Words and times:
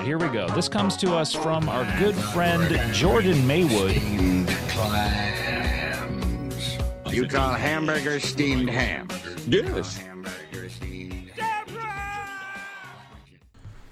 right, 0.00 0.06
here 0.06 0.18
we 0.18 0.28
go. 0.28 0.48
This 0.54 0.68
comes 0.68 0.96
to 0.98 1.14
us 1.14 1.34
from 1.34 1.68
our 1.68 1.84
good 1.98 2.14
friend 2.14 2.94
Jordan 2.94 3.46
Maywood. 3.46 3.96
You 7.12 7.26
call 7.26 7.52
hamburger 7.52 8.18
steamed 8.20 8.70
ham? 8.70 9.08
Yes. 9.46 10.02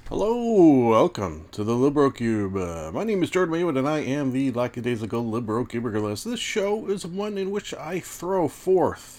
Hello, 0.09 0.89
welcome 0.89 1.47
to 1.51 1.63
the 1.63 1.75
Libro 1.75 2.11
Cube. 2.11 2.57
Uh, 2.57 2.91
my 2.93 3.05
name 3.05 3.23
is 3.23 3.29
Jordan 3.29 3.53
Maywood, 3.53 3.77
and 3.77 3.87
I 3.87 3.99
am 3.99 4.33
the 4.33 4.51
lackadaisical 4.53 5.29
Libro 5.29 5.67
Cubiculist. 5.67 6.25
This 6.25 6.41
show 6.41 6.87
is 6.89 7.07
one 7.07 7.37
in 7.37 7.51
which 7.51 7.75
I 7.75 8.01
throw 8.01 8.49
forth 8.49 9.18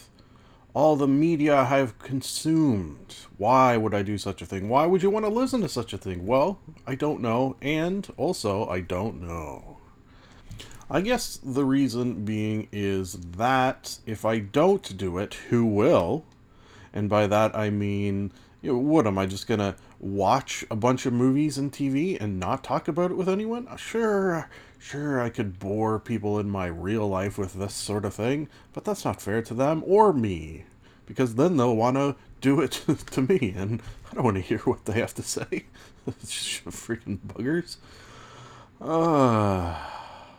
all 0.74 0.96
the 0.96 1.08
media 1.08 1.56
I 1.56 1.64
have 1.66 1.98
consumed. 2.00 3.16
Why 3.38 3.78
would 3.78 3.94
I 3.94 4.04
do 4.04 4.18
such 4.18 4.42
a 4.42 4.46
thing? 4.46 4.70
Why 4.70 4.86
would 4.86 5.02
you 5.02 5.10
want 5.10 5.26
to 5.26 5.32
listen 5.32 5.62
to 5.62 5.70
such 5.70 5.94
a 5.94 5.98
thing? 5.98 6.26
Well, 6.26 6.60
I 6.86 6.96
don't 6.96 7.22
know, 7.22 7.56
and 7.62 8.08
also 8.18 8.68
I 8.68 8.82
don't 8.82 9.22
know. 9.22 9.78
I 10.90 11.02
guess 11.02 11.40
the 11.44 11.66
reason 11.66 12.26
being 12.26 12.68
is 12.72 13.14
that 13.14 14.00
if 14.06 14.26
I 14.26 14.40
don't 14.40 14.98
do 14.98 15.18
it, 15.18 15.36
who 15.50 15.66
will? 15.66 16.26
And 16.94 17.10
by 17.10 17.28
that 17.28 17.56
I 17.56 17.70
mean, 17.70 18.32
you 18.62 18.74
know, 18.74 18.80
what 18.80 19.08
am 19.08 19.18
I 19.18 19.26
just 19.26 19.48
gonna 19.48 19.76
watch 20.00 20.66
a 20.72 20.76
bunch 20.76 21.06
of 21.06 21.14
movies 21.14 21.58
and 21.58 21.72
TV 21.72 22.20
and 22.20 22.40
not 22.40 22.64
talk 22.64 22.88
about 22.88 23.12
it 23.12 23.18
with 23.18 23.30
anyone? 23.30 23.68
Sure, 23.78 24.50
sure, 24.80 25.22
I 25.22 25.30
could 25.30 25.60
bore 25.60 26.00
people 26.00 26.40
in 26.40 26.50
my 26.50 26.68
real 26.68 27.08
life 27.08 27.38
with 27.38 27.54
this 27.54 27.74
sort 27.74 28.06
of 28.06 28.14
thing, 28.14 28.48
but 28.74 28.86
that's 28.86 29.06
not 29.06 29.22
fair 29.22 29.42
to 29.44 29.54
them 29.54 29.84
or 29.86 30.12
me, 30.14 30.66
because 31.06 31.36
then 31.36 31.58
they'll 31.58 31.76
wanna 31.76 32.16
do 32.42 32.62
it 32.62 32.72
to 33.12 33.22
me, 33.22 33.54
and 33.56 33.82
I 34.12 34.16
don't 34.16 34.24
want 34.24 34.38
to 34.38 34.42
hear 34.42 34.60
what 34.60 34.86
they 34.86 35.00
have 35.00 35.14
to 35.16 35.24
say. 35.24 35.66
Freaking 36.08 37.20
buggers. 37.20 37.78
Uh, 38.82 39.78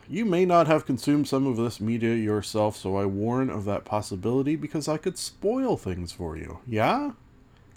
you 0.09 0.25
may 0.25 0.45
not 0.45 0.67
have 0.67 0.87
consumed 0.87 1.29
some 1.29 1.47
of 1.47 1.57
this 1.57 1.81
media 1.81 2.15
yourself, 2.15 2.77
so 2.77 2.97
I 2.97 3.05
warn 3.05 3.51
of 3.51 3.65
that 3.67 3.85
possibility 3.85 4.57
because 4.57 4.89
I 4.89 4.97
could 4.97 5.19
spoil 5.19 5.77
things 5.77 6.13
for 6.13 6.37
you. 6.37 6.59
Yeah? 6.67 7.13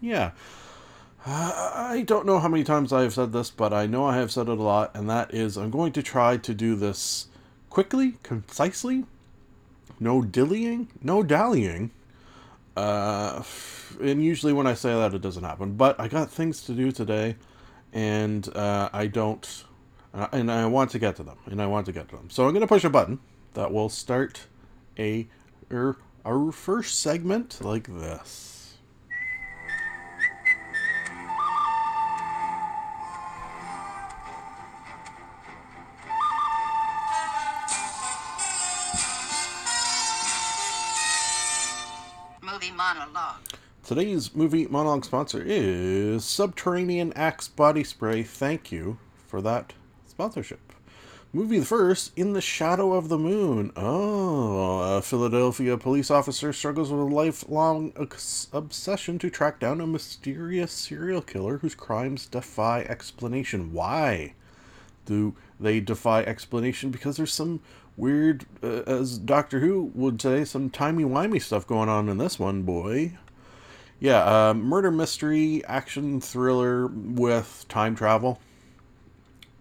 Yeah. 0.02 0.32
I 1.26 2.04
don't 2.06 2.26
know 2.26 2.40
how 2.40 2.50
many 2.50 2.66
times 2.66 2.92
I 2.92 3.04
have 3.04 3.14
said 3.14 3.32
this, 3.32 3.50
but 3.50 3.72
I 3.72 3.86
know 3.86 4.06
I 4.06 4.18
have 4.18 4.32
said 4.32 4.50
it 4.50 4.58
a 4.58 4.62
lot, 4.62 4.92
and 4.94 5.10
that 5.10 5.34
is 5.34 5.58
I'm 5.58 5.72
going 5.72 5.94
to 5.94 6.04
try 6.04 6.36
to 6.38 6.54
do 6.54 6.76
this 6.76 7.28
quickly, 7.70 8.18
concisely, 8.24 9.06
no 10.00 10.22
dillying, 10.22 10.88
no 11.02 11.24
dallying. 11.24 11.92
Uh, 12.76 13.42
and 14.02 14.24
usually 14.24 14.52
when 14.52 14.68
I 14.68 14.74
say 14.74 14.94
that, 14.94 15.14
it 15.14 15.22
doesn't 15.22 15.44
happen. 15.44 15.76
But 15.76 15.98
I 16.00 16.10
got 16.10 16.30
things 16.30 16.62
to 16.66 16.74
do 16.74 16.92
today, 16.92 17.38
and 17.94 18.54
uh, 18.56 18.90
I 18.92 19.08
don't, 19.08 19.64
uh, 20.14 20.28
and 20.34 20.52
I 20.52 20.66
want 20.66 20.92
to 20.92 21.00
get 21.00 21.16
to 21.18 21.24
them, 21.24 21.38
and 21.46 21.62
I 21.62 21.68
want 21.68 21.86
to 21.86 21.94
get 21.94 22.10
to 22.10 22.18
them. 22.18 22.30
So 22.30 22.46
I'm 22.46 22.52
going 22.52 22.62
to 22.62 22.68
push 22.68 22.84
a 22.84 22.90
button 22.90 23.20
that 23.54 23.72
will 23.72 23.90
start 23.90 24.48
a 25.00 25.28
er, 25.72 25.96
our 26.26 26.52
first 26.52 27.00
segment 27.00 27.62
like 27.62 27.88
this. 27.88 28.53
Today's 43.84 44.34
movie 44.34 44.66
monologue 44.66 45.04
sponsor 45.04 45.44
is 45.46 46.24
Subterranean 46.24 47.12
Axe 47.18 47.50
Body 47.50 47.84
Spray. 47.84 48.24
Thank 48.24 48.72
you 48.72 48.98
for 49.28 49.42
that 49.42 49.74
sponsorship. 50.08 50.72
Movie 51.34 51.60
the 51.60 51.66
first, 51.66 52.14
In 52.16 52.32
the 52.32 52.40
Shadow 52.40 52.94
of 52.94 53.10
the 53.10 53.18
Moon. 53.18 53.74
Oh, 53.76 54.98
a 54.98 55.02
Philadelphia 55.02 55.78
police 55.78 56.10
officer 56.10 56.54
struggles 56.54 56.92
with 56.92 57.02
a 57.02 57.04
lifelong 57.04 57.92
obsession 58.54 59.20
to 59.20 59.30
track 59.30 59.60
down 59.60 59.82
a 59.82 59.86
mysterious 59.86 60.72
serial 60.72 61.22
killer 61.22 61.58
whose 61.58 61.76
crimes 61.76 62.26
defy 62.26 62.84
explanation. 62.84 63.74
Why? 63.74 64.34
do 65.06 65.36
they 65.60 65.80
defy 65.80 66.22
explanation 66.24 66.92
because 66.92 67.18
there's 67.18 67.34
some 67.34 67.62
weird, 67.96 68.46
uh, 68.62 68.82
as 68.88 69.18
Doctor 69.18 69.60
Who 69.60 69.92
would 69.94 70.22
say, 70.22 70.46
some 70.46 70.70
timey-wimey 70.70 71.42
stuff 71.42 71.68
going 71.68 71.90
on 71.90 72.10
in 72.10 72.18
this 72.18 72.40
one, 72.40 72.64
boy. 72.64 73.18
Yeah, 74.04 74.50
uh, 74.50 74.54
murder 74.54 74.92
mystery, 74.92 75.64
action 75.64 76.20
thriller 76.20 76.88
with 76.88 77.66
time 77.70 77.96
travel. 77.96 78.38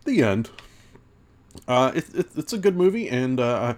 The 0.03 0.21
end. 0.21 0.51
Uh, 1.69 1.93
it, 1.95 2.13
it, 2.13 2.27
it's 2.35 2.53
a 2.53 2.59
good 2.59 2.77
movie, 2.77 3.09
and 3.09 3.39
uh, 3.39 3.75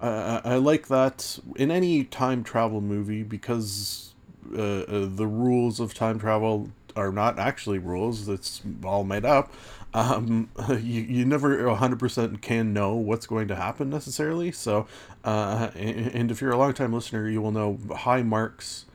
I, 0.00 0.40
I, 0.42 0.54
like 0.56 0.88
that 0.88 1.38
in 1.56 1.70
any 1.70 2.04
time 2.04 2.44
travel 2.44 2.80
movie 2.80 3.24
because 3.24 4.14
uh, 4.56 4.62
uh, 4.62 5.06
the 5.06 5.26
rules 5.26 5.80
of 5.80 5.92
time 5.92 6.18
travel 6.18 6.70
are 6.96 7.12
not 7.12 7.38
actually 7.38 7.78
rules, 7.78 8.26
it's 8.26 8.62
all 8.86 9.04
made 9.04 9.26
up. 9.26 9.52
Um, 9.92 10.48
you, 10.70 11.02
you 11.02 11.26
never 11.26 11.58
100% 11.58 12.40
can 12.40 12.72
know 12.72 12.94
what's 12.94 13.26
going 13.26 13.48
to 13.48 13.56
happen 13.56 13.90
necessarily. 13.90 14.50
So, 14.50 14.86
uh, 15.24 15.72
and, 15.74 16.06
and 16.14 16.30
if 16.30 16.40
you're 16.40 16.52
a 16.52 16.58
long 16.58 16.72
time 16.72 16.94
listener, 16.94 17.28
you 17.28 17.42
will 17.42 17.52
know 17.52 17.78
high 17.94 18.22
marks 18.22 18.86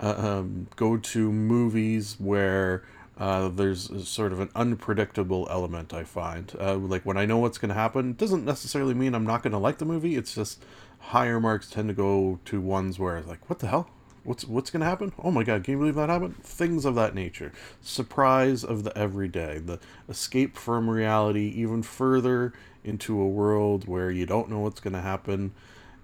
uh, 0.00 0.14
um, 0.16 0.68
go 0.76 0.96
to 0.96 1.32
movies 1.32 2.16
where 2.18 2.84
uh, 3.18 3.48
there's 3.48 4.08
sort 4.08 4.32
of 4.32 4.40
an 4.40 4.48
unpredictable 4.54 5.48
element 5.50 5.92
I 5.92 6.04
find. 6.04 6.54
Uh, 6.58 6.76
like 6.76 7.02
when 7.04 7.16
I 7.16 7.26
know 7.26 7.38
what's 7.38 7.58
going 7.58 7.70
to 7.70 7.74
happen, 7.74 8.12
doesn't 8.12 8.44
necessarily 8.44 8.94
mean 8.94 9.14
I'm 9.14 9.26
not 9.26 9.42
going 9.42 9.52
to 9.52 9.58
like 9.58 9.78
the 9.78 9.84
movie. 9.84 10.16
It's 10.16 10.34
just 10.34 10.64
higher 10.98 11.40
marks 11.40 11.68
tend 11.68 11.88
to 11.88 11.94
go 11.94 12.38
to 12.44 12.60
ones 12.60 12.98
where 12.98 13.20
like, 13.22 13.48
what 13.50 13.58
the 13.58 13.68
hell? 13.68 13.90
What's 14.24 14.44
what's 14.44 14.70
going 14.70 14.80
to 14.80 14.86
happen? 14.86 15.12
Oh 15.18 15.30
my 15.30 15.42
god, 15.42 15.64
can 15.64 15.72
you 15.72 15.78
believe 15.78 15.94
that 15.94 16.10
happened? 16.10 16.42
Things 16.44 16.84
of 16.84 16.94
that 16.96 17.14
nature. 17.14 17.50
Surprise 17.80 18.62
of 18.62 18.84
the 18.84 18.96
everyday. 18.96 19.58
The 19.58 19.80
escape 20.08 20.56
from 20.56 20.90
reality 20.90 21.52
even 21.56 21.82
further 21.82 22.52
into 22.84 23.20
a 23.20 23.28
world 23.28 23.88
where 23.88 24.10
you 24.10 24.26
don't 24.26 24.50
know 24.50 24.60
what's 24.60 24.80
going 24.80 24.92
to 24.92 25.00
happen 25.00 25.52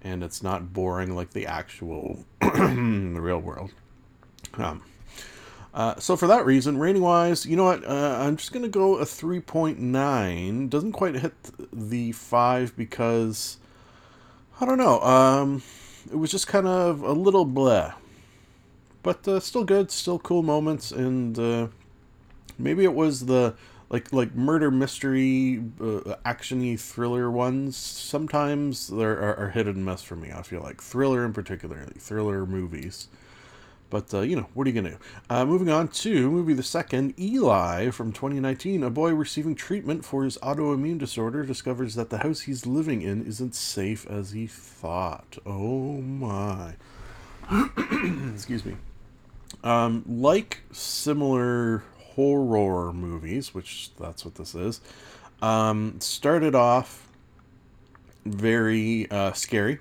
and 0.01 0.23
it's 0.23 0.43
not 0.43 0.73
boring 0.73 1.15
like 1.15 1.31
the 1.31 1.47
actual 1.47 2.25
the 2.41 3.19
real 3.19 3.39
world. 3.39 3.71
Um, 4.57 4.81
uh, 5.73 5.99
so 5.99 6.15
for 6.15 6.27
that 6.27 6.45
reason, 6.45 6.77
rating 6.77 7.01
wise, 7.01 7.45
you 7.45 7.57
know 7.57 7.65
what? 7.65 7.85
Uh, 7.85 8.17
I'm 8.21 8.37
just 8.37 8.53
gonna 8.53 8.69
go 8.69 8.97
a 8.97 9.03
3.9. 9.03 10.69
Doesn't 10.69 10.93
quite 10.93 11.15
hit 11.15 11.33
the 11.73 12.13
five 12.13 12.75
because 12.77 13.57
I 14.61 14.65
don't 14.65 14.77
know. 14.77 15.01
Um, 15.01 15.63
it 16.09 16.15
was 16.15 16.31
just 16.31 16.47
kind 16.47 16.65
of 16.65 17.01
a 17.01 17.11
little 17.11 17.45
bleh, 17.45 17.93
but 19.03 19.27
uh, 19.27 19.41
still 19.41 19.65
good, 19.65 19.91
still 19.91 20.17
cool 20.19 20.43
moments, 20.43 20.91
and 20.91 21.37
uh, 21.37 21.67
maybe 22.57 22.85
it 22.85 22.93
was 22.93 23.25
the 23.25 23.55
like 23.89 24.13
like 24.13 24.33
murder 24.33 24.71
mystery, 24.71 25.61
uh, 25.81 26.15
actiony 26.25 26.79
thriller 26.79 27.29
ones. 27.29 27.75
Sometimes 27.75 28.87
there 28.87 29.17
are, 29.19 29.35
are 29.35 29.49
hit 29.49 29.67
and 29.67 29.83
miss 29.85 30.03
for 30.03 30.15
me. 30.15 30.31
I 30.31 30.41
feel 30.41 30.61
like 30.61 30.81
thriller 30.81 31.25
in 31.25 31.33
particular, 31.33 31.85
thriller 31.99 32.45
movies. 32.45 33.09
But, 33.89 34.13
uh, 34.13 34.21
you 34.21 34.35
know, 34.35 34.47
what 34.53 34.67
are 34.67 34.71
you 34.71 34.81
to 34.81 34.89
do? 34.89 34.97
Uh, 35.29 35.45
moving 35.45 35.69
on 35.69 35.87
to 35.89 36.31
movie 36.31 36.53
the 36.53 36.63
second, 36.63 37.19
Eli 37.19 37.91
from 37.91 38.11
2019. 38.11 38.83
A 38.83 38.89
boy 38.89 39.13
receiving 39.13 39.55
treatment 39.55 40.03
for 40.03 40.23
his 40.23 40.37
autoimmune 40.39 40.97
disorder 40.97 41.43
discovers 41.43 41.95
that 41.95 42.09
the 42.09 42.19
house 42.19 42.41
he's 42.41 42.65
living 42.65 43.01
in 43.01 43.25
isn't 43.25 43.55
safe 43.55 44.05
as 44.07 44.31
he 44.31 44.47
thought. 44.47 45.37
Oh 45.45 46.01
my. 46.01 46.75
Excuse 48.33 48.65
me. 48.65 48.75
Um, 49.63 50.03
like 50.07 50.63
similar 50.71 51.83
horror 51.97 52.93
movies, 52.93 53.53
which 53.53 53.91
that's 53.99 54.25
what 54.25 54.35
this 54.35 54.55
is, 54.55 54.81
um, 55.41 55.99
started 55.99 56.55
off 56.55 57.07
very 58.25 59.09
uh, 59.11 59.33
scary. 59.33 59.79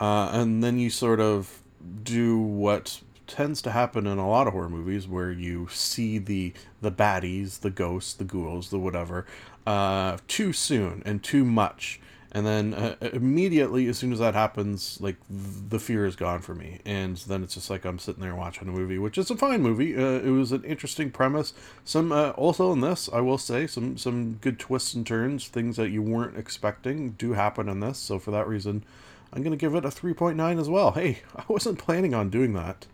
Uh, 0.00 0.30
and 0.32 0.62
then 0.62 0.78
you 0.78 0.90
sort 0.90 1.20
of 1.20 1.60
do 2.02 2.38
what 2.38 3.00
tends 3.28 3.62
to 3.62 3.70
happen 3.70 4.06
in 4.06 4.18
a 4.18 4.28
lot 4.28 4.46
of 4.46 4.54
horror 4.54 4.68
movies 4.68 5.06
where 5.06 5.30
you 5.30 5.68
see 5.70 6.18
the 6.18 6.52
the 6.80 6.90
baddies, 6.90 7.60
the 7.60 7.70
ghosts, 7.70 8.14
the 8.14 8.24
ghouls, 8.24 8.70
the 8.70 8.78
whatever, 8.78 9.26
uh, 9.66 10.16
too 10.26 10.52
soon 10.52 11.02
and 11.04 11.22
too 11.22 11.44
much, 11.44 12.00
and 12.32 12.46
then 12.46 12.74
uh, 12.74 12.96
immediately 13.12 13.86
as 13.86 13.98
soon 13.98 14.12
as 14.12 14.18
that 14.18 14.34
happens 14.34 14.98
like 15.00 15.16
the 15.28 15.78
fear 15.78 16.06
is 16.06 16.16
gone 16.16 16.40
for 16.40 16.54
me. 16.54 16.80
And 16.84 17.16
then 17.18 17.42
it's 17.44 17.54
just 17.54 17.70
like 17.70 17.84
i'm 17.84 17.98
sitting 17.98 18.22
there 18.22 18.34
watching 18.34 18.68
a 18.68 18.72
movie 18.72 18.98
which 18.98 19.18
is 19.18 19.30
a 19.30 19.36
fine 19.36 19.62
movie. 19.62 19.96
Uh, 19.96 20.20
it 20.20 20.30
was 20.30 20.50
an 20.50 20.64
interesting 20.64 21.10
premise. 21.10 21.52
Some 21.84 22.10
uh, 22.10 22.30
also 22.30 22.72
in 22.72 22.80
this 22.80 23.08
i 23.12 23.20
will 23.20 23.38
say 23.38 23.66
some 23.66 23.98
some 23.98 24.34
good 24.40 24.58
twists 24.58 24.94
and 24.94 25.06
turns 25.06 25.46
things 25.46 25.76
that 25.76 25.90
you 25.90 26.02
weren't 26.02 26.38
expecting 26.38 27.10
do 27.12 27.34
happen 27.34 27.68
in 27.68 27.80
this. 27.80 27.98
So 27.98 28.18
for 28.18 28.30
that 28.30 28.48
reason 28.48 28.84
i'm 29.32 29.42
going 29.42 29.52
to 29.52 29.58
give 29.58 29.74
it 29.74 29.84
a 29.84 29.88
3.9 29.88 30.58
as 30.58 30.68
well. 30.68 30.92
Hey 30.92 31.20
i 31.36 31.44
wasn't 31.46 31.78
planning 31.78 32.14
on 32.14 32.30
doing 32.30 32.54
that 32.54 32.86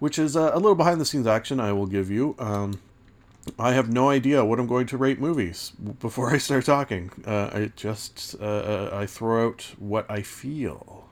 which 0.00 0.18
is 0.18 0.36
uh, 0.36 0.50
a 0.52 0.56
little 0.56 0.74
behind 0.74 1.00
the 1.00 1.04
scenes 1.04 1.26
action 1.26 1.60
i 1.60 1.72
will 1.72 1.86
give 1.86 2.10
you 2.10 2.34
um, 2.38 2.80
I 3.58 3.72
have 3.72 3.90
no 3.90 4.10
idea 4.10 4.44
what 4.44 4.60
I'm 4.60 4.66
going 4.66 4.86
to 4.88 4.96
rate 4.96 5.18
movies 5.18 5.72
before 5.98 6.32
I 6.32 6.38
start 6.38 6.66
talking. 6.66 7.10
Uh, 7.26 7.50
I 7.52 7.72
just 7.74 8.36
uh, 8.40 8.44
uh, 8.44 8.90
I 8.92 9.06
throw 9.06 9.46
out 9.48 9.74
what 9.78 10.10
I 10.10 10.22
feel. 10.22 11.08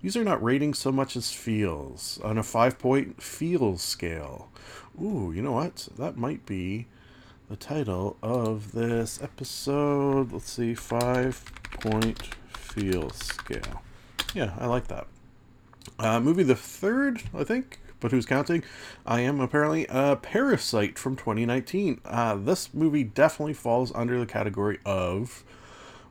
These 0.00 0.16
are 0.16 0.24
not 0.24 0.42
ratings 0.42 0.78
so 0.78 0.90
much 0.90 1.16
as 1.16 1.32
feels 1.32 2.20
on 2.24 2.38
a 2.38 2.42
five 2.42 2.78
point 2.78 3.22
feels 3.22 3.82
scale. 3.82 4.48
Ooh, 5.00 5.32
you 5.34 5.42
know 5.42 5.52
what? 5.52 5.88
That 5.96 6.16
might 6.16 6.44
be 6.44 6.86
the 7.48 7.56
title 7.56 8.16
of 8.22 8.72
this 8.72 9.22
episode. 9.22 10.32
Let's 10.32 10.50
see, 10.50 10.74
five 10.74 11.44
point 11.80 12.34
feels 12.56 13.16
scale. 13.16 13.82
Yeah, 14.34 14.54
I 14.58 14.66
like 14.66 14.88
that. 14.88 15.06
Uh, 15.98 16.20
movie 16.20 16.42
the 16.42 16.56
third, 16.56 17.22
I 17.34 17.44
think, 17.44 17.78
but 18.02 18.10
who's 18.10 18.26
counting? 18.26 18.62
I 19.06 19.20
am 19.20 19.40
apparently 19.40 19.86
a 19.88 20.16
Parasite 20.16 20.98
from 20.98 21.16
2019. 21.16 22.00
Uh, 22.04 22.34
this 22.34 22.74
movie 22.74 23.04
definitely 23.04 23.54
falls 23.54 23.92
under 23.94 24.18
the 24.18 24.26
category 24.26 24.80
of. 24.84 25.44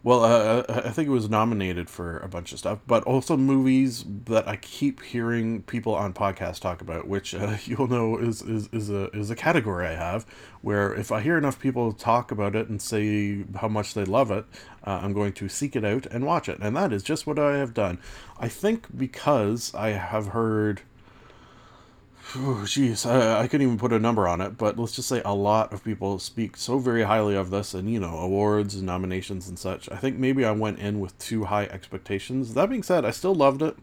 Well, 0.04 0.24
uh, 0.24 0.64
uh, 0.68 0.82
I 0.86 0.90
think 0.90 1.10
it 1.10 1.12
was 1.12 1.30
nominated 1.30 1.88
for 1.88 2.18
a 2.20 2.28
bunch 2.28 2.54
of 2.54 2.58
stuff, 2.58 2.80
but 2.88 3.04
also 3.04 3.38
movies 3.38 4.04
that 4.26 4.48
I 4.48 4.56
keep 4.56 5.04
hearing 5.04 5.62
people 5.62 5.94
on 5.94 6.12
podcasts 6.12 6.60
talk 6.60 6.82
about, 6.82 7.08
which 7.08 7.36
uh, 7.36 7.58
you'll 7.66 7.88
know 7.88 8.18
is, 8.18 8.42
is, 8.42 8.68
is 8.72 8.90
a 8.90 9.12
is 9.12 9.30
a 9.30 9.36
category 9.36 9.86
I 9.86 9.94
have, 9.94 10.26
where 10.64 10.92
if 10.96 11.12
I 11.12 11.22
hear 11.22 11.38
enough 11.38 11.60
people 11.60 11.94
talk 11.94 12.32
about 12.32 12.56
it 12.56 12.68
and 12.68 12.82
say 12.82 13.46
how 13.58 13.68
much 13.68 13.94
they 13.94 14.06
love 14.06 14.32
it, 14.32 14.46
uh, 14.88 15.02
I'm 15.04 15.14
going 15.14 15.34
to 15.34 15.48
seek 15.48 15.76
it 15.76 15.86
out 15.86 16.08
and 16.08 16.26
watch 16.26 16.50
it, 16.50 16.58
and 16.62 16.76
that 16.76 16.92
is 16.92 17.04
just 17.04 17.28
what 17.28 17.38
I 17.38 17.58
have 17.58 17.76
done. 17.76 18.00
I 18.40 18.48
think 18.48 18.98
because 18.98 19.72
I 19.76 19.90
have 19.90 20.30
heard 20.30 20.82
jeez, 22.32 23.06
I, 23.06 23.42
I 23.42 23.48
couldn't 23.48 23.66
even 23.66 23.78
put 23.78 23.94
a 23.94 24.00
number 24.00 24.28
on 24.28 24.42
it, 24.42 24.58
but 24.58 24.80
let's 24.80 24.96
just 24.96 25.10
say 25.10 25.22
a 25.26 25.34
lot 25.34 25.74
of 25.74 25.84
people 25.84 26.20
speak 26.20 26.56
so 26.58 26.78
very 26.80 27.04
highly 27.04 27.36
of 27.36 27.50
this 27.50 27.74
and, 27.74 27.92
you 27.92 28.00
know, 28.00 28.18
awards 28.18 28.76
and 28.76 28.86
nominations 28.86 29.48
and 29.48 29.60
such. 29.60 29.90
I 29.92 29.98
think 29.98 30.18
maybe 30.18 30.46
I 30.46 30.52
went 30.52 30.80
in 30.80 31.00
with 31.00 31.18
too 31.20 31.46
high 31.46 31.66
expectations. 31.66 32.54
That 32.54 32.70
being 32.70 32.84
said, 32.84 33.06
I 33.06 33.12
still 33.12 33.36
loved 33.36 33.62
it. 33.62 33.78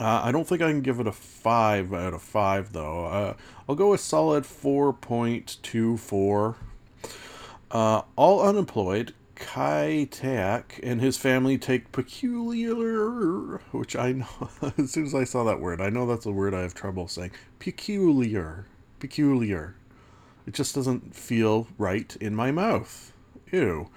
Uh, 0.00 0.22
I 0.24 0.32
don't 0.32 0.46
think 0.46 0.62
I 0.62 0.70
can 0.70 0.80
give 0.80 1.00
it 1.00 1.06
a 1.06 1.12
5 1.12 1.92
out 1.92 2.14
of 2.14 2.22
5, 2.22 2.72
though. 2.72 3.04
Uh, 3.06 3.34
I'll 3.68 3.74
go 3.74 3.90
with 3.90 4.00
solid 4.00 4.44
4.24. 4.44 6.54
Uh, 7.70 8.02
all 8.16 8.42
unemployed, 8.42 9.12
Ki-taek 9.42 10.78
and 10.82 11.00
his 11.00 11.18
family 11.18 11.58
take 11.58 11.90
peculiar, 11.90 13.58
which 13.72 13.96
I 13.96 14.12
know, 14.12 14.50
as 14.78 14.92
soon 14.92 15.04
as 15.04 15.14
I 15.14 15.24
saw 15.24 15.42
that 15.44 15.60
word, 15.60 15.80
I 15.80 15.90
know 15.90 16.06
that's 16.06 16.26
a 16.26 16.30
word 16.30 16.54
I 16.54 16.60
have 16.60 16.74
trouble 16.74 17.08
saying. 17.08 17.32
Peculiar. 17.58 18.66
Peculiar. 19.00 19.74
It 20.46 20.54
just 20.54 20.74
doesn't 20.74 21.14
feel 21.14 21.66
right 21.76 22.16
in 22.20 22.36
my 22.36 22.52
mouth. 22.52 23.12
Ew. 23.50 23.90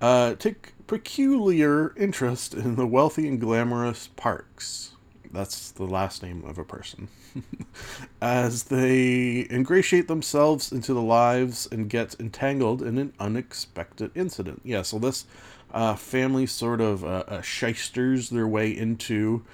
Uh, 0.00 0.34
take 0.34 0.72
peculiar 0.86 1.94
interest 1.96 2.54
in 2.54 2.76
the 2.76 2.86
wealthy 2.86 3.28
and 3.28 3.38
glamorous 3.38 4.08
Parks. 4.16 4.94
That's 5.32 5.70
the 5.70 5.84
last 5.84 6.22
name 6.22 6.44
of 6.44 6.58
a 6.58 6.64
person. 6.64 7.08
As 8.22 8.64
they 8.64 9.46
ingratiate 9.50 10.08
themselves 10.08 10.72
into 10.72 10.94
the 10.94 11.02
lives 11.02 11.68
and 11.70 11.88
get 11.88 12.16
entangled 12.18 12.82
in 12.82 12.98
an 12.98 13.12
unexpected 13.20 14.10
incident. 14.14 14.62
Yeah, 14.64 14.82
so 14.82 14.98
this 14.98 15.26
uh, 15.72 15.94
family 15.96 16.46
sort 16.46 16.80
of 16.80 17.04
uh, 17.04 17.24
uh, 17.28 17.42
shysters 17.42 18.30
their 18.30 18.48
way 18.48 18.70
into 18.76 19.44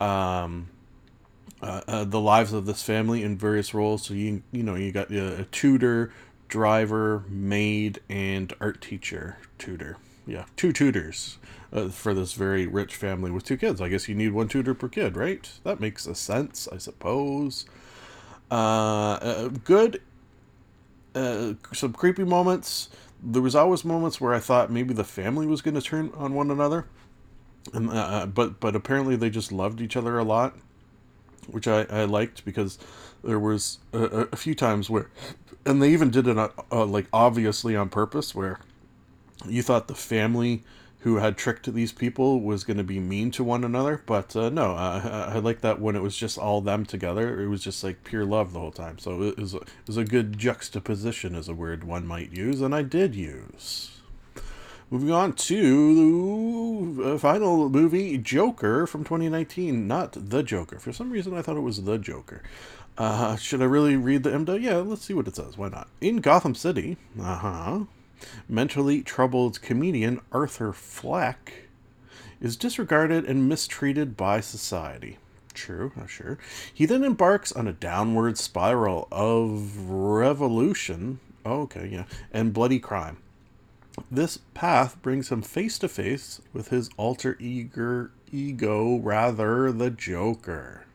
um, 0.00 0.68
uh, 1.60 1.80
uh, 1.88 2.04
the 2.04 2.20
lives 2.20 2.52
of 2.52 2.66
this 2.66 2.82
family 2.82 3.22
in 3.22 3.36
various 3.36 3.74
roles. 3.74 4.04
So 4.04 4.14
you 4.14 4.42
you 4.52 4.62
know 4.62 4.74
you 4.74 4.92
got 4.92 5.10
a 5.10 5.44
tutor, 5.50 6.12
driver, 6.48 7.24
maid, 7.28 8.00
and 8.08 8.52
art 8.60 8.80
teacher 8.80 9.38
tutor. 9.58 9.96
Yeah, 10.26 10.44
two 10.56 10.72
tutors 10.72 11.38
uh, 11.76 11.88
for 11.88 12.14
this 12.14 12.32
very 12.32 12.66
rich 12.66 12.96
family 12.96 13.30
with 13.30 13.44
two 13.44 13.56
kids. 13.56 13.80
I 13.80 13.88
guess 13.88 14.08
you 14.08 14.14
need 14.14 14.32
one 14.32 14.48
tutor 14.48 14.74
per 14.74 14.88
kid, 14.88 15.16
right? 15.16 15.48
That 15.62 15.78
makes 15.78 16.06
a 16.06 16.14
sense, 16.14 16.66
I 16.72 16.78
suppose. 16.78 17.66
Uh, 18.50 18.54
uh, 18.54 19.48
good. 19.48 20.00
Uh, 21.14 21.54
some 21.72 21.92
creepy 21.92 22.24
moments. 22.24 22.88
There 23.22 23.42
was 23.42 23.54
always 23.54 23.84
moments 23.84 24.20
where 24.20 24.34
I 24.34 24.38
thought 24.38 24.70
maybe 24.70 24.94
the 24.94 25.04
family 25.04 25.46
was 25.46 25.62
going 25.62 25.74
to 25.74 25.80
turn 25.80 26.10
on 26.14 26.34
one 26.34 26.50
another, 26.50 26.86
and 27.72 27.90
uh, 27.90 28.26
but 28.26 28.60
but 28.60 28.76
apparently 28.76 29.16
they 29.16 29.30
just 29.30 29.50
loved 29.50 29.80
each 29.80 29.96
other 29.96 30.18
a 30.18 30.24
lot, 30.24 30.54
which 31.46 31.66
I, 31.66 31.86
I 31.90 32.04
liked 32.04 32.44
because 32.44 32.78
there 33.24 33.38
was 33.38 33.78
a, 33.94 34.28
a 34.30 34.36
few 34.36 34.54
times 34.54 34.90
where, 34.90 35.10
and 35.64 35.82
they 35.82 35.90
even 35.90 36.10
did 36.10 36.28
it 36.28 36.36
uh, 36.36 36.50
uh, 36.70 36.84
like 36.84 37.06
obviously 37.12 37.74
on 37.74 37.88
purpose 37.88 38.34
where 38.34 38.60
you 39.46 39.62
thought 39.62 39.88
the 39.88 39.94
family 39.94 40.62
who 41.06 41.18
had 41.18 41.36
tricked 41.36 41.72
these 41.72 41.92
people 41.92 42.40
was 42.40 42.64
going 42.64 42.76
to 42.76 42.82
be 42.82 42.98
mean 42.98 43.30
to 43.30 43.44
one 43.44 43.62
another. 43.62 44.02
But 44.06 44.34
uh, 44.34 44.48
no, 44.48 44.74
I, 44.74 45.34
I 45.34 45.38
like 45.38 45.60
that 45.60 45.80
when 45.80 45.94
it 45.94 46.02
was 46.02 46.16
just 46.16 46.36
all 46.36 46.60
them 46.60 46.84
together. 46.84 47.40
It 47.40 47.46
was 47.46 47.62
just 47.62 47.84
like 47.84 48.02
pure 48.02 48.24
love 48.24 48.52
the 48.52 48.58
whole 48.58 48.72
time. 48.72 48.98
So 48.98 49.22
it 49.22 49.38
was, 49.38 49.54
it 49.54 49.62
was 49.86 49.96
a 49.96 50.04
good 50.04 50.36
juxtaposition, 50.36 51.36
is 51.36 51.48
a 51.48 51.54
word 51.54 51.84
one 51.84 52.08
might 52.08 52.32
use, 52.32 52.60
and 52.60 52.74
I 52.74 52.82
did 52.82 53.14
use. 53.14 54.00
Moving 54.90 55.12
on 55.12 55.34
to 55.34 56.94
the 56.96 57.18
final 57.20 57.68
movie, 57.68 58.18
Joker 58.18 58.84
from 58.88 59.04
2019. 59.04 59.86
Not 59.86 60.10
The 60.10 60.42
Joker. 60.42 60.80
For 60.80 60.92
some 60.92 61.10
reason, 61.10 61.34
I 61.34 61.42
thought 61.42 61.56
it 61.56 61.60
was 61.60 61.84
The 61.84 61.98
Joker. 61.98 62.42
Uh, 62.98 63.36
should 63.36 63.62
I 63.62 63.66
really 63.66 63.94
read 63.94 64.24
the 64.24 64.30
IMDb? 64.30 64.62
Yeah, 64.62 64.78
let's 64.78 65.04
see 65.04 65.14
what 65.14 65.28
it 65.28 65.36
says. 65.36 65.56
Why 65.56 65.68
not? 65.68 65.86
In 66.00 66.16
Gotham 66.16 66.56
City, 66.56 66.96
uh 67.22 67.36
huh, 67.36 67.80
mentally 68.48 69.02
troubled 69.02 69.60
comedian 69.62 70.20
Arthur 70.32 70.72
Fleck 70.72 71.66
is 72.40 72.56
disregarded 72.56 73.24
and 73.24 73.48
mistreated 73.48 74.16
by 74.16 74.40
society. 74.40 75.18
True, 75.54 75.92
sure. 76.06 76.38
He 76.72 76.84
then 76.84 77.02
embarks 77.02 77.52
on 77.52 77.66
a 77.66 77.72
downward 77.72 78.36
spiral 78.36 79.08
of 79.10 79.88
revolution. 79.88 81.20
Oh, 81.44 81.62
okay, 81.62 81.88
yeah, 81.90 82.04
and 82.32 82.52
bloody 82.52 82.78
crime. 82.78 83.18
This 84.10 84.38
path 84.52 85.00
brings 85.00 85.30
him 85.30 85.42
face 85.42 85.78
to 85.78 85.88
face 85.88 86.42
with 86.52 86.68
his 86.68 86.90
alter 86.96 87.36
ego, 87.40 88.10
ego, 88.30 88.96
rather 88.98 89.72
the 89.72 89.90
Joker. 89.90 90.85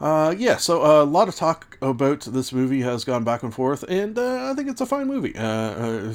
Uh, 0.00 0.34
yeah, 0.38 0.56
so 0.56 0.82
uh, 0.82 1.02
a 1.02 1.04
lot 1.04 1.28
of 1.28 1.34
talk 1.34 1.76
about 1.82 2.22
this 2.22 2.54
movie 2.54 2.80
has 2.80 3.04
gone 3.04 3.22
back 3.22 3.42
and 3.42 3.52
forth, 3.52 3.84
and 3.86 4.18
uh, 4.18 4.50
I 4.50 4.54
think 4.54 4.70
it's 4.70 4.80
a 4.80 4.86
fine 4.86 5.06
movie. 5.06 5.36
Uh, 5.36 5.44
uh, 5.44 6.14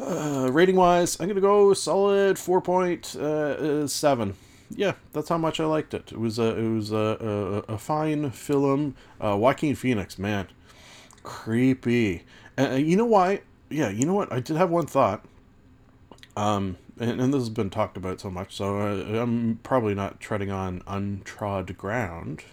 Uh, 0.00 0.48
rating 0.52 0.76
wise, 0.76 1.18
I'm 1.20 1.28
gonna 1.28 1.40
go 1.40 1.72
solid 1.72 2.38
four 2.38 2.60
point 2.60 3.06
seven 3.06 4.30
uh. 4.30 4.34
Yeah, 4.70 4.94
that's 5.12 5.28
how 5.28 5.38
much 5.38 5.60
I 5.60 5.66
liked 5.66 5.94
it. 5.94 6.10
It 6.10 6.18
was 6.18 6.38
a 6.38 6.56
it 6.56 6.68
was 6.68 6.90
a 6.90 7.62
a, 7.68 7.74
a 7.74 7.78
fine 7.78 8.30
film. 8.30 8.96
Uh, 9.20 9.36
Joaquin 9.36 9.76
Phoenix, 9.76 10.18
man, 10.18 10.48
creepy. 11.24 12.22
And 12.56 12.86
you 12.86 12.96
know 12.96 13.04
why? 13.04 13.40
Yeah, 13.68 13.88
you 13.88 14.06
know 14.06 14.14
what? 14.14 14.32
I 14.32 14.38
did 14.38 14.56
have 14.56 14.70
one 14.70 14.86
thought. 14.86 15.24
Um, 16.36 16.76
and, 16.98 17.20
and 17.20 17.34
this 17.34 17.40
has 17.40 17.48
been 17.48 17.70
talked 17.70 17.96
about 17.96 18.20
so 18.20 18.30
much, 18.30 18.54
so 18.54 18.78
uh, 18.78 19.20
I'm 19.20 19.58
probably 19.62 19.94
not 19.94 20.20
treading 20.20 20.50
on 20.50 20.80
untrod 20.82 21.76
ground. 21.76 22.44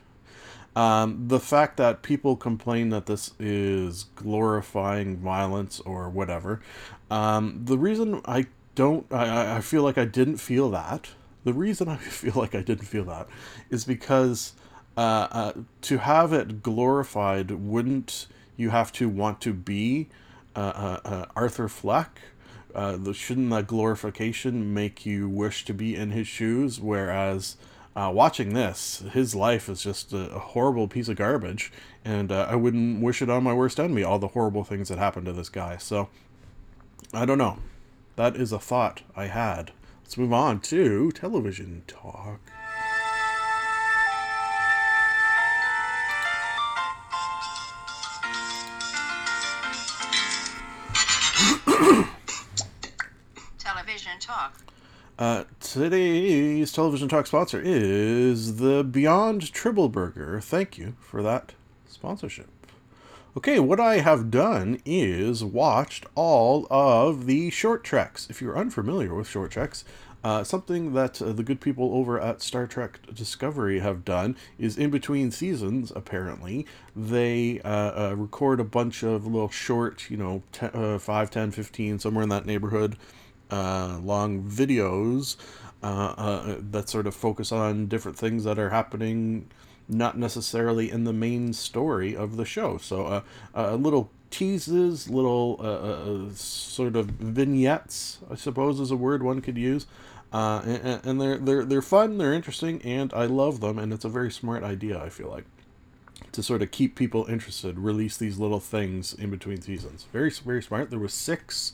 Um, 0.75 1.27
the 1.27 1.39
fact 1.39 1.77
that 1.77 2.01
people 2.01 2.35
complain 2.35 2.89
that 2.89 3.05
this 3.05 3.31
is 3.39 4.05
glorifying 4.15 5.17
violence 5.17 5.79
or 5.81 6.09
whatever, 6.09 6.61
um, 7.09 7.61
the 7.65 7.77
reason 7.77 8.21
I 8.25 8.45
don't, 8.75 9.05
I, 9.11 9.57
I 9.57 9.61
feel 9.61 9.83
like 9.83 9.97
I 9.97 10.05
didn't 10.05 10.37
feel 10.37 10.69
that. 10.71 11.09
The 11.43 11.53
reason 11.53 11.87
I 11.87 11.97
feel 11.97 12.33
like 12.35 12.55
I 12.55 12.61
didn't 12.61 12.85
feel 12.85 13.03
that 13.05 13.27
is 13.69 13.83
because 13.83 14.53
uh, 14.95 15.27
uh, 15.31 15.53
to 15.81 15.97
have 15.99 16.33
it 16.33 16.63
glorified, 16.63 17.51
wouldn't 17.51 18.27
you 18.61 18.69
have 18.69 18.91
to 18.93 19.09
want 19.09 19.41
to 19.41 19.53
be 19.53 20.07
uh, 20.55 20.59
uh, 20.59 20.99
uh, 21.03 21.25
Arthur 21.35 21.67
Fleck? 21.67 22.21
Uh, 22.73 23.11
shouldn't 23.11 23.49
that 23.49 23.67
glorification 23.67 24.73
make 24.73 25.05
you 25.05 25.27
wish 25.27 25.65
to 25.65 25.73
be 25.73 25.95
in 25.95 26.11
his 26.11 26.27
shoes? 26.27 26.79
Whereas 26.79 27.57
uh, 27.95 28.11
watching 28.13 28.53
this, 28.53 29.03
his 29.11 29.35
life 29.35 29.67
is 29.67 29.83
just 29.83 30.13
a, 30.13 30.27
horrible 30.39 30.87
piece 30.87 31.09
of 31.09 31.17
garbage, 31.17 31.71
and 32.05 32.31
I 32.31 32.55
wouldn't 32.55 33.01
wish 33.01 33.21
it 33.21 33.29
on 33.29 33.43
my 33.43 33.53
worst 33.53 33.79
enemy. 33.79 34.03
All 34.03 34.19
the 34.19 34.29
horrible 34.29 34.63
things 34.63 34.87
that 34.87 34.97
happened 34.97 35.25
to 35.25 35.33
this 35.33 35.49
guy. 35.49 35.75
So 35.77 36.07
I 37.13 37.25
don't 37.25 37.37
know. 37.37 37.57
That 38.15 38.37
is 38.37 38.51
a 38.51 38.59
thought 38.59 39.01
I 39.15 39.25
had. 39.25 39.71
Let's 40.03 40.17
move 40.17 40.33
on 40.33 40.59
to 40.61 41.11
television 41.11 41.83
talk. 41.87 42.39
Uh, 55.21 55.43
today's 55.59 56.71
television 56.71 57.07
talk 57.07 57.27
sponsor 57.27 57.61
is 57.63 58.55
the 58.55 58.83
Beyond 58.83 59.53
Tribble 59.53 59.87
Burger. 59.87 60.41
Thank 60.41 60.79
you 60.79 60.95
for 60.99 61.21
that 61.21 61.53
sponsorship. 61.87 62.49
Okay, 63.37 63.59
what 63.59 63.79
I 63.79 63.99
have 63.99 64.31
done 64.31 64.81
is 64.83 65.43
watched 65.43 66.07
all 66.15 66.65
of 66.71 67.27
the 67.27 67.51
short 67.51 67.83
treks. 67.83 68.31
If 68.31 68.41
you're 68.41 68.57
unfamiliar 68.57 69.13
with 69.13 69.27
short 69.27 69.51
treks, 69.51 69.85
uh, 70.23 70.43
something 70.43 70.93
that 70.93 71.21
uh, 71.21 71.33
the 71.33 71.43
good 71.43 71.61
people 71.61 71.93
over 71.93 72.19
at 72.19 72.41
Star 72.41 72.65
Trek 72.65 72.97
Discovery 73.13 73.79
have 73.79 74.03
done 74.03 74.35
is 74.57 74.75
in 74.75 74.89
between 74.89 75.29
seasons, 75.29 75.91
apparently, 75.95 76.65
they 76.95 77.61
uh, 77.63 78.09
uh, 78.09 78.15
record 78.17 78.59
a 78.59 78.63
bunch 78.63 79.03
of 79.03 79.27
little 79.27 79.49
short, 79.49 80.09
you 80.09 80.17
know, 80.17 80.41
te- 80.51 80.65
uh, 80.73 80.97
5, 80.97 81.29
10, 81.29 81.51
15, 81.51 81.99
somewhere 81.99 82.23
in 82.23 82.29
that 82.29 82.47
neighborhood, 82.47 82.97
uh, 83.51 83.99
long 84.01 84.43
videos 84.43 85.35
uh, 85.83 86.13
uh, 86.17 86.55
that 86.71 86.89
sort 86.89 87.07
of 87.07 87.15
focus 87.15 87.51
on 87.51 87.87
different 87.87 88.17
things 88.17 88.43
that 88.43 88.59
are 88.59 88.69
happening, 88.69 89.49
not 89.89 90.17
necessarily 90.17 90.91
in 90.91 91.05
the 91.05 91.13
main 91.13 91.53
story 91.53 92.15
of 92.15 92.37
the 92.37 92.45
show. 92.45 92.77
So, 92.77 93.05
uh, 93.05 93.21
uh, 93.55 93.75
little 93.75 94.11
teases, 94.29 95.09
little 95.09 95.57
uh, 95.59 96.27
uh, 96.27 96.29
sort 96.33 96.95
of 96.95 97.07
vignettes, 97.07 98.19
I 98.29 98.35
suppose 98.35 98.79
is 98.79 98.91
a 98.91 98.95
word 98.95 99.23
one 99.23 99.41
could 99.41 99.57
use. 99.57 99.87
And, 100.31 101.03
and 101.03 101.19
they're 101.19 101.37
they're 101.37 101.65
they're 101.65 101.81
fun, 101.81 102.17
they're 102.17 102.33
interesting, 102.33 102.81
and 102.83 103.13
I 103.13 103.25
love 103.25 103.59
them. 103.59 103.77
And 103.77 103.91
it's 103.91 104.05
a 104.05 104.09
very 104.09 104.31
smart 104.31 104.63
idea. 104.63 105.01
I 105.03 105.09
feel 105.09 105.29
like 105.29 105.45
to 106.31 106.41
sort 106.43 106.61
of 106.61 106.71
keep 106.71 106.95
people 106.95 107.25
interested, 107.25 107.77
release 107.77 108.15
these 108.17 108.37
little 108.37 108.61
things 108.61 109.13
in 109.13 109.29
between 109.29 109.61
seasons. 109.61 110.05
Very 110.13 110.29
very 110.29 110.63
smart. 110.63 110.89
There 110.89 110.99
was 110.99 111.13
six 111.13 111.73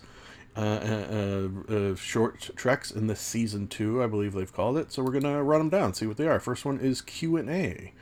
uh, 0.57 1.47
uh, 1.69 1.73
uh, 1.73 1.95
short 1.95 2.49
treks 2.55 2.91
in 2.91 3.07
this 3.07 3.19
season 3.19 3.67
two, 3.67 4.01
I 4.01 4.07
believe 4.07 4.33
they've 4.33 4.51
called 4.51 4.77
it. 4.77 4.91
So 4.91 5.03
we're 5.03 5.11
gonna 5.11 5.43
run 5.43 5.59
them 5.59 5.69
down, 5.69 5.93
see 5.93 6.07
what 6.07 6.17
they 6.17 6.27
are. 6.27 6.39
First 6.39 6.65
one 6.65 6.79
is 6.79 7.01
Q 7.01 7.37
and 7.37 7.49
A. 7.49 7.93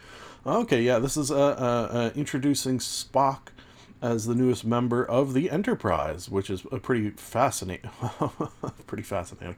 Okay, 0.45 0.81
yeah, 0.81 0.99
this 0.99 1.17
is 1.17 1.31
uh, 1.31 1.35
uh, 1.35 1.87
uh, 1.91 2.11
introducing 2.15 2.77
Spock 2.77 3.47
as 4.01 4.27
the 4.27 4.35
newest 4.35 4.63
member 4.63 5.03
of 5.03 5.33
the 5.33 5.49
Enterprise, 5.49 6.29
which 6.29 6.49
is 6.49 6.63
a 6.71 6.77
pretty 6.79 7.09
fascinating, 7.11 7.89
pretty 8.87 9.03
fascinating. 9.03 9.55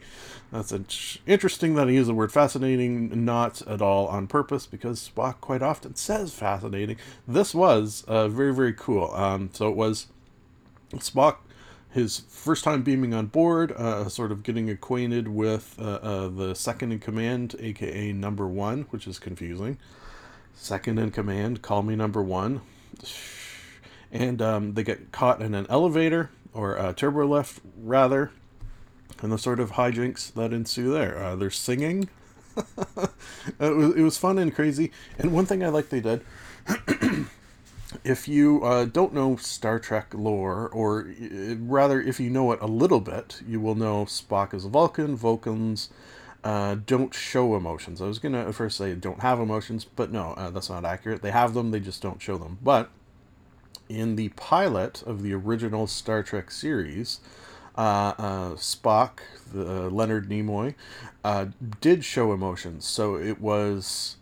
That's 0.52 0.72
in- 0.72 0.86
interesting 1.26 1.76
that 1.76 1.90
he 1.90 1.96
used 1.96 2.10
the 2.10 2.14
word 2.14 2.32
fascinating, 2.32 3.26
not 3.26 3.62
at 3.68 3.82
all 3.82 4.08
on 4.08 4.28
purpose, 4.28 4.66
because 4.66 5.12
Spock 5.14 5.42
quite 5.42 5.62
often 5.62 5.96
says 5.96 6.34
fascinating. 6.34 6.96
This 7.28 7.54
was 7.54 8.06
uh, 8.08 8.30
very, 8.30 8.54
very 8.54 8.74
cool. 8.74 9.12
Um, 9.14 9.50
so 9.52 9.68
it 9.68 9.76
was 9.76 10.08
Spock 10.94 11.38
his 11.90 12.20
first 12.30 12.64
time 12.64 12.84
beaming 12.84 13.14
on 13.14 13.28
board, 13.28 13.72
uh, 13.72 14.10
sort 14.10 14.32
of 14.32 14.44
getting 14.44 14.70
acquainted 14.70 15.28
with 15.28 15.76
uh, 15.80 16.00
uh, 16.02 16.28
the 16.28 16.54
second 16.54 16.92
in 16.92 17.00
command, 17.00 17.56
aka 17.60 18.12
number 18.12 18.48
one, 18.48 18.84
which 18.90 19.08
is 19.08 19.20
confusing. 19.20 19.78
Second 20.54 21.00
in 21.00 21.12
command, 21.12 21.62
call 21.62 21.84
me 21.84 21.96
number 21.96 22.22
one. 22.22 22.62
And 24.12 24.42
um, 24.42 24.74
they 24.74 24.84
get 24.84 25.12
caught 25.12 25.42
in 25.42 25.54
an 25.54 25.68
elevator, 25.70 26.30
or 26.54 26.76
a 26.76 26.94
turbo 26.94 27.26
lift, 27.26 27.62
rather, 27.78 28.32
and 29.22 29.32
the 29.32 29.38
sort 29.38 29.60
of 29.60 29.74
hijinks 29.74 30.34
that 30.34 30.54
ensue 30.54 30.92
there. 30.92 31.18
Uh, 31.18 31.36
they're 31.36 31.52
singing. 31.52 32.10
it, 32.58 33.12
was, 33.60 33.96
it 33.96 34.02
was 34.02 34.18
fun 34.18 34.38
and 34.40 34.54
crazy. 34.54 34.92
And 35.20 35.32
one 35.32 35.46
thing 35.46 35.64
I 35.64 35.70
like 35.70 35.90
they 35.90 36.00
did 36.00 36.22
if 38.08 38.26
you 38.26 38.64
uh, 38.64 38.86
don't 38.86 39.14
know 39.14 39.36
Star 39.36 39.80
Trek 39.80 40.14
lore, 40.14 40.70
or 40.70 41.10
uh, 41.22 41.56
rather, 41.60 42.00
if 42.00 42.22
you 42.22 42.30
know 42.30 42.54
it 42.54 42.62
a 42.62 42.66
little 42.66 43.02
bit, 43.02 43.42
you 43.46 43.60
will 43.60 43.76
know 43.76 44.06
Spock 44.06 44.54
is 44.54 44.64
a 44.64 44.70
Vulcan. 44.70 45.18
Vulcans 45.18 45.90
uh, 46.42 46.78
don't 46.86 47.14
show 47.14 47.56
emotions. 47.58 48.02
I 48.02 48.06
was 48.06 48.20
going 48.20 48.32
to 48.32 48.40
at 48.40 48.56
first 48.56 48.78
say 48.78 48.96
don't 48.96 49.20
have 49.20 49.42
emotions, 49.42 49.84
but 49.84 50.10
no, 50.10 50.32
uh, 50.38 50.50
that's 50.52 50.70
not 50.70 50.86
accurate. 50.86 51.22
They 51.22 51.32
have 51.32 51.54
them, 51.54 51.72
they 51.72 51.82
just 51.82 52.02
don't 52.02 52.22
show 52.22 52.38
them. 52.38 52.60
But 52.64 52.90
in 53.90 54.16
the 54.16 54.30
pilot 54.30 55.04
of 55.04 55.22
the 55.22 55.34
original 55.34 55.86
Star 55.86 56.24
Trek 56.24 56.50
series, 56.50 57.20
uh, 57.78 58.14
uh, 58.18 58.52
Spock, 58.52 59.20
the 59.54 59.90
Leonard 59.90 60.30
Nimoy, 60.30 60.76
uh, 61.26 61.48
did 61.82 62.06
show 62.06 62.32
emotions. 62.32 62.86
So 62.86 63.18
it 63.18 63.42
was 63.42 64.16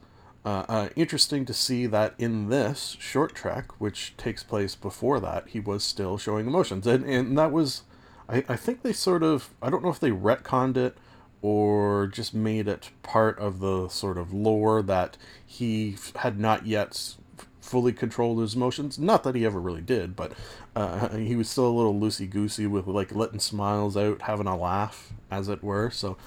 uh, 0.45 0.65
uh, 0.69 0.89
interesting 0.95 1.43
to 1.45 1.53
see 1.53 1.87
that 1.87 2.13
in 2.19 2.49
this 2.49 2.95
short 2.99 3.33
trek, 3.33 3.81
which 3.81 4.15
takes 4.15 4.43
place 4.43 4.75
before 4.75 5.19
that, 5.19 5.47
he 5.49 5.59
was 5.59 5.83
still 5.83 6.17
showing 6.17 6.45
emotions, 6.45 6.85
and 6.85 7.03
and 7.03 7.37
that 7.37 7.51
was, 7.51 7.81
I, 8.29 8.45
I 8.47 8.55
think 8.55 8.83
they 8.83 8.93
sort 8.93 9.23
of 9.23 9.49
I 9.61 9.71
don't 9.71 9.83
know 9.83 9.89
if 9.89 9.99
they 9.99 10.11
retconned 10.11 10.77
it 10.77 10.97
or 11.41 12.07
just 12.07 12.33
made 12.33 12.67
it 12.67 12.91
part 13.03 13.37
of 13.39 13.59
the 13.59 13.87
sort 13.89 14.17
of 14.17 14.33
lore 14.33 14.81
that 14.81 15.17
he 15.45 15.97
had 16.17 16.39
not 16.39 16.65
yet 16.65 17.15
fully 17.59 17.91
controlled 17.91 18.39
his 18.39 18.55
emotions. 18.55 18.99
Not 18.99 19.23
that 19.23 19.35
he 19.35 19.45
ever 19.45 19.59
really 19.59 19.81
did, 19.81 20.15
but 20.15 20.31
uh, 20.75 21.09
he 21.09 21.35
was 21.35 21.49
still 21.49 21.67
a 21.67 21.69
little 21.69 21.93
loosey 21.93 22.29
goosey 22.29 22.67
with 22.67 22.85
like 22.87 23.13
letting 23.13 23.39
smiles 23.39 23.97
out, 23.97 24.23
having 24.23 24.47
a 24.47 24.55
laugh, 24.55 25.11
as 25.31 25.49
it 25.49 25.63
were. 25.63 25.89
So 25.89 26.17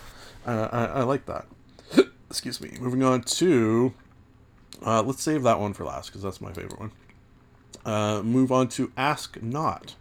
uh, 0.46 0.68
I, 0.72 0.84
I 0.86 1.02
like 1.04 1.26
that. 1.26 1.46
Excuse 2.30 2.60
me. 2.60 2.76
Moving 2.80 3.02
on 3.02 3.22
to 3.22 3.94
uh, 4.84 5.02
let's 5.02 5.22
save 5.22 5.42
that 5.42 5.60
one 5.60 5.72
for 5.72 5.84
last 5.84 6.08
because 6.08 6.22
that's 6.22 6.40
my 6.40 6.52
favorite 6.52 6.78
one. 6.78 6.92
Uh, 7.84 8.22
move 8.22 8.52
on 8.52 8.68
to 8.68 8.92
Ask 8.96 9.40
Not. 9.42 9.94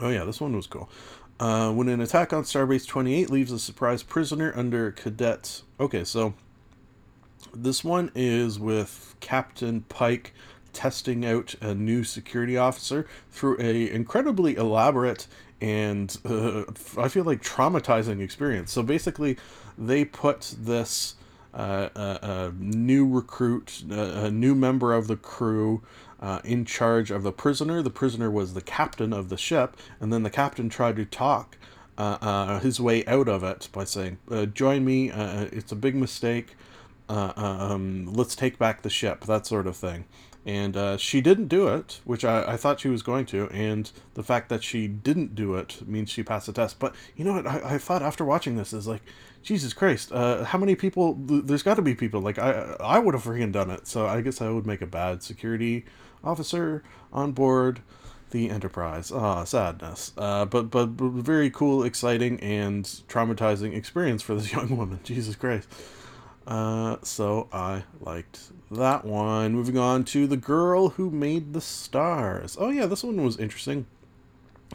Oh, 0.00 0.08
yeah, 0.08 0.24
this 0.24 0.40
one 0.40 0.56
was 0.56 0.66
cool. 0.66 0.90
Uh, 1.38 1.72
when 1.72 1.88
an 1.88 2.00
attack 2.00 2.32
on 2.32 2.44
Starbase 2.44 2.86
28 2.86 3.30
leaves 3.30 3.52
a 3.52 3.58
surprise 3.58 4.02
prisoner 4.02 4.52
under 4.56 4.90
cadets. 4.92 5.62
Okay, 5.80 6.04
so 6.04 6.34
this 7.54 7.82
one 7.82 8.10
is 8.14 8.58
with 8.58 9.16
Captain 9.20 9.82
Pike 9.82 10.34
testing 10.72 11.24
out 11.24 11.54
a 11.60 11.74
new 11.74 12.02
security 12.02 12.56
officer 12.56 13.06
through 13.30 13.56
a 13.60 13.90
incredibly 13.90 14.56
elaborate 14.56 15.26
and 15.60 16.18
uh, 16.24 16.64
I 16.98 17.08
feel 17.08 17.24
like 17.24 17.42
traumatizing 17.42 18.20
experience. 18.20 18.72
So 18.72 18.82
basically, 18.82 19.36
they 19.78 20.04
put 20.04 20.54
this 20.58 21.14
uh, 21.54 21.88
a, 21.94 22.52
new 22.58 23.06
recruit, 23.08 23.82
a, 23.90 24.30
new 24.30 24.54
member 24.54 24.92
of 24.92 25.08
the 25.08 25.16
crew. 25.16 25.82
Uh, 26.20 26.38
in 26.44 26.64
charge 26.64 27.10
of 27.10 27.24
the 27.24 27.32
prisoner. 27.32 27.82
The 27.82 27.90
prisoner 27.90 28.30
was 28.30 28.54
the 28.54 28.60
captain 28.60 29.12
of 29.12 29.28
the 29.28 29.36
ship, 29.36 29.76
and 29.98 30.12
then 30.12 30.22
the 30.22 30.30
captain 30.30 30.68
tried 30.68 30.94
to 30.94 31.04
talk 31.04 31.56
uh, 31.98 32.18
uh, 32.20 32.60
his 32.60 32.80
way 32.80 33.04
out 33.06 33.28
of 33.28 33.44
it 33.44 33.68
by 33.72 33.84
saying, 33.84 34.18
uh, 34.30 34.46
"Join 34.46 34.84
me. 34.84 35.10
Uh, 35.10 35.48
it's 35.52 35.72
a 35.72 35.76
big 35.76 35.94
mistake. 35.94 36.56
Um, 37.08 38.06
let's 38.12 38.34
take 38.34 38.58
back 38.58 38.82
the 38.82 38.88
ship." 38.88 39.24
That 39.24 39.46
sort 39.46 39.66
of 39.66 39.76
thing. 39.76 40.06
And 40.46 41.00
she 41.00 41.20
didn't 41.20 41.48
do 41.48 41.68
it, 41.68 42.00
which 42.04 42.24
I, 42.24 42.52
I 42.52 42.56
thought 42.56 42.80
she 42.80 42.88
was 42.88 43.02
going 43.02 43.26
to. 43.26 43.48
And 43.50 43.90
the 44.14 44.22
fact 44.22 44.48
that 44.48 44.64
she 44.64 44.88
didn't 44.88 45.34
do 45.34 45.54
it 45.54 45.86
means 45.86 46.10
she 46.10 46.22
passed 46.22 46.46
the 46.46 46.52
test. 46.52 46.78
But 46.78 46.94
you 47.16 47.24
know 47.24 47.34
what? 47.34 47.46
I, 47.46 47.74
I 47.74 47.78
thought 47.78 48.02
after 48.02 48.24
watching 48.24 48.56
this 48.56 48.72
is 48.72 48.88
like, 48.88 49.02
Jesus 49.42 49.72
Christ, 49.72 50.12
uh, 50.12 50.44
how 50.44 50.58
many 50.58 50.74
people? 50.74 51.14
There's 51.14 51.62
got 51.62 51.74
to 51.74 51.82
be 51.82 51.94
people 51.94 52.20
like 52.20 52.38
I. 52.38 52.76
I 52.80 52.98
would 52.98 53.14
have 53.14 53.24
freaking 53.24 53.52
done 53.52 53.70
it. 53.70 53.86
So 53.86 54.06
I 54.06 54.20
guess 54.20 54.40
I 54.40 54.48
would 54.50 54.66
make 54.66 54.82
a 54.82 54.86
bad 54.86 55.22
security 55.22 55.84
officer 56.22 56.82
on 57.12 57.32
board 57.32 57.80
the 58.32 58.50
Enterprise. 58.50 59.12
Ah, 59.12 59.44
sadness. 59.44 60.12
Uh, 60.16 60.44
but, 60.44 60.70
but 60.70 60.96
but 60.96 61.10
very 61.10 61.50
cool, 61.50 61.84
exciting, 61.84 62.40
and 62.40 62.84
traumatizing 63.08 63.74
experience 63.76 64.22
for 64.22 64.34
this 64.34 64.52
young 64.54 64.76
woman. 64.76 65.00
Jesus 65.04 65.36
Christ. 65.36 65.68
Uh, 66.46 66.96
so 67.02 67.48
I 67.52 67.84
liked 68.00 68.50
that 68.70 69.04
one. 69.04 69.52
Moving 69.52 69.78
on 69.78 70.04
to 70.06 70.26
The 70.26 70.36
Girl 70.36 70.90
Who 70.90 71.10
Made 71.10 71.52
the 71.52 71.60
Stars. 71.60 72.56
Oh, 72.58 72.70
yeah, 72.70 72.86
this 72.86 73.04
one 73.04 73.22
was 73.22 73.38
interesting. 73.38 73.86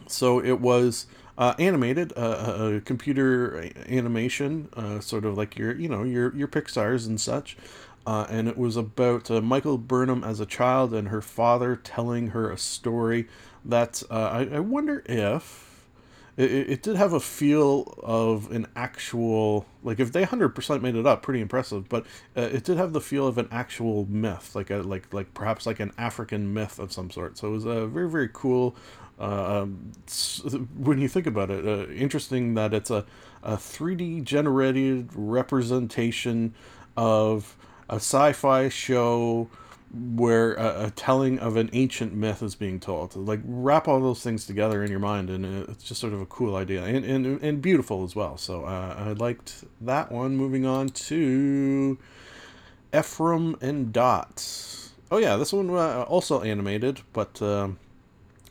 So 0.06 0.42
it 0.42 0.60
was 0.60 1.06
uh, 1.38 1.54
animated, 1.58 2.12
uh, 2.16 2.80
computer 2.84 3.70
animation, 3.88 4.68
uh, 4.76 5.00
sort 5.00 5.24
of 5.24 5.38
like 5.38 5.56
your, 5.56 5.74
you 5.74 5.88
know, 5.88 6.02
your 6.02 6.34
your 6.36 6.48
Pixar's 6.48 7.06
and 7.06 7.20
such. 7.20 7.56
Uh, 8.06 8.26
and 8.30 8.48
it 8.48 8.56
was 8.56 8.76
about 8.76 9.30
uh, 9.30 9.40
Michael 9.40 9.76
Burnham 9.76 10.24
as 10.24 10.40
a 10.40 10.46
child 10.46 10.94
and 10.94 11.08
her 11.08 11.20
father 11.20 11.76
telling 11.76 12.28
her 12.28 12.50
a 12.50 12.56
story 12.56 13.28
that 13.64 14.02
uh, 14.10 14.46
I, 14.50 14.56
I 14.56 14.60
wonder 14.60 15.02
if 15.06 15.86
it, 16.38 16.50
it 16.50 16.70
it 16.70 16.82
did 16.82 16.96
have 16.96 17.12
a 17.12 17.20
feel 17.20 17.98
of 18.02 18.50
an 18.50 18.66
actual 18.74 19.66
like 19.82 20.00
if 20.00 20.12
they 20.12 20.24
100% 20.24 20.80
made 20.80 20.94
it 20.96 21.06
up 21.06 21.22
pretty 21.22 21.40
impressive 21.40 21.88
but 21.88 22.06
uh, 22.36 22.42
it 22.42 22.64
did 22.64 22.78
have 22.78 22.92
the 22.94 23.00
feel 23.00 23.26
of 23.26 23.36
an 23.38 23.48
actual 23.50 24.06
myth 24.08 24.54
like 24.54 24.70
a 24.70 24.76
like 24.76 25.12
like 25.12 25.34
perhaps 25.34 25.66
like 25.66 25.80
an 25.80 25.92
african 25.98 26.54
myth 26.54 26.78
of 26.78 26.92
some 26.92 27.10
sort 27.10 27.36
so 27.36 27.48
it 27.48 27.50
was 27.50 27.64
a 27.66 27.86
very 27.86 28.08
very 28.08 28.30
cool 28.32 28.74
uh, 29.20 29.62
um, 29.62 29.92
when 30.76 30.98
you 30.98 31.08
think 31.08 31.26
about 31.26 31.50
it 31.50 31.66
uh, 31.66 31.90
interesting 31.92 32.54
that 32.54 32.72
it's 32.72 32.90
a, 32.90 33.04
a 33.42 33.56
3d 33.56 34.22
generated 34.24 35.10
representation 35.14 36.54
of 36.96 37.56
a 37.88 37.96
sci-fi 37.96 38.68
show 38.68 39.48
where 39.92 40.54
a, 40.54 40.86
a 40.86 40.90
telling 40.90 41.38
of 41.38 41.56
an 41.56 41.70
ancient 41.72 42.12
myth 42.12 42.42
is 42.42 42.54
being 42.54 42.78
told. 42.78 43.16
Like 43.16 43.40
wrap 43.44 43.88
all 43.88 44.00
those 44.00 44.22
things 44.22 44.46
together 44.46 44.82
in 44.84 44.90
your 44.90 45.00
mind, 45.00 45.30
and 45.30 45.68
it's 45.68 45.84
just 45.84 46.00
sort 46.00 46.12
of 46.12 46.20
a 46.20 46.26
cool 46.26 46.56
idea 46.56 46.84
and 46.84 47.04
and, 47.04 47.42
and 47.42 47.62
beautiful 47.62 48.04
as 48.04 48.14
well. 48.14 48.36
So 48.36 48.64
uh, 48.64 48.94
I 48.98 49.12
liked 49.12 49.64
that 49.80 50.12
one. 50.12 50.36
Moving 50.36 50.66
on 50.66 50.90
to 50.90 51.98
Ephraim 52.94 53.56
and 53.60 53.92
Dot. 53.92 54.44
Oh 55.10 55.18
yeah, 55.18 55.36
this 55.36 55.52
one 55.52 55.70
uh, 55.70 56.02
also 56.02 56.42
animated, 56.42 57.00
but 57.12 57.40
um 57.40 57.78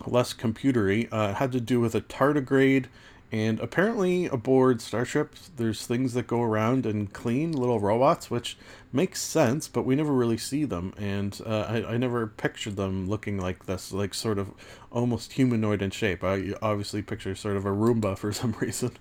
less 0.06 0.34
computery. 0.34 1.12
Uh, 1.12 1.32
it 1.32 1.36
had 1.36 1.52
to 1.54 1.62
do 1.62 1.80
with 1.80 1.96
a 1.96 2.02
tardigrade, 2.02 2.86
and 3.32 3.60
apparently 3.60 4.28
aboard 4.28 4.82
Starship, 4.82 5.36
there's 5.58 5.86
things 5.86 6.14
that 6.14 6.28
go 6.28 6.42
around 6.42 6.86
and 6.86 7.12
clean 7.12 7.52
little 7.52 7.80
robots, 7.80 8.32
which 8.32 8.58
makes 8.94 9.22
sense, 9.22 9.68
but 9.68 9.84
we 9.84 9.96
never 9.96 10.14
really 10.14 10.38
see 10.38 10.64
them, 10.64 10.94
and 10.98 11.42
uh, 11.46 11.66
I, 11.68 11.94
I 11.94 11.98
never 11.98 12.28
pictured 12.28 12.78
them 12.78 13.10
looking 13.10 13.38
like 13.38 13.66
this, 13.66 13.92
like 13.92 14.14
sort 14.14 14.40
of 14.40 14.52
almost 14.92 15.34
humanoid 15.34 15.82
in 15.82 15.92
shape. 15.92 16.24
I 16.24 16.54
obviously 16.62 17.02
picture 17.02 17.36
sort 17.36 17.58
of 17.58 17.66
a 17.66 17.72
Roomba 17.72 18.18
for 18.18 18.32
some 18.42 18.54
reason. 18.60 18.92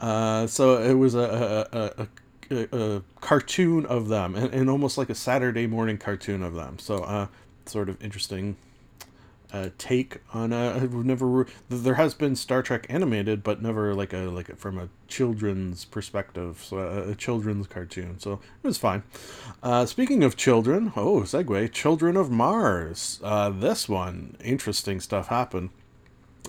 Uh, 0.00 0.46
so 0.46 0.78
it 0.78 0.94
was 0.94 1.14
a 1.14 1.66
a, 1.72 2.54
a, 2.54 2.56
a, 2.56 2.96
a 2.96 3.02
cartoon 3.20 3.84
of 3.86 4.08
them, 4.08 4.34
and, 4.34 4.54
and 4.54 4.70
almost 4.70 4.96
like 4.96 5.10
a 5.10 5.14
Saturday 5.14 5.66
morning 5.66 5.98
cartoon 5.98 6.42
of 6.42 6.54
them. 6.54 6.78
So 6.78 7.02
uh, 7.02 7.26
sort 7.66 7.90
of 7.90 8.02
interesting 8.02 8.56
uh, 9.54 9.70
take 9.78 10.18
on 10.32 10.52
a 10.52 10.74
I've 10.74 10.92
never 10.92 11.46
there 11.68 11.94
has 11.94 12.12
been 12.12 12.34
Star 12.34 12.60
Trek 12.60 12.86
animated, 12.88 13.44
but 13.44 13.62
never 13.62 13.94
like 13.94 14.12
a 14.12 14.22
like 14.28 14.48
a, 14.48 14.56
from 14.56 14.78
a 14.78 14.88
children's 15.06 15.84
perspective, 15.84 16.60
so 16.66 16.78
a, 16.78 17.10
a 17.10 17.14
children's 17.14 17.68
cartoon. 17.68 18.18
So 18.18 18.32
it 18.32 18.66
was 18.66 18.78
fine. 18.78 19.04
Uh, 19.62 19.86
speaking 19.86 20.24
of 20.24 20.36
children, 20.36 20.92
oh 20.96 21.20
segue, 21.20 21.70
Children 21.72 22.16
of 22.16 22.32
Mars. 22.32 23.20
Uh, 23.22 23.50
this 23.50 23.88
one 23.88 24.36
interesting 24.42 24.98
stuff 24.98 25.28
happened. 25.28 25.70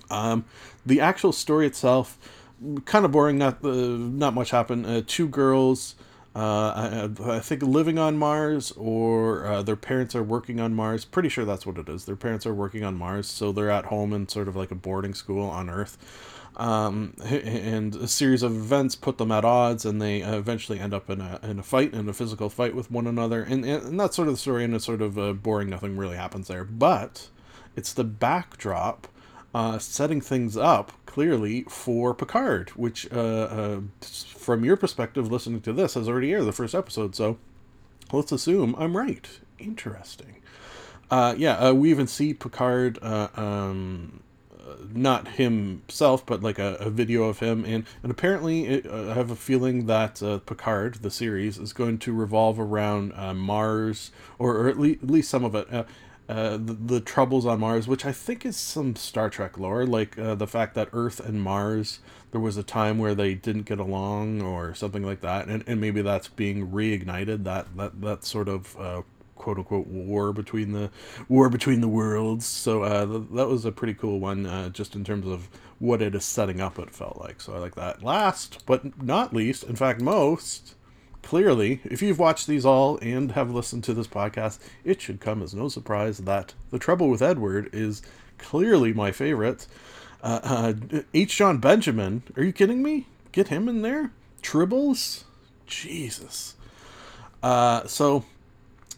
Um, 0.09 0.45
the 0.83 0.99
actual 0.99 1.31
story 1.31 1.67
itself, 1.67 2.17
kind 2.85 3.05
of 3.05 3.11
boring. 3.11 3.37
Not 3.37 3.63
uh, 3.63 3.69
not 3.69 4.33
much 4.33 4.49
happened. 4.49 4.87
Uh, 4.87 5.03
two 5.05 5.27
girls, 5.27 5.93
uh, 6.35 7.09
I, 7.19 7.35
I 7.37 7.39
think 7.39 7.63
living 7.63 7.97
on 7.97 8.17
Mars, 8.17 8.73
or 8.73 9.45
uh, 9.45 9.63
their 9.63 9.77
parents 9.77 10.15
are 10.15 10.23
working 10.23 10.59
on 10.59 10.73
Mars. 10.73 11.05
Pretty 11.05 11.29
sure 11.29 11.45
that's 11.45 11.65
what 11.65 11.77
it 11.77 11.87
is. 11.87 12.03
Their 12.05 12.17
parents 12.17 12.45
are 12.45 12.53
working 12.53 12.83
on 12.83 12.97
Mars, 12.97 13.27
so 13.27 13.53
they're 13.53 13.69
at 13.69 13.85
home 13.85 14.11
in 14.11 14.27
sort 14.27 14.49
of 14.49 14.55
like 14.55 14.69
a 14.69 14.75
boarding 14.75 15.13
school 15.13 15.47
on 15.47 15.69
Earth. 15.69 15.97
Um, 16.57 17.15
and 17.23 17.95
a 17.95 18.07
series 18.07 18.41
of 18.41 18.51
events 18.53 18.95
put 18.95 19.17
them 19.17 19.31
at 19.31 19.45
odds, 19.45 19.85
and 19.85 20.01
they 20.01 20.23
uh, 20.23 20.35
eventually 20.37 20.79
end 20.79 20.93
up 20.93 21.09
in 21.09 21.21
a 21.21 21.39
in 21.43 21.59
a 21.59 21.63
fight, 21.63 21.93
in 21.93 22.07
a 22.07 22.13
physical 22.13 22.49
fight 22.49 22.75
with 22.75 22.91
one 22.91 23.07
another. 23.07 23.41
And, 23.41 23.65
and 23.65 23.99
that's 23.99 24.15
sort 24.15 24.27
of 24.27 24.33
the 24.33 24.39
story, 24.39 24.63
and 24.63 24.75
it's 24.75 24.85
sort 24.85 25.01
of 25.01 25.17
uh, 25.17 25.33
boring. 25.33 25.69
Nothing 25.69 25.95
really 25.95 26.17
happens 26.17 26.47
there, 26.47 26.65
but 26.65 27.29
it's 27.75 27.93
the 27.93 28.05
backdrop 28.05 29.07
uh, 29.53 29.79
setting 29.79 30.19
things 30.19 30.57
up 30.57 30.91
clearly 31.15 31.63
for 31.69 32.13
Picard, 32.13 32.71
which, 32.71 33.09
uh, 33.09 33.17
uh, 33.17 33.79
from 34.01 34.65
your 34.65 34.75
perspective, 34.75 35.31
listening 35.31 35.61
to 35.61 35.71
this, 35.71 35.93
has 35.93 36.09
already 36.09 36.33
aired 36.33 36.43
the 36.43 36.51
first 36.51 36.75
episode. 36.75 37.15
So 37.15 37.37
let's 38.11 38.33
assume 38.33 38.75
I'm 38.77 38.97
right. 38.97 39.25
Interesting. 39.57 40.41
Uh, 41.09 41.33
yeah, 41.37 41.55
uh, 41.55 41.71
we 41.71 41.89
even 41.89 42.05
see 42.05 42.33
Picard, 42.33 42.99
uh, 43.01 43.29
um, 43.37 44.23
uh, 44.59 44.75
not 44.93 45.29
himself, 45.29 46.25
but 46.25 46.43
like 46.43 46.59
a, 46.59 46.75
a 46.81 46.89
video 46.89 47.23
of 47.23 47.39
him, 47.39 47.63
and 47.63 47.85
and 48.03 48.11
apparently, 48.11 48.65
it, 48.65 48.85
uh, 48.85 49.11
I 49.11 49.13
have 49.13 49.31
a 49.31 49.37
feeling 49.37 49.85
that 49.85 50.21
uh, 50.21 50.39
Picard, 50.39 50.95
the 50.95 51.11
series, 51.11 51.57
is 51.57 51.71
going 51.71 51.97
to 51.99 52.11
revolve 52.11 52.59
around 52.59 53.13
Mars, 53.37 54.11
or, 54.37 54.57
or 54.57 54.67
at, 54.67 54.77
le- 54.77 54.89
at 54.89 55.09
least 55.09 55.29
some 55.29 55.45
of 55.45 55.55
it. 55.55 55.69
Uh, 56.27 56.57
the, 56.57 56.73
the 56.73 56.99
troubles 57.01 57.45
on 57.45 57.59
Mars, 57.59 57.87
which 57.87 58.03
I 58.03 58.11
think 58.11 58.45
is 58.45 58.57
some 58.57 58.95
Star 58.95 59.29
Trek 59.29 59.59
lore, 59.59 59.85
like 59.85 60.17
uh, 60.17 60.33
the 60.33 60.47
fact 60.47 60.73
that 60.73 60.89
Earth 60.91 61.19
and 61.19 61.41
Mars, 61.41 61.99
there 62.31 62.41
was 62.41 62.57
a 62.57 62.63
time 62.63 62.97
where 62.97 63.13
they 63.13 63.35
didn't 63.35 63.63
get 63.67 63.79
along 63.79 64.41
or 64.41 64.73
something 64.73 65.03
like 65.03 65.21
that, 65.21 65.47
and, 65.47 65.63
and 65.67 65.79
maybe 65.79 66.01
that's 66.01 66.27
being 66.27 66.69
reignited. 66.71 67.43
That 67.43 67.77
that 67.77 68.01
that 68.01 68.23
sort 68.23 68.49
of 68.49 68.75
uh, 68.79 69.01
quote 69.35 69.57
unquote 69.57 69.87
war 69.87 70.33
between 70.33 70.71
the 70.71 70.89
war 71.29 71.49
between 71.49 71.81
the 71.81 71.87
worlds. 71.87 72.45
So 72.45 72.83
uh, 72.83 73.05
th- 73.05 73.23
that 73.33 73.47
was 73.47 73.65
a 73.65 73.71
pretty 73.71 73.93
cool 73.93 74.19
one, 74.19 74.45
uh, 74.47 74.69
just 74.69 74.95
in 74.95 75.03
terms 75.03 75.27
of 75.27 75.49
what 75.79 76.01
it 76.01 76.15
is 76.15 76.25
setting 76.25 76.59
up. 76.61 76.79
It 76.79 76.89
felt 76.89 77.17
like 77.19 77.39
so 77.41 77.53
I 77.53 77.59
like 77.59 77.75
that. 77.75 78.01
Last 78.03 78.65
but 78.65 79.01
not 79.03 79.33
least, 79.33 79.63
in 79.63 79.75
fact, 79.75 80.01
most 80.01 80.74
clearly, 81.25 81.81
if 81.83 82.03
you've 82.03 82.19
watched 82.19 82.45
these 82.45 82.65
all 82.65 82.99
and 83.01 83.31
have 83.31 83.49
listened 83.51 83.83
to 83.83 83.95
this 83.95 84.07
podcast, 84.07 84.59
it 84.83 85.01
should 85.01 85.19
come 85.19 85.41
as 85.41 85.55
no 85.55 85.67
surprise 85.67 86.19
that 86.19 86.53
The 86.69 86.77
Trouble 86.77 87.09
with 87.09 87.21
Edward 87.21 87.69
is 87.73 88.03
clearly 88.37 88.93
my 88.93 89.11
favorite. 89.11 89.65
Uh, 90.23 90.39
uh, 90.91 91.01
H. 91.15 91.35
Jon 91.35 91.57
Benjamin, 91.57 92.21
are 92.37 92.43
you 92.43 92.53
kidding 92.53 92.83
me? 92.83 93.07
Get 93.31 93.47
him 93.47 93.67
in 93.67 93.81
there? 93.81 94.11
Tribbles? 94.43 95.23
Jesus. 95.65 96.53
Uh, 97.41 97.87
so, 97.87 98.23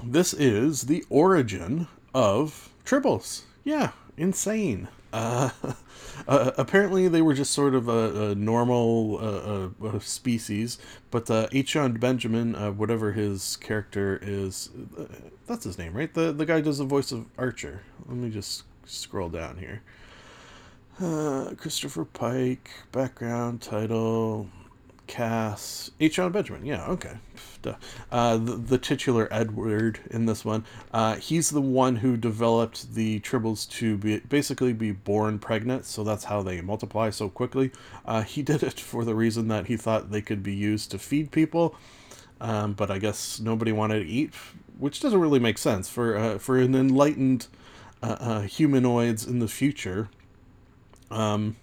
this 0.03 0.33
is 0.33 0.83
the 0.83 1.05
origin 1.09 1.87
of 2.13 2.69
Tribbles. 2.85 3.43
Yeah, 3.63 3.91
insane. 4.17 4.89
Uh, 5.13 5.51
uh, 6.27 6.51
apparently, 6.57 7.07
they 7.07 7.21
were 7.21 7.33
just 7.33 7.51
sort 7.51 7.75
of 7.75 7.87
a, 7.87 8.31
a 8.31 8.35
normal 8.35 9.73
uh, 9.83 9.99
species, 9.99 10.77
but 11.11 11.29
uh, 11.29 11.47
H. 11.51 11.73
Jon 11.73 11.93
Benjamin, 11.93 12.55
uh, 12.55 12.71
whatever 12.71 13.11
his 13.11 13.57
character 13.57 14.19
is, 14.21 14.69
uh, 14.97 15.05
that's 15.45 15.63
his 15.63 15.77
name, 15.77 15.93
right? 15.93 16.13
The 16.13 16.31
the 16.31 16.45
guy 16.45 16.61
does 16.61 16.77
the 16.77 16.85
voice 16.85 17.11
of 17.11 17.25
Archer. 17.37 17.81
Let 18.07 18.17
me 18.17 18.29
just 18.29 18.63
scroll 18.85 19.29
down 19.29 19.57
here. 19.57 19.81
Uh, 20.99 21.53
Christopher 21.57 22.05
Pike, 22.05 22.71
background, 22.91 23.61
title, 23.61 24.49
cast 25.05 25.91
H. 25.99 26.15
Jon 26.15 26.31
Benjamin. 26.31 26.65
Yeah, 26.65 26.85
okay. 26.87 27.17
Uh, 27.65 28.37
the, 28.37 28.55
the 28.55 28.77
titular 28.77 29.27
Edward 29.31 29.99
in 30.09 30.25
this 30.25 30.45
one, 30.45 30.65
uh, 30.93 31.15
he's 31.15 31.49
the 31.49 31.61
one 31.61 31.97
who 31.97 32.17
developed 32.17 32.93
the 32.93 33.19
tribbles 33.21 33.69
to 33.69 33.97
be 33.97 34.19
basically 34.19 34.73
be 34.73 34.91
born 34.91 35.39
pregnant, 35.39 35.85
so 35.85 36.03
that's 36.03 36.25
how 36.25 36.41
they 36.41 36.61
multiply 36.61 37.09
so 37.09 37.29
quickly. 37.29 37.71
Uh, 38.05 38.21
he 38.23 38.41
did 38.43 38.63
it 38.63 38.79
for 38.79 39.03
the 39.03 39.15
reason 39.15 39.47
that 39.47 39.67
he 39.67 39.77
thought 39.77 40.11
they 40.11 40.21
could 40.21 40.43
be 40.43 40.55
used 40.55 40.91
to 40.91 40.99
feed 40.99 41.31
people, 41.31 41.75
um, 42.39 42.73
but 42.73 42.91
I 42.91 42.99
guess 42.99 43.39
nobody 43.39 43.71
wanted 43.71 43.99
to 43.99 44.07
eat, 44.07 44.33
which 44.77 44.99
doesn't 44.99 45.19
really 45.19 45.39
make 45.39 45.57
sense 45.57 45.89
for 45.89 46.17
uh, 46.17 46.37
for 46.37 46.57
an 46.57 46.75
enlightened 46.75 47.47
uh, 48.03 48.17
uh, 48.19 48.41
humanoids 48.41 49.25
in 49.25 49.39
the 49.39 49.47
future. 49.47 50.09
Um, 51.09 51.55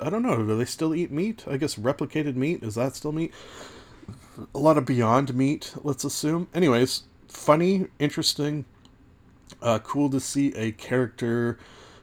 I 0.00 0.10
don't 0.10 0.22
know. 0.22 0.36
Do 0.36 0.56
they 0.56 0.64
still 0.64 0.94
eat 0.94 1.10
meat? 1.10 1.44
I 1.48 1.56
guess 1.56 1.76
replicated 1.76 2.36
meat 2.36 2.62
is 2.62 2.74
that 2.74 2.94
still 2.94 3.12
meat? 3.12 3.32
A 4.54 4.58
lot 4.58 4.78
of 4.78 4.84
Beyond 4.86 5.34
Meat, 5.34 5.74
let's 5.82 6.04
assume. 6.04 6.48
Anyways, 6.54 7.04
funny, 7.28 7.86
interesting, 7.98 8.64
uh, 9.60 9.78
cool 9.80 10.10
to 10.10 10.20
see 10.20 10.54
a 10.54 10.72
character 10.72 11.58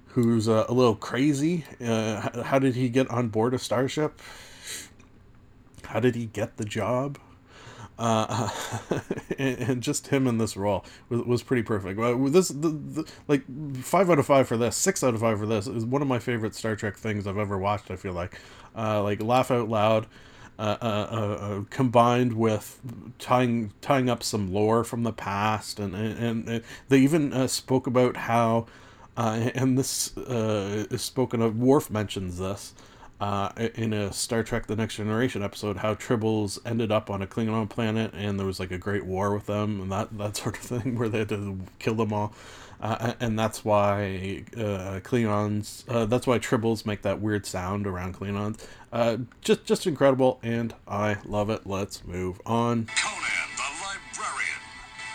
who's 0.08 0.48
uh, 0.48 0.66
a 0.68 0.74
little 0.74 0.96
crazy. 0.96 1.66
Uh, 1.84 2.44
how 2.44 2.60
did 2.60 2.76
he 2.76 2.90
get 2.90 3.10
on 3.10 3.30
board 3.30 3.54
a 3.54 3.60
starship? 3.60 4.20
How 5.86 6.00
did 6.00 6.16
he 6.16 6.26
get 6.28 6.58
the 6.58 6.66
job? 6.66 7.18
uh, 8.00 8.50
and, 9.38 9.60
and 9.60 9.84
just 9.84 10.08
him 10.08 10.26
in 10.26 10.38
this 10.38 10.56
role 10.56 10.86
was, 11.10 11.22
was 11.22 11.44
pretty 11.44 11.62
perfect. 11.62 12.00
Well, 12.00 12.18
This 12.30 12.48
the, 12.48 12.70
the, 12.70 13.12
like 13.28 13.44
five 13.84 14.10
out 14.10 14.18
of 14.18 14.26
five 14.26 14.48
for 14.48 14.58
this, 14.58 14.76
six 14.76 15.04
out 15.04 15.14
of 15.14 15.20
five 15.20 15.38
for 15.38 15.46
this 15.46 15.68
is 15.68 15.86
one 15.86 16.02
of 16.02 16.08
my 16.08 16.18
favorite 16.18 16.56
Star 16.56 16.76
Trek 16.76 16.98
things 16.98 17.28
I've 17.28 17.38
ever 17.38 17.58
watched. 17.58 17.92
I 17.92 17.98
feel 17.98 18.14
like, 18.14 18.40
uh, 18.76 19.04
like 19.04 19.22
laugh 19.22 19.52
out 19.52 19.70
loud, 19.70 20.08
uh, 20.60 20.78
uh, 20.82 20.86
uh, 20.86 21.64
combined 21.70 22.34
with 22.34 22.82
tying 23.18 23.72
tying 23.80 24.10
up 24.10 24.22
some 24.22 24.54
lore 24.54 24.84
from 24.84 25.04
the 25.04 25.14
past, 25.14 25.80
and 25.80 25.96
and, 25.96 26.50
and 26.50 26.64
they 26.90 27.00
even 27.00 27.32
uh, 27.32 27.48
spoke 27.48 27.88
about 27.88 28.18
how, 28.18 28.68
uh, 29.16 29.50
and 29.56 29.78
this 29.78 30.16
uh, 30.18 30.86
is 30.92 31.02
spoken 31.02 31.42
of. 31.42 31.58
Worf 31.58 31.90
mentions 31.90 32.38
this. 32.38 32.74
Uh, 33.22 33.52
in 33.76 33.94
a 33.94 34.12
Star 34.12 34.44
Trek: 34.44 34.68
The 34.68 34.76
Next 34.76 34.98
Generation 34.98 35.44
episode, 35.44 35.78
how 35.78 35.96
Tribbles 35.96 36.60
ended 36.66 36.92
up 36.92 37.10
on 37.10 37.22
a 37.22 37.28
Klingon 37.28 37.70
planet, 37.70 38.12
and 38.14 38.38
there 38.38 38.46
was 38.46 38.60
like 38.60 38.72
a 38.72 38.78
great 38.78 39.06
war 39.06 39.34
with 39.34 39.46
them, 39.46 39.80
and 39.80 39.92
that 39.94 40.18
that 40.18 40.36
sort 40.36 40.58
of 40.58 40.64
thing, 40.64 40.96
where 41.00 41.08
they 41.08 41.20
had 41.20 41.30
to 41.30 41.58
kill 41.80 41.96
them 41.96 42.12
all, 42.12 42.34
uh, 42.82 43.14
and 43.20 43.38
that's 43.38 43.66
why 43.66 44.44
uh, 44.56 45.00
Klingons. 45.04 45.84
Uh, 45.88 46.06
that's 46.06 46.26
why 46.26 46.40
Tribbles 46.40 46.86
make 46.86 47.02
that 47.02 47.20
weird 47.20 47.46
sound 47.46 47.86
around 47.86 48.18
Klingons. 48.18 48.60
Uh, 48.92 49.18
just 49.42 49.66
just 49.66 49.86
incredible, 49.86 50.40
and 50.42 50.74
I 50.88 51.18
love 51.26 51.50
it. 51.50 51.68
Let's 51.68 52.06
move 52.06 52.40
on. 52.46 52.88
Conan 52.88 53.50
the 53.58 53.70
Librarian. 53.84 54.64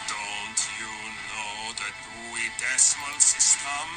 Don't 0.07 0.61
you 0.79 0.93
know 1.31 1.73
the 1.75 1.91
Dewey 2.05 2.49
Decimal 2.61 3.19
System? 3.19 3.89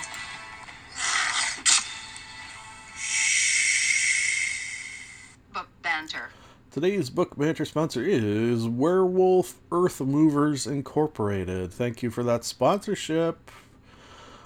Book 5.53 5.67
banter. 5.82 6.30
Today's 6.78 7.10
book 7.10 7.36
banter 7.36 7.66
sponsor 7.66 8.04
is 8.04 8.68
Werewolf 8.68 9.56
Earth 9.72 10.00
Movers 10.00 10.68
Incorporated. 10.68 11.74
Thank 11.74 12.04
you 12.04 12.12
for 12.12 12.22
that 12.22 12.44
sponsorship. 12.44 13.50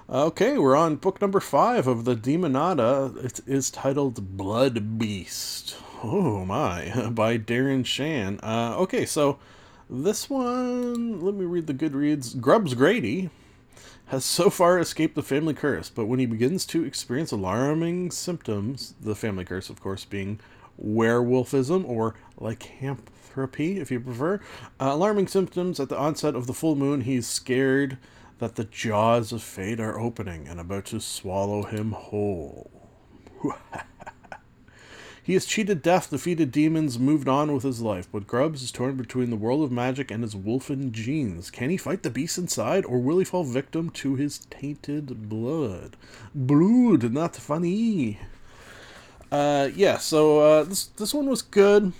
Okay, 0.09 0.57
we're 0.57 0.77
on 0.77 0.95
book 0.95 1.19
number 1.19 1.41
five 1.41 1.87
of 1.87 2.05
the 2.05 2.15
Demonata. 2.15 3.21
It 3.21 3.41
is 3.45 3.69
titled 3.69 4.37
Blood 4.37 4.97
Beast. 4.97 5.75
Oh 6.01 6.45
my, 6.45 7.09
by 7.11 7.37
Darren 7.37 7.85
Shan. 7.85 8.39
Uh, 8.41 8.75
okay, 8.77 9.05
so 9.05 9.37
this 9.89 10.29
one, 10.29 11.19
let 11.19 11.35
me 11.35 11.43
read 11.43 11.67
the 11.67 11.73
Goodreads. 11.73 12.39
Grubbs 12.39 12.75
Grady 12.75 13.29
has 14.05 14.23
so 14.23 14.49
far 14.49 14.79
escaped 14.79 15.15
the 15.15 15.21
family 15.21 15.53
curse, 15.53 15.89
but 15.89 16.05
when 16.05 16.19
he 16.19 16.25
begins 16.25 16.65
to 16.67 16.85
experience 16.85 17.33
alarming 17.33 18.09
symptoms, 18.09 18.93
the 19.01 19.15
family 19.15 19.43
curse, 19.43 19.69
of 19.69 19.81
course, 19.81 20.05
being 20.05 20.39
werewolfism 20.83 21.87
or 21.87 22.15
lycanthropy, 22.37 23.79
if 23.79 23.91
you 23.91 23.99
prefer, 23.99 24.35
uh, 24.79 24.89
alarming 24.91 25.27
symptoms 25.27 25.79
at 25.79 25.89
the 25.89 25.97
onset 25.97 26.35
of 26.35 26.47
the 26.47 26.53
full 26.53 26.75
moon, 26.75 27.01
he's 27.01 27.27
scared 27.27 27.97
that 28.39 28.55
the 28.55 28.63
jaws 28.63 29.31
of 29.31 29.43
fate 29.43 29.79
are 29.79 29.99
opening 29.99 30.47
and 30.47 30.59
about 30.59 30.85
to 30.85 30.99
swallow 30.99 31.63
him 31.63 31.91
whole. 31.91 32.71
He 35.23 35.33
has 35.33 35.45
cheated 35.45 35.83
death, 35.83 36.09
defeated 36.09 36.51
demons, 36.51 36.97
moved 36.97 37.27
on 37.27 37.53
with 37.53 37.61
his 37.61 37.79
life, 37.79 38.07
but 38.11 38.25
Grubbs 38.25 38.63
is 38.63 38.71
torn 38.71 38.97
between 38.97 39.29
the 39.29 39.35
world 39.35 39.61
of 39.61 39.71
magic 39.71 40.09
and 40.09 40.23
his 40.23 40.33
wolfen 40.33 40.91
genes. 40.91 41.51
Can 41.51 41.69
he 41.69 41.77
fight 41.77 42.01
the 42.01 42.09
beast 42.09 42.39
inside, 42.39 42.85
or 42.85 42.97
will 42.97 43.19
he 43.19 43.25
fall 43.25 43.43
victim 43.43 43.91
to 43.91 44.15
his 44.15 44.39
tainted 44.49 45.29
blood? 45.29 45.95
Blood, 46.33 47.13
not 47.13 47.35
funny. 47.35 48.19
Uh, 49.31 49.69
yeah, 49.75 49.97
so 49.97 50.39
uh, 50.39 50.63
this 50.63 50.87
this 50.87 51.13
one 51.13 51.29
was 51.29 51.41
good. 51.41 51.93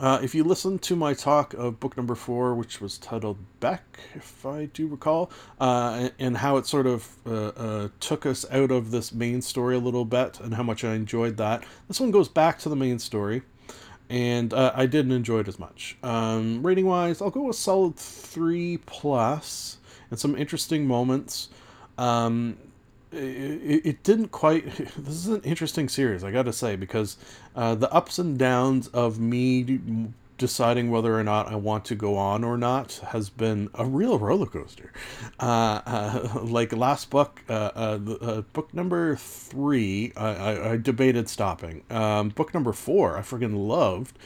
Uh, 0.00 0.18
if 0.20 0.34
you 0.34 0.42
listen 0.42 0.80
to 0.80 0.96
my 0.96 1.14
talk 1.14 1.54
of 1.54 1.78
book 1.78 1.96
number 1.96 2.16
four, 2.16 2.56
which 2.56 2.80
was 2.80 2.98
titled 2.98 3.36
Beck, 3.60 4.00
if 4.16 4.44
I 4.44 4.64
do 4.64 4.88
recall, 4.88 5.30
uh, 5.60 6.08
and 6.18 6.36
how 6.36 6.56
it 6.56 6.66
sort 6.66 6.88
of 6.88 7.08
uh, 7.24 7.48
uh, 7.56 7.88
took 8.00 8.26
us 8.26 8.44
out 8.50 8.72
of 8.72 8.90
this 8.90 9.12
main 9.12 9.40
story 9.40 9.76
a 9.76 9.78
little 9.78 10.04
bit, 10.04 10.40
and 10.40 10.54
how 10.54 10.64
much 10.64 10.82
I 10.82 10.94
enjoyed 10.94 11.36
that, 11.36 11.62
this 11.86 12.00
one 12.00 12.10
goes 12.10 12.28
back 12.28 12.58
to 12.60 12.68
the 12.68 12.74
main 12.74 12.98
story, 12.98 13.42
and 14.10 14.52
uh, 14.52 14.72
I 14.74 14.86
didn't 14.86 15.12
enjoy 15.12 15.38
it 15.40 15.48
as 15.48 15.60
much. 15.60 15.96
Um, 16.02 16.66
rating 16.66 16.86
wise, 16.86 17.22
I'll 17.22 17.30
go 17.30 17.48
a 17.48 17.54
solid 17.54 17.94
three 17.94 18.78
plus, 18.78 19.76
and 20.10 20.18
some 20.18 20.36
interesting 20.36 20.88
moments. 20.88 21.48
Um, 21.96 22.56
it, 23.12 23.86
it 23.86 24.02
didn't 24.02 24.28
quite 24.28 24.64
this 24.76 25.14
is 25.14 25.28
an 25.28 25.42
interesting 25.42 25.88
series 25.88 26.24
i 26.24 26.30
gotta 26.30 26.52
say 26.52 26.76
because 26.76 27.16
uh, 27.54 27.74
the 27.74 27.92
ups 27.92 28.18
and 28.18 28.38
downs 28.38 28.88
of 28.88 29.18
me 29.18 30.12
deciding 30.38 30.90
whether 30.90 31.16
or 31.16 31.22
not 31.22 31.46
i 31.46 31.54
want 31.54 31.84
to 31.84 31.94
go 31.94 32.16
on 32.16 32.42
or 32.42 32.56
not 32.56 32.94
has 33.08 33.30
been 33.30 33.68
a 33.74 33.84
real 33.84 34.18
roller 34.18 34.46
coaster. 34.46 34.92
Uh, 35.38 35.80
uh, 35.86 36.40
like 36.42 36.72
last 36.72 37.10
book 37.10 37.42
uh, 37.48 37.52
uh, 37.52 37.98
uh, 38.20 38.40
book 38.52 38.72
number 38.74 39.14
three 39.16 40.12
I, 40.16 40.28
I, 40.28 40.70
I 40.72 40.76
debated 40.78 41.28
stopping. 41.28 41.84
Um, 41.90 42.30
book 42.30 42.54
number 42.54 42.72
four 42.72 43.16
i 43.16 43.20
freaking 43.20 43.68
loved 43.68 44.18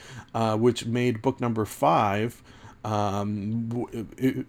which 0.59 0.87
made 0.87 1.21
book 1.21 1.41
number 1.41 1.65
five 1.65 2.43
um, 2.85 3.87
it, 3.93 4.07
it, 4.17 4.47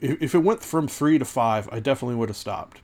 if 0.00 0.34
it 0.36 0.38
went 0.38 0.62
from 0.62 0.86
three 0.86 1.18
to 1.18 1.24
five 1.24 1.68
i 1.72 1.80
definitely 1.80 2.14
would 2.14 2.28
have 2.28 2.36
stopped 2.36 2.80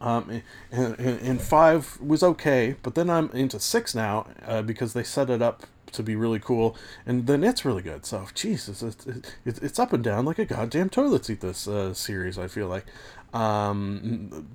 um, 0.00 0.42
and, 0.70 0.98
and, 0.98 1.20
and, 1.20 1.40
five 1.40 1.98
was 2.00 2.22
okay, 2.22 2.76
but 2.82 2.94
then 2.94 3.08
I'm 3.08 3.30
into 3.30 3.58
six 3.58 3.94
now 3.94 4.26
uh, 4.46 4.62
because 4.62 4.92
they 4.92 5.02
set 5.02 5.30
it 5.30 5.40
up 5.40 5.64
to 5.92 6.02
be 6.02 6.14
really 6.14 6.38
cool, 6.38 6.76
and 7.06 7.26
then 7.26 7.42
it's 7.42 7.64
really 7.64 7.82
good. 7.82 8.04
So, 8.04 8.26
Jesus, 8.34 8.82
it's, 8.82 9.06
it's, 9.44 9.58
it's 9.60 9.78
up 9.78 9.92
and 9.92 10.04
down 10.04 10.26
like 10.26 10.38
a 10.38 10.44
goddamn 10.44 10.90
toilet 10.90 11.24
seat. 11.24 11.40
This 11.40 11.66
uh, 11.66 11.94
series, 11.94 12.38
I 12.38 12.48
feel 12.48 12.68
like. 12.68 12.84
Um, 13.32 14.48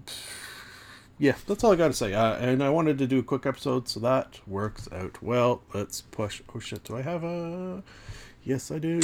yeah, 1.18 1.36
that's 1.48 1.64
all 1.64 1.72
I 1.72 1.76
got 1.76 1.88
to 1.88 1.94
say. 1.94 2.14
Uh, 2.14 2.36
and 2.36 2.64
I 2.64 2.70
wanted 2.70 2.98
to 3.00 3.08
do 3.08 3.20
a 3.20 3.24
quick 3.24 3.46
episode, 3.46 3.88
so 3.88 4.00
that 4.00 4.40
works 4.48 4.88
out 4.92 5.22
well. 5.22 5.62
Let's 5.74 6.02
push. 6.02 6.42
Oh 6.56 6.60
shit, 6.60 6.84
do 6.84 6.98
I 6.98 7.02
have 7.02 7.24
a? 7.24 7.84
Yes, 8.44 8.72
I 8.72 8.80
do. 8.80 9.00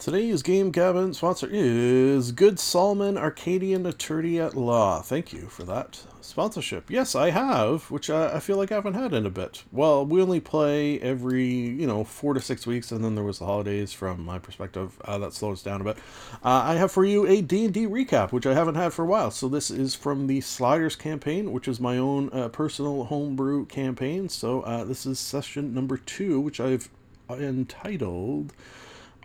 Today's 0.00 0.42
Game 0.42 0.70
Gabbin' 0.70 1.12
sponsor 1.12 1.46
is 1.52 2.32
Good 2.32 2.58
Solomon 2.58 3.18
Arcadian 3.18 3.84
Attorney 3.84 4.40
at 4.40 4.56
Law. 4.56 5.02
Thank 5.02 5.30
you 5.30 5.42
for 5.48 5.62
that 5.64 6.02
sponsorship. 6.22 6.90
Yes, 6.90 7.14
I 7.14 7.28
have, 7.28 7.90
which 7.90 8.08
I, 8.08 8.36
I, 8.36 8.40
feel 8.40 8.56
like 8.56 8.72
I 8.72 8.76
haven't 8.76 8.94
had 8.94 9.12
in 9.12 9.26
a 9.26 9.30
bit. 9.30 9.62
Well, 9.70 10.06
we 10.06 10.22
only 10.22 10.40
play 10.40 10.98
every, 11.00 11.44
you 11.44 11.86
know, 11.86 12.04
four 12.04 12.32
to 12.32 12.40
six 12.40 12.66
weeks, 12.66 12.90
and 12.90 13.04
then 13.04 13.14
there 13.14 13.24
was 13.24 13.40
the 13.40 13.44
holidays 13.44 13.92
from 13.92 14.24
my 14.24 14.38
perspective. 14.38 14.98
Uh, 15.04 15.18
that 15.18 15.34
slows 15.34 15.62
down 15.62 15.82
a 15.82 15.84
bit. 15.84 15.98
Uh, 16.42 16.62
I 16.64 16.76
have 16.76 16.90
for 16.90 17.04
you 17.04 17.26
a 17.26 17.42
D&D 17.42 17.86
recap, 17.86 18.32
which 18.32 18.46
I 18.46 18.54
haven't 18.54 18.76
had 18.76 18.94
for 18.94 19.02
a 19.02 19.06
while. 19.06 19.30
So 19.30 19.50
this 19.50 19.70
is 19.70 19.94
from 19.94 20.28
the 20.28 20.40
Sliders 20.40 20.96
campaign, 20.96 21.52
which 21.52 21.68
is 21.68 21.78
my 21.78 21.98
own 21.98 22.30
uh, 22.32 22.48
personal 22.48 23.04
homebrew 23.04 23.66
campaign. 23.66 24.30
So 24.30 24.62
uh, 24.62 24.84
this 24.84 25.04
is 25.04 25.18
session 25.18 25.74
number 25.74 25.98
two, 25.98 26.40
which 26.40 26.58
I've 26.58 26.88
entitled... 27.28 28.54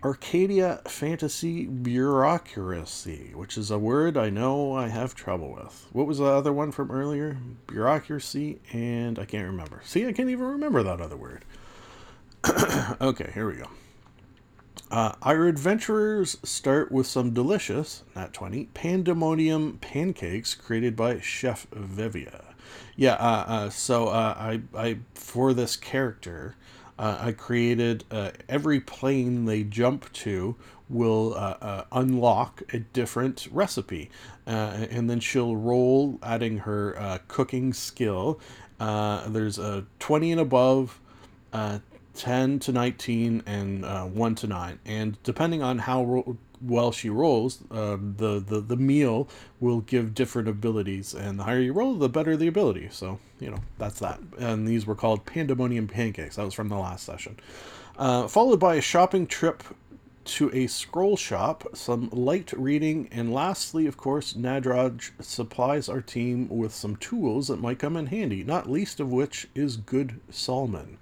Arcadia 0.06 0.82
Fantasy 0.86 1.66
Bureaucracy, 1.66 3.32
which 3.34 3.58
is 3.58 3.72
a 3.72 3.80
word 3.80 4.18
I 4.18 4.30
know 4.30 4.76
I 4.76 4.90
have 4.90 5.16
trouble 5.16 5.52
with. 5.52 5.88
What 5.94 6.06
was 6.06 6.20
the 6.20 6.26
other 6.26 6.54
one 6.54 6.72
from 6.72 6.92
earlier? 6.92 7.38
Bureaucracy, 7.66 8.60
and 8.72 9.18
I 9.18 9.26
can't 9.26 9.48
remember. 9.48 9.82
See, 9.84 10.06
I 10.06 10.14
can't 10.14 10.30
even 10.30 10.46
remember 10.46 10.84
that 10.84 11.02
other 11.02 11.18
word. 11.18 11.44
okay, 13.02 13.32
here 13.34 13.50
we 13.50 13.58
go. 13.58 13.68
Uh, 14.92 15.14
our 15.24 15.48
adventurers 15.48 16.38
start 16.44 16.92
with 16.92 17.08
some 17.08 17.34
delicious, 17.34 18.04
not 18.16 18.32
20, 18.32 18.66
pandemonium 18.76 19.80
pancakes 19.80 20.54
created 20.54 20.96
by 20.96 21.20
Chef 21.20 21.66
Vivia. 21.72 22.54
Yeah, 22.96 23.14
uh, 23.14 23.46
uh, 23.48 23.70
so 23.72 24.10
uh, 24.10 24.36
I, 24.38 24.62
I, 24.78 25.00
for 25.16 25.52
this 25.56 25.76
character, 25.76 26.56
uh, 26.98 27.18
I 27.20 27.32
created 27.32 28.04
uh, 28.10 28.32
every 28.48 28.80
plane 28.80 29.46
they 29.46 29.64
jump 29.64 30.12
to 30.14 30.56
will 30.88 31.34
uh, 31.34 31.58
uh 31.62 31.84
unlock 31.92 32.62
a 32.74 32.80
different 32.80 33.48
recipe. 33.52 34.10
Uh, 34.46 34.86
and 34.92 35.10
then 35.10 35.20
she'll 35.20 35.56
roll, 35.56 36.20
adding 36.22 36.60
her 36.60 36.96
uh, 37.00 37.18
cooking 37.28 37.74
skill. 37.74 38.40
there's 38.80 39.58
a 39.58 39.86
20 40.00 40.32
and 40.34 40.42
above, 40.42 41.00
10 42.14 42.60
to 42.60 42.72
19, 42.72 43.44
and 43.46 44.16
1 44.16 44.36
to 44.36 44.48
9. 44.48 44.80
And 44.86 45.18
depending 45.24 45.64
on 45.64 45.80
how 45.80 46.04
well 46.62 46.92
she 46.92 47.10
rolls, 47.10 47.60
uh, 47.72 47.98
the, 48.00 48.40
the 48.40 48.60
the 48.62 48.76
meal 48.76 49.28
will 49.60 49.82
give 49.82 50.14
different 50.14 50.48
abilities, 50.48 51.14
and 51.14 51.40
the 51.40 51.44
higher 51.44 51.60
you 51.60 51.74
roll, 51.74 51.96
the 51.96 52.10
better 52.10 52.36
the 52.38 52.48
ability. 52.48 52.90
So 52.92 53.20
you 53.40 53.50
know 53.50 53.60
that's 53.78 54.00
that. 54.00 54.20
And 54.38 54.68
these 54.68 54.86
were 54.86 54.96
called 54.96 55.26
pandemonium 55.26 55.88
pancakes. 55.88 56.36
That 56.36 56.46
was 56.46 56.54
from 56.54 56.70
the 56.70 56.78
last 56.78 57.06
session, 57.06 57.40
uh, 57.98 58.28
followed 58.28 58.60
by 58.60 58.76
a 58.76 58.82
shopping 58.82 59.28
trip 59.28 59.64
to 60.26 60.50
a 60.54 60.68
scroll 60.68 61.16
shop, 61.16 61.68
some 61.74 62.10
light 62.12 62.52
reading, 62.54 63.08
and 63.12 63.34
lastly, 63.34 63.86
of 63.88 63.98
course, 63.98 64.34
Nadraj 64.34 65.12
supplies 65.22 65.88
our 65.88 66.02
team 66.02 66.48
with 66.50 66.74
some 66.74 66.96
tools 66.96 67.48
that 67.48 67.62
might 67.62 67.80
come 67.80 67.96
in 67.96 68.08
handy, 68.08 68.44
not 68.44 68.70
least 68.70 69.00
of 69.00 69.12
which 69.12 69.48
is 69.56 69.78
Good 69.78 70.20
Salman. 70.30 70.98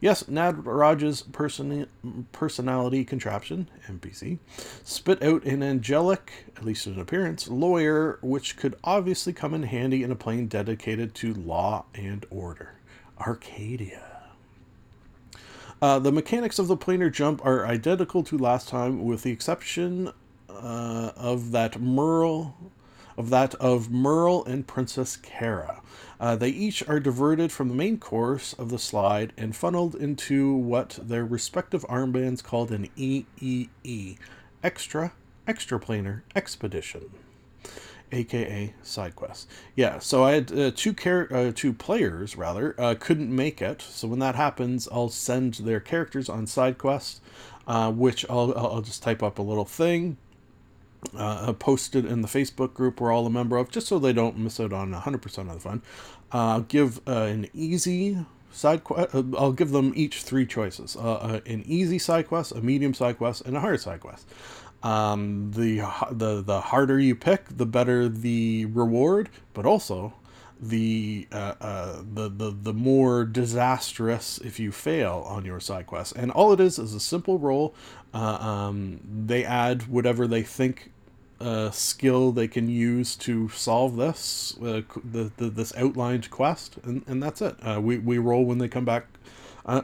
Yes, 0.00 0.24
Nadraj's 0.24 1.22
person- 1.22 1.88
personality 2.32 3.04
contraption, 3.04 3.68
NPC, 3.88 4.38
spit 4.84 5.22
out 5.22 5.44
an 5.44 5.62
angelic, 5.62 6.32
at 6.56 6.64
least 6.64 6.86
in 6.86 6.98
appearance, 6.98 7.48
lawyer, 7.48 8.18
which 8.22 8.56
could 8.56 8.76
obviously 8.84 9.32
come 9.32 9.54
in 9.54 9.64
handy 9.64 10.02
in 10.02 10.10
a 10.10 10.16
plane 10.16 10.46
dedicated 10.46 11.14
to 11.16 11.34
law 11.34 11.84
and 11.94 12.24
order. 12.30 12.74
Arcadia. 13.20 14.17
Uh, 15.80 15.98
the 15.98 16.10
mechanics 16.10 16.58
of 16.58 16.66
the 16.66 16.76
planar 16.76 17.12
jump 17.12 17.44
are 17.44 17.66
identical 17.66 18.24
to 18.24 18.36
last 18.36 18.68
time, 18.68 19.04
with 19.04 19.22
the 19.22 19.30
exception 19.30 20.10
uh, 20.48 21.12
of 21.14 21.52
that 21.52 21.80
Merle, 21.80 22.56
of 23.16 23.30
that 23.30 23.54
of 23.56 23.88
Merle 23.88 24.44
and 24.44 24.66
Princess 24.66 25.16
Kara. 25.16 25.80
Uh, 26.18 26.34
they 26.34 26.48
each 26.48 26.86
are 26.88 26.98
diverted 26.98 27.52
from 27.52 27.68
the 27.68 27.76
main 27.76 27.96
course 27.98 28.54
of 28.54 28.70
the 28.70 28.78
slide 28.78 29.32
and 29.36 29.54
funneled 29.54 29.94
into 29.94 30.52
what 30.52 30.98
their 31.00 31.24
respective 31.24 31.86
armbands 31.88 32.42
called 32.42 32.72
an 32.72 32.88
EEE, 32.96 34.18
Extra 34.64 35.12
extra 35.46 35.78
Extraplanar 35.78 36.22
Expedition 36.34 37.10
aka 38.12 38.74
side 38.82 39.16
quests. 39.16 39.46
Yeah, 39.76 39.98
so 39.98 40.24
I 40.24 40.32
had 40.32 40.52
uh, 40.52 40.70
two 40.74 40.92
char- 40.92 41.28
uh, 41.32 41.52
two 41.54 41.72
players 41.72 42.36
rather 42.36 42.74
uh, 42.78 42.94
couldn't 42.98 43.34
make 43.34 43.60
it. 43.62 43.82
So 43.82 44.08
when 44.08 44.18
that 44.20 44.34
happens, 44.34 44.88
I'll 44.90 45.08
send 45.08 45.54
their 45.54 45.80
characters 45.80 46.28
on 46.28 46.46
side 46.46 46.78
quests, 46.78 47.20
uh, 47.66 47.92
which 47.92 48.24
I'll 48.28 48.56
I'll 48.56 48.82
just 48.82 49.02
type 49.02 49.22
up 49.22 49.38
a 49.38 49.42
little 49.42 49.64
thing. 49.64 50.16
Uh, 51.16 51.52
post 51.52 51.94
it 51.94 52.04
in 52.04 52.22
the 52.22 52.28
Facebook 52.28 52.74
group 52.74 53.00
we're 53.00 53.12
all 53.12 53.24
a 53.24 53.30
member 53.30 53.56
of, 53.56 53.70
just 53.70 53.86
so 53.86 54.00
they 54.00 54.12
don't 54.12 54.36
miss 54.36 54.58
out 54.58 54.72
on 54.72 54.92
100% 54.92 55.38
of 55.38 55.54
the 55.54 55.60
fun. 55.60 55.80
Uh, 56.32 56.58
give 56.60 57.00
uh, 57.06 57.22
an 57.22 57.48
easy 57.54 58.18
side 58.50 58.84
quest. 58.84 59.14
Uh, 59.14 59.22
I'll 59.36 59.52
give 59.52 59.70
them 59.70 59.92
each 59.94 60.22
three 60.22 60.46
choices: 60.46 60.96
uh, 60.96 61.14
uh, 61.14 61.40
an 61.46 61.62
easy 61.66 61.98
side 61.98 62.28
quest, 62.28 62.52
a 62.52 62.60
medium 62.60 62.94
side 62.94 63.18
quest, 63.18 63.42
and 63.46 63.56
a 63.56 63.60
hard 63.60 63.80
side 63.80 64.00
quest. 64.00 64.28
Um, 64.82 65.50
the 65.52 65.80
the 66.10 66.40
the 66.40 66.60
harder 66.60 66.98
you 67.00 67.14
pick, 67.16 67.46
the 67.48 67.66
better 67.66 68.08
the 68.08 68.66
reward, 68.66 69.28
but 69.52 69.66
also 69.66 70.14
the 70.60 71.26
uh, 71.32 71.54
uh, 71.60 72.02
the 72.14 72.28
the 72.28 72.50
the 72.50 72.72
more 72.72 73.24
disastrous 73.24 74.38
if 74.38 74.58
you 74.58 74.72
fail 74.72 75.24
on 75.28 75.44
your 75.44 75.60
side 75.60 75.86
quest. 75.86 76.14
And 76.16 76.30
all 76.30 76.52
it 76.52 76.60
is 76.60 76.78
is 76.78 76.94
a 76.94 77.00
simple 77.00 77.38
roll. 77.38 77.74
Uh, 78.14 78.38
um, 78.40 79.00
they 79.26 79.44
add 79.44 79.88
whatever 79.88 80.26
they 80.26 80.42
think 80.42 80.90
uh, 81.40 81.70
skill 81.70 82.32
they 82.32 82.48
can 82.48 82.68
use 82.68 83.14
to 83.16 83.48
solve 83.50 83.96
this 83.96 84.56
uh, 84.60 84.82
the, 85.04 85.30
the 85.36 85.50
this 85.50 85.72
outlined 85.76 86.30
quest, 86.30 86.78
and, 86.82 87.04
and 87.06 87.22
that's 87.22 87.40
it. 87.40 87.56
Uh, 87.62 87.80
we 87.80 87.98
we 87.98 88.18
roll 88.18 88.44
when 88.44 88.58
they 88.58 88.68
come 88.68 88.84
back. 88.84 89.06
Uh, 89.66 89.82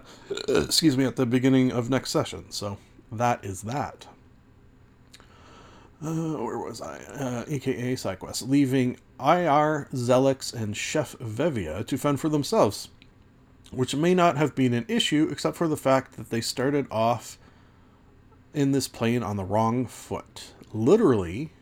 excuse 0.49 0.97
me 0.97 1.05
at 1.05 1.17
the 1.17 1.27
beginning 1.27 1.71
of 1.71 1.91
next 1.91 2.11
session. 2.11 2.51
So 2.51 2.79
that 3.13 3.45
is 3.45 3.63
that. 3.63 4.07
Uh, 6.05 6.37
where 6.37 6.59
was 6.59 6.83
I? 6.83 6.99
Uh, 6.99 7.45
AKA 7.49 7.95
SideQuest, 7.95 8.47
leaving 8.47 8.99
IR, 9.19 9.89
Zelix, 9.95 10.53
and 10.53 10.77
Chef 10.77 11.17
Vevia 11.19 11.87
to 11.87 11.97
fend 11.97 12.21
for 12.21 12.29
themselves, 12.29 12.89
which 13.71 13.97
may 13.97 14.15
not 14.15 14.37
have 14.37 14.55
been 14.55 14.75
an 14.75 14.85
issue 14.87 15.29
except 15.33 15.57
for 15.57 15.67
the 15.67 15.79
fact 15.79 16.17
that 16.19 16.29
they 16.29 16.43
started 16.43 16.87
off 16.91 17.39
in 18.53 18.73
this 18.73 18.87
plane 18.87 19.23
on 19.23 19.39
the 19.39 19.45
wrong 19.45 19.87
foot. 19.87 20.53
Literally, 20.75 21.53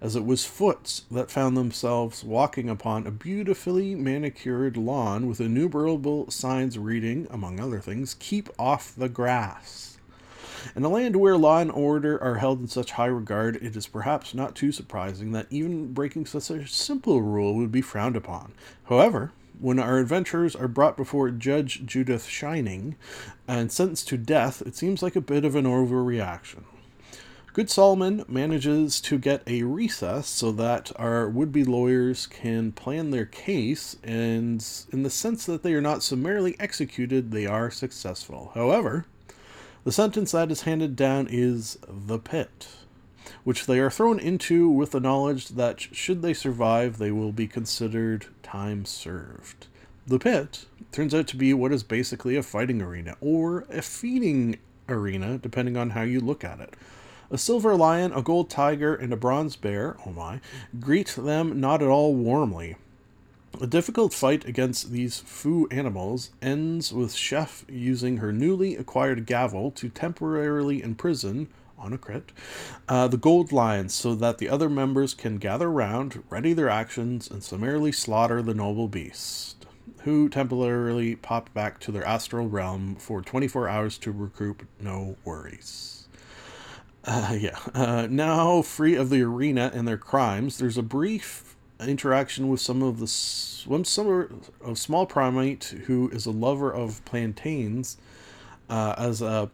as 0.00 0.16
it 0.16 0.24
was 0.24 0.46
foots 0.46 1.02
that 1.10 1.30
found 1.30 1.54
themselves 1.54 2.24
walking 2.24 2.70
upon 2.70 3.06
a 3.06 3.10
beautifully 3.10 3.94
manicured 3.94 4.78
lawn 4.78 5.26
with 5.26 5.42
innumerable 5.42 6.30
signs 6.30 6.78
reading, 6.78 7.26
among 7.30 7.60
other 7.60 7.80
things, 7.80 8.14
Keep 8.18 8.48
Off 8.58 8.94
the 8.96 9.10
Grass. 9.10 9.93
In 10.74 10.84
a 10.84 10.88
land 10.88 11.16
where 11.16 11.36
law 11.36 11.60
and 11.60 11.70
order 11.70 12.22
are 12.22 12.36
held 12.36 12.60
in 12.60 12.68
such 12.68 12.92
high 12.92 13.06
regard, 13.06 13.56
it 13.56 13.76
is 13.76 13.86
perhaps 13.86 14.34
not 14.34 14.54
too 14.54 14.72
surprising 14.72 15.32
that 15.32 15.46
even 15.50 15.92
breaking 15.92 16.26
such 16.26 16.50
a 16.50 16.66
simple 16.66 17.22
rule 17.22 17.54
would 17.54 17.72
be 17.72 17.80
frowned 17.80 18.16
upon. 18.16 18.52
However, 18.84 19.32
when 19.60 19.78
our 19.78 19.98
adventurers 19.98 20.56
are 20.56 20.68
brought 20.68 20.96
before 20.96 21.30
Judge 21.30 21.86
Judith 21.86 22.26
Shining 22.26 22.96
and 23.46 23.70
sentenced 23.70 24.08
to 24.08 24.16
death, 24.16 24.62
it 24.62 24.76
seems 24.76 25.02
like 25.02 25.16
a 25.16 25.20
bit 25.20 25.44
of 25.44 25.54
an 25.54 25.64
overreaction. 25.64 26.64
Good 27.52 27.70
Solomon 27.70 28.24
manages 28.26 29.00
to 29.02 29.16
get 29.16 29.44
a 29.46 29.62
recess 29.62 30.26
so 30.26 30.50
that 30.50 30.90
our 30.96 31.28
would 31.28 31.52
be 31.52 31.62
lawyers 31.62 32.26
can 32.26 32.72
plan 32.72 33.12
their 33.12 33.26
case, 33.26 33.96
and 34.02 34.66
in 34.90 35.04
the 35.04 35.10
sense 35.10 35.46
that 35.46 35.62
they 35.62 35.72
are 35.74 35.80
not 35.80 36.02
summarily 36.02 36.56
executed, 36.58 37.30
they 37.30 37.46
are 37.46 37.70
successful. 37.70 38.50
However, 38.54 39.06
the 39.84 39.92
sentence 39.92 40.32
that 40.32 40.50
is 40.50 40.62
handed 40.62 40.96
down 40.96 41.28
is 41.30 41.78
the 41.86 42.18
pit, 42.18 42.68
which 43.44 43.66
they 43.66 43.78
are 43.78 43.90
thrown 43.90 44.18
into 44.18 44.68
with 44.68 44.92
the 44.92 45.00
knowledge 45.00 45.48
that 45.50 45.80
should 45.80 46.22
they 46.22 46.34
survive, 46.34 46.96
they 46.96 47.10
will 47.10 47.32
be 47.32 47.46
considered 47.46 48.26
time 48.42 48.86
served. 48.86 49.66
The 50.06 50.18
pit 50.18 50.64
turns 50.90 51.14
out 51.14 51.26
to 51.28 51.36
be 51.36 51.52
what 51.52 51.72
is 51.72 51.82
basically 51.82 52.36
a 52.36 52.42
fighting 52.42 52.80
arena, 52.80 53.16
or 53.20 53.66
a 53.70 53.82
feeding 53.82 54.58
arena, 54.88 55.38
depending 55.38 55.76
on 55.76 55.90
how 55.90 56.02
you 56.02 56.20
look 56.20 56.44
at 56.44 56.60
it. 56.60 56.74
A 57.30 57.38
silver 57.38 57.74
lion, 57.74 58.12
a 58.12 58.22
gold 58.22 58.48
tiger, 58.48 58.94
and 58.94 59.12
a 59.12 59.16
bronze 59.16 59.56
bear, 59.56 59.96
oh 60.06 60.10
my, 60.10 60.40
greet 60.80 61.08
them 61.08 61.60
not 61.60 61.82
at 61.82 61.88
all 61.88 62.14
warmly. 62.14 62.76
A 63.60 63.66
difficult 63.68 64.12
fight 64.12 64.44
against 64.46 64.90
these 64.90 65.20
foo 65.20 65.68
animals 65.70 66.30
ends 66.42 66.92
with 66.92 67.14
Chef 67.14 67.64
using 67.68 68.16
her 68.16 68.32
newly 68.32 68.74
acquired 68.74 69.26
gavel 69.26 69.70
to 69.72 69.88
temporarily 69.88 70.82
imprison, 70.82 71.48
on 71.78 71.92
a 71.92 71.98
crit, 71.98 72.32
uh, 72.88 73.06
the 73.06 73.16
gold 73.16 73.52
lions 73.52 73.94
so 73.94 74.14
that 74.14 74.38
the 74.38 74.48
other 74.48 74.68
members 74.68 75.14
can 75.14 75.36
gather 75.36 75.70
round, 75.70 76.24
ready 76.30 76.52
their 76.52 76.68
actions, 76.68 77.30
and 77.30 77.44
summarily 77.44 77.92
slaughter 77.92 78.42
the 78.42 78.54
noble 78.54 78.88
beast, 78.88 79.66
who 80.00 80.28
temporarily 80.28 81.14
pop 81.14 81.52
back 81.54 81.78
to 81.78 81.92
their 81.92 82.06
astral 82.06 82.48
realm 82.48 82.96
for 82.96 83.22
24 83.22 83.68
hours 83.68 83.98
to 83.98 84.10
recoup 84.10 84.66
no 84.80 85.16
worries. 85.24 86.08
Uh, 87.04 87.36
yeah. 87.38 87.58
Uh, 87.74 88.08
now 88.10 88.62
free 88.62 88.96
of 88.96 89.10
the 89.10 89.22
arena 89.22 89.70
and 89.74 89.86
their 89.86 89.98
crimes, 89.98 90.58
there's 90.58 90.78
a 90.78 90.82
brief 90.82 91.53
interaction 91.88 92.48
with 92.48 92.60
some 92.60 92.82
of 92.82 92.98
the 92.98 93.06
some 93.06 93.84
some 93.84 94.50
of 94.60 94.78
small 94.78 95.06
primate 95.06 95.64
who 95.86 96.08
is 96.10 96.26
a 96.26 96.30
lover 96.30 96.72
of 96.72 97.04
plantains 97.04 97.96
uh, 98.68 98.94
as 98.98 99.22
a 99.22 99.50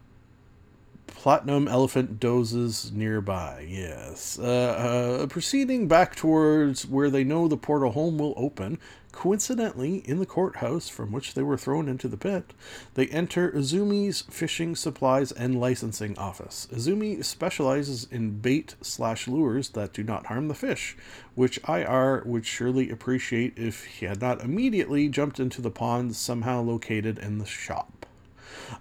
platinum 1.07 1.67
elephant 1.67 2.19
dozes 2.19 2.91
nearby. 2.91 3.65
Yes, 3.67 4.39
uh, 4.39 5.21
uh, 5.21 5.27
proceeding 5.27 5.87
back 5.87 6.15
towards 6.15 6.87
where 6.87 7.09
they 7.09 7.23
know 7.23 7.47
the 7.47 7.57
portal 7.57 7.91
home 7.91 8.17
will 8.17 8.33
open. 8.35 8.79
Coincidentally, 9.11 9.97
in 9.97 10.19
the 10.19 10.25
courthouse 10.25 10.87
from 10.87 11.11
which 11.11 11.33
they 11.33 11.43
were 11.43 11.57
thrown 11.57 11.87
into 11.89 12.07
the 12.07 12.17
pit, 12.17 12.53
they 12.93 13.07
enter 13.07 13.51
Izumi's 13.51 14.21
fishing 14.29 14.75
supplies 14.75 15.31
and 15.31 15.59
licensing 15.59 16.17
office. 16.17 16.67
Izumi 16.73 17.23
specializes 17.23 18.07
in 18.09 18.39
bait 18.39 18.75
slash 18.81 19.27
lures 19.27 19.69
that 19.69 19.93
do 19.93 20.03
not 20.03 20.27
harm 20.27 20.47
the 20.47 20.55
fish, 20.55 20.95
which 21.35 21.59
IR 21.67 22.23
would 22.25 22.45
surely 22.45 22.89
appreciate 22.89 23.57
if 23.57 23.85
he 23.85 24.05
had 24.05 24.21
not 24.21 24.41
immediately 24.41 25.09
jumped 25.09 25.39
into 25.39 25.61
the 25.61 25.71
pond 25.71 26.15
somehow 26.15 26.61
located 26.61 27.19
in 27.19 27.37
the 27.37 27.45
shop. 27.45 28.05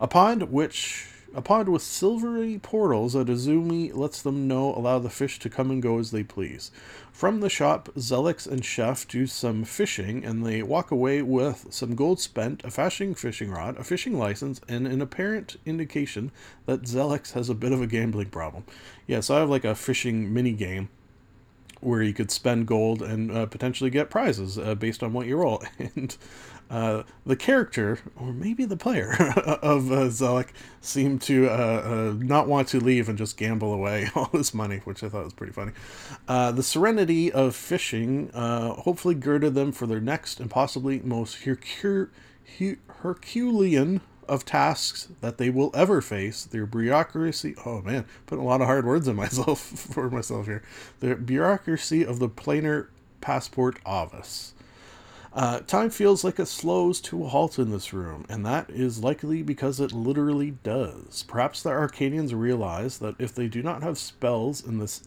A 0.00 0.06
pond 0.06 0.50
which 0.50 1.08
a 1.34 1.42
pond 1.42 1.68
with 1.68 1.82
silvery 1.82 2.58
portals 2.62 3.12
that 3.12 3.28
Izumi 3.28 3.94
lets 3.94 4.20
them 4.20 4.48
know 4.48 4.74
allow 4.74 4.98
the 4.98 5.10
fish 5.10 5.38
to 5.40 5.50
come 5.50 5.70
and 5.70 5.82
go 5.82 5.98
as 5.98 6.10
they 6.10 6.24
please. 6.24 6.70
From 7.12 7.40
the 7.40 7.48
shop, 7.48 7.88
Zelix 7.96 8.46
and 8.46 8.64
Chef 8.64 9.06
do 9.06 9.26
some 9.26 9.64
fishing, 9.64 10.24
and 10.24 10.44
they 10.44 10.62
walk 10.62 10.90
away 10.90 11.22
with 11.22 11.66
some 11.70 11.94
gold 11.94 12.20
spent, 12.20 12.64
a 12.64 12.70
fashing 12.70 13.14
fishing 13.14 13.50
rod, 13.50 13.76
a 13.76 13.84
fishing 13.84 14.18
license, 14.18 14.60
and 14.68 14.86
an 14.86 15.00
apparent 15.00 15.56
indication 15.64 16.32
that 16.66 16.82
Zelix 16.82 17.32
has 17.32 17.48
a 17.48 17.54
bit 17.54 17.72
of 17.72 17.82
a 17.82 17.86
gambling 17.86 18.30
problem. 18.30 18.64
Yeah, 19.06 19.20
so 19.20 19.36
I 19.36 19.40
have 19.40 19.50
like 19.50 19.64
a 19.64 19.74
fishing 19.74 20.32
mini 20.32 20.52
game 20.52 20.88
where 21.80 22.02
you 22.02 22.12
could 22.12 22.30
spend 22.30 22.66
gold 22.66 23.02
and 23.02 23.30
uh, 23.30 23.46
potentially 23.46 23.90
get 23.90 24.10
prizes 24.10 24.58
uh, 24.58 24.74
based 24.74 25.02
on 25.02 25.12
what 25.12 25.26
you 25.26 25.36
roll. 25.36 25.62
And 25.78 26.16
uh, 26.70 27.02
the 27.26 27.36
character, 27.36 27.98
or 28.16 28.32
maybe 28.32 28.64
the 28.64 28.76
player 28.76 29.12
of 29.62 29.90
uh, 29.90 30.06
Zelek, 30.06 30.48
seemed 30.80 31.20
to 31.22 31.48
uh, 31.48 31.52
uh, 31.52 32.14
not 32.16 32.46
want 32.46 32.68
to 32.68 32.78
leave 32.78 33.08
and 33.08 33.18
just 33.18 33.36
gamble 33.36 33.74
away 33.74 34.08
all 34.14 34.30
this 34.32 34.54
money, 34.54 34.78
which 34.84 35.02
I 35.02 35.08
thought 35.08 35.24
was 35.24 35.32
pretty 35.32 35.52
funny. 35.52 35.72
Uh, 36.28 36.52
the 36.52 36.62
serenity 36.62 37.30
of 37.32 37.56
fishing 37.56 38.30
uh, 38.32 38.74
hopefully 38.74 39.16
girded 39.16 39.54
them 39.54 39.72
for 39.72 39.86
their 39.86 40.00
next 40.00 40.38
and 40.38 40.48
possibly 40.48 41.00
most 41.00 41.44
Hercu- 41.44 42.08
Herculean 43.02 44.00
of 44.28 44.44
tasks 44.44 45.08
that 45.20 45.38
they 45.38 45.50
will 45.50 45.72
ever 45.74 46.00
face. 46.00 46.44
Their 46.44 46.66
bureaucracy, 46.66 47.56
oh 47.66 47.82
man, 47.82 48.06
putting 48.26 48.44
a 48.44 48.46
lot 48.46 48.60
of 48.60 48.68
hard 48.68 48.86
words 48.86 49.08
in 49.08 49.16
myself 49.24 49.60
for 49.60 50.08
myself 50.08 50.46
here. 50.46 50.62
The 51.00 51.16
bureaucracy 51.16 52.06
of 52.06 52.20
the 52.20 52.28
planar 52.28 52.86
passport 53.20 53.78
office. 53.84 54.54
Uh, 55.32 55.60
time 55.60 55.90
feels 55.90 56.24
like 56.24 56.40
it 56.40 56.46
slows 56.46 57.00
to 57.00 57.24
a 57.24 57.28
halt 57.28 57.58
in 57.58 57.70
this 57.70 57.92
room, 57.92 58.24
and 58.28 58.44
that 58.44 58.68
is 58.68 59.04
likely 59.04 59.42
because 59.42 59.78
it 59.78 59.92
literally 59.92 60.52
does. 60.64 61.24
Perhaps 61.28 61.62
the 61.62 61.70
Arcadians 61.70 62.34
realize 62.34 62.98
that 62.98 63.14
if 63.18 63.32
they 63.34 63.46
do 63.46 63.62
not 63.62 63.82
have 63.82 63.96
spells 63.96 64.66
in 64.66 64.78
this 64.78 65.02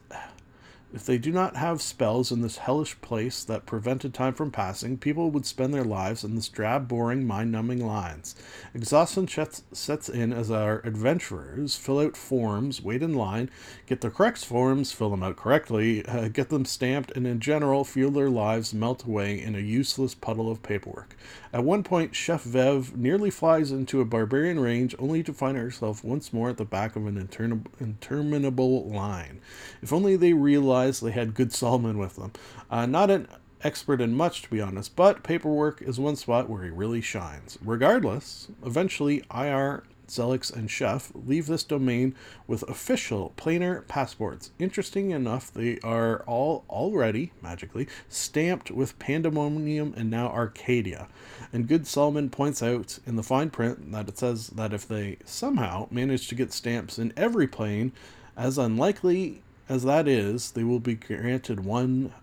if 0.93 1.05
they 1.05 1.17
do 1.17 1.31
not 1.31 1.55
have 1.55 1.81
spells 1.81 2.31
in 2.31 2.41
this 2.41 2.57
hellish 2.57 2.99
place 3.01 3.43
that 3.43 3.65
prevented 3.65 4.13
time 4.13 4.33
from 4.33 4.51
passing, 4.51 4.97
people 4.97 5.31
would 5.31 5.45
spend 5.45 5.73
their 5.73 5.83
lives 5.83 6.23
in 6.23 6.35
this 6.35 6.47
drab, 6.47 6.87
boring, 6.87 7.25
mind 7.25 7.51
numbing 7.51 7.85
lines. 7.85 8.35
Exhaustion 8.75 9.27
sets, 9.27 10.09
in 10.09 10.31
as 10.31 10.51
our 10.51 10.85
adventurers 10.85 11.75
fill 11.75 11.99
out 11.99 12.15
forms, 12.15 12.81
wait 12.81 13.01
in 13.01 13.15
line, 13.15 13.49
get 13.87 14.01
the 14.01 14.11
correct 14.11 14.45
forms, 14.45 14.91
fill 14.91 15.09
them 15.09 15.23
out 15.23 15.35
correctly, 15.35 16.05
uh, 16.05 16.27
get 16.27 16.49
them 16.49 16.65
stamped, 16.65 17.11
and 17.15 17.25
in 17.25 17.39
general 17.39 17.83
feel 17.83 18.11
their 18.11 18.29
lives 18.29 18.73
melt 18.73 19.05
away 19.05 19.41
in 19.41 19.55
a 19.55 19.59
useless 19.59 20.13
puddle 20.13 20.51
of 20.51 20.61
paperwork. 20.61 21.15
At 21.51 21.63
one 21.63 21.83
point, 21.83 22.15
Chef 22.15 22.43
Vev 22.43 22.95
nearly 22.95 23.29
flies 23.29 23.71
into 23.71 24.01
a 24.01 24.05
barbarian 24.05 24.59
range 24.59 24.95
only 24.97 25.21
to 25.23 25.33
find 25.33 25.57
herself 25.57 26.03
once 26.03 26.33
more 26.33 26.49
at 26.49 26.57
the 26.57 26.65
back 26.65 26.95
of 26.95 27.05
an 27.05 27.15
intermin- 27.15 27.67
interminable 27.79 28.89
line. 28.89 29.39
If 29.81 29.93
only 29.93 30.15
they 30.15 30.33
realized 30.33 30.82
they 30.91 31.11
had 31.11 31.35
good 31.35 31.53
Solomon 31.53 31.97
with 31.97 32.15
them. 32.15 32.31
Uh, 32.69 32.85
not 32.85 33.09
an 33.09 33.27
expert 33.63 34.01
in 34.01 34.13
much, 34.13 34.41
to 34.41 34.49
be 34.49 34.61
honest, 34.61 34.95
but 34.95 35.23
paperwork 35.23 35.81
is 35.81 35.99
one 35.99 36.15
spot 36.15 36.49
where 36.49 36.63
he 36.63 36.69
really 36.69 37.01
shines. 37.01 37.57
Regardless, 37.63 38.49
eventually 38.65 39.23
IR, 39.33 39.83
Zelix, 40.07 40.53
and 40.53 40.69
Chef 40.69 41.11
leave 41.15 41.47
this 41.47 41.63
domain 41.63 42.13
with 42.45 42.63
official 42.63 43.33
planar 43.37 43.87
passports. 43.87 44.51
Interesting 44.59 45.11
enough, 45.11 45.51
they 45.51 45.79
are 45.79 46.23
all 46.27 46.65
already, 46.69 47.31
magically, 47.41 47.87
stamped 48.09 48.69
with 48.69 48.99
Pandemonium 48.99 49.93
and 49.95 50.09
now 50.09 50.27
Arcadia. 50.27 51.07
And 51.51 51.67
Good 51.67 51.87
Solomon 51.87 52.29
points 52.29 52.61
out 52.61 52.99
in 53.05 53.15
the 53.15 53.23
fine 53.23 53.49
print 53.49 53.91
that 53.91 54.09
it 54.09 54.17
says 54.17 54.47
that 54.47 54.73
if 54.73 54.87
they 54.87 55.17
somehow 55.23 55.87
manage 55.89 56.27
to 56.27 56.35
get 56.35 56.51
stamps 56.51 56.99
in 56.99 57.13
every 57.15 57.47
plane, 57.47 57.93
as 58.35 58.57
unlikely 58.57 59.41
as 59.69 59.83
that 59.83 60.07
is, 60.07 60.51
they 60.51 60.63
will 60.63 60.79
be 60.79 60.95
granted 60.95 61.63
one 61.65 62.13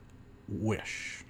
wish. 0.49 1.25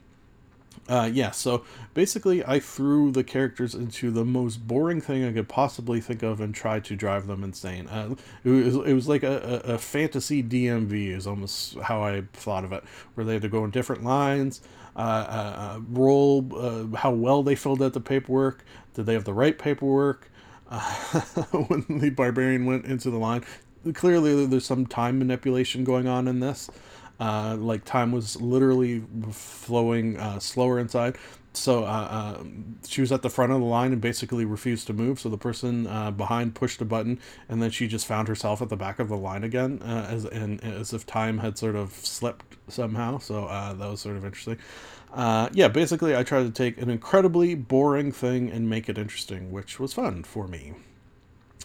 Uh, 0.89 1.09
yeah, 1.13 1.31
so 1.31 1.65
basically, 1.95 2.45
I 2.45 2.59
threw 2.59 3.13
the 3.13 3.23
characters 3.23 3.77
into 3.77 4.11
the 4.11 4.25
most 4.25 4.67
boring 4.67 5.01
thing 5.01 5.25
I 5.25 5.33
could 5.33 5.49
possibly 5.49 6.01
think 6.01 6.25
of 6.25 6.41
and 6.41 6.53
tried 6.53 6.85
to 6.87 6.97
drive 6.97 7.29
them 7.29 7.45
insane. 7.45 7.87
Uh, 7.87 8.17
it, 8.43 8.51
was, 8.51 8.75
it 8.75 8.93
was 8.93 9.09
like 9.09 9.23
a, 9.23 9.61
a, 9.65 9.79
fantasy 9.79 10.43
DMV, 10.43 11.15
is 11.15 11.29
almost 11.29 11.79
how 11.79 12.03
I 12.03 12.23
thought 12.33 12.65
of 12.65 12.73
it, 12.73 12.83
where 13.15 13.25
they 13.25 13.35
had 13.35 13.43
to 13.43 13.49
go 13.49 13.65
in 13.65 13.71
different 13.71 14.03
lines, 14.03 14.63
uh, 14.97 14.99
uh, 14.99 15.77
uh 15.77 15.81
roll 15.91 16.49
uh, 16.57 16.97
how 16.97 17.13
well 17.13 17.45
they 17.45 17.55
filled 17.55 17.83
out 17.83 17.93
the 17.93 18.01
paperwork, 18.01 18.65
did 18.95 19.07
they 19.07 19.15
have 19.15 19.25
the 19.25 19.35
right 19.35 19.57
paperwork. 19.57 20.29
uh, 20.71 20.81
when 21.69 21.85
the 22.01 22.11
barbarian 22.11 22.65
went 22.65 22.85
into 22.85 23.11
the 23.11 23.19
line, 23.19 23.45
clearly 23.95 24.47
there's 24.47 24.67
some 24.67 24.87
time 24.87 25.19
manipulation 25.19 25.85
going 25.85 26.07
on 26.07 26.29
in 26.29 26.41
this. 26.41 26.71
Uh, 27.21 27.55
like 27.59 27.85
time 27.85 28.13
was 28.13 28.41
literally 28.41 29.05
flowing 29.31 30.19
uh, 30.19 30.39
slower 30.39 30.79
inside. 30.79 31.19
So 31.53 31.85
uh, 31.85 31.87
uh, 31.87 32.45
she 32.87 33.03
was 33.03 33.13
at 33.13 33.23
the 33.23 33.29
front 33.29 33.53
of 33.53 33.59
the 33.59 33.67
line 33.67 33.93
and 33.93 34.01
basically 34.01 34.45
refused 34.47 34.87
to 34.87 34.95
move. 34.95 35.21
So 35.21 35.29
the 35.29 35.37
person 35.37 35.87
uh, 35.87 36.13
behind 36.13 36.55
pushed 36.55 36.81
a 36.81 36.85
button, 36.85 37.19
and 37.49 37.61
then 37.61 37.71
she 37.71 37.89
just 37.89 38.07
found 38.07 38.29
herself 38.29 38.63
at 38.63 38.71
the 38.71 38.77
back 38.77 39.01
of 39.01 39.09
the 39.09 39.17
line 39.17 39.45
again, 39.45 39.81
uh, 39.83 40.07
as 40.09 40.25
and 40.25 40.63
as 40.65 40.95
if 40.95 41.05
time 41.05 41.39
had 41.39 41.59
sort 41.59 41.77
of 41.77 41.93
slipped 41.93 42.57
somehow. 42.69 43.19
So 43.19 43.49
that 43.49 43.79
was 43.79 44.01
sort 44.01 44.17
of 44.17 44.25
interesting. 44.25 44.59
yeah, 45.53 45.69
basically, 45.69 46.17
I 46.17 46.23
tried 46.23 46.45
to 46.45 46.51
take 46.51 46.81
an 46.81 46.89
incredibly 46.89 47.55
boring 47.55 48.13
thing 48.13 48.49
and 48.49 48.71
make 48.71 48.89
it 48.89 48.97
interesting, 48.97 49.51
which 49.51 49.79
was 49.79 49.93
fun 49.93 50.23
for 50.23 50.47
me. 50.47 50.75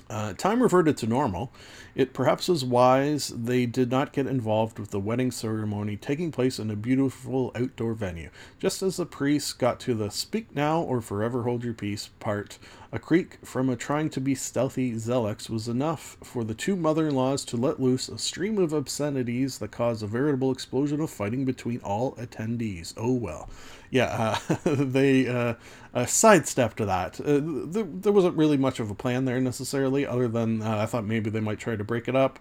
Uh, 0.08 0.34
time 0.34 0.62
reverted 0.62 0.96
to 0.98 1.08
normal. 1.08 1.52
It 1.96 2.14
perhaps 2.14 2.48
was 2.48 2.64
wise 2.64 3.30
they 3.30 3.66
did 3.66 3.90
not 3.90 4.14
get 4.14 4.28
involved 4.28 4.78
with 4.78 4.92
the 4.92 5.00
wedding 5.00 5.32
ceremony 5.32 5.98
taking 5.98 6.32
place 6.32 6.60
in 6.60 6.70
a 6.70 6.76
beautiful 6.76 7.52
outdoor 7.56 7.94
venue. 7.94 8.30
Just 8.60 8.84
as 8.84 8.98
the 8.98 9.06
priests 9.06 9.54
got 9.54 9.80
to 9.82 9.96
the 9.96 10.12
speak 10.12 10.56
now 10.56 10.82
or 10.82 11.02
forever 11.02 11.44
hold 11.44 11.64
your 11.64 11.74
peace 11.74 12.10
part, 12.20 12.60
a 12.92 13.00
creak 13.00 13.38
from 13.44 13.70
a 13.70 13.76
trying 13.76 14.10
to 14.12 14.22
be 14.22 14.36
stealthy 14.36 14.94
Zelix 14.94 15.50
was 15.50 15.68
enough 15.68 16.18
for 16.24 16.44
the 16.44 16.54
two 16.54 16.76
mother 16.76 17.08
in 17.08 17.16
laws 17.16 17.44
to 17.46 17.58
let 17.58 17.82
loose 17.82 18.08
a 18.08 18.18
stream 18.20 18.58
of 18.58 18.74
obscenities 18.74 19.58
that 19.58 19.72
caused 19.72 20.04
a 20.04 20.08
veritable 20.08 20.52
explosion 20.52 21.02
of 21.02 21.10
fighting 21.10 21.46
between 21.46 21.80
all 21.80 22.14
attendees. 22.16 22.94
Oh 22.96 23.14
well 23.14 23.50
yeah, 23.96 24.38
uh, 24.50 24.58
they 24.76 25.26
uh, 25.28 25.54
uh, 25.94 26.06
sidestepped 26.06 26.78
that. 26.78 27.22
Uh, 27.22 27.40
there, 27.42 27.86
there 27.86 28.12
wasn't 28.12 28.36
really 28.36 28.58
much 28.58 28.82
of 28.82 28.92
a 28.92 28.94
plan 28.94 29.24
there 29.24 29.40
necessarily, 29.40 30.06
other 30.06 30.28
than 30.28 30.62
uh, 30.62 30.80
I 30.80 30.86
thought 30.86 31.06
maybe 31.06 31.30
they 31.30 31.40
might 31.40 31.60
try 31.60 31.78
to 31.78 31.84
break 31.84 32.10
it 32.10 32.16
up 32.16 32.38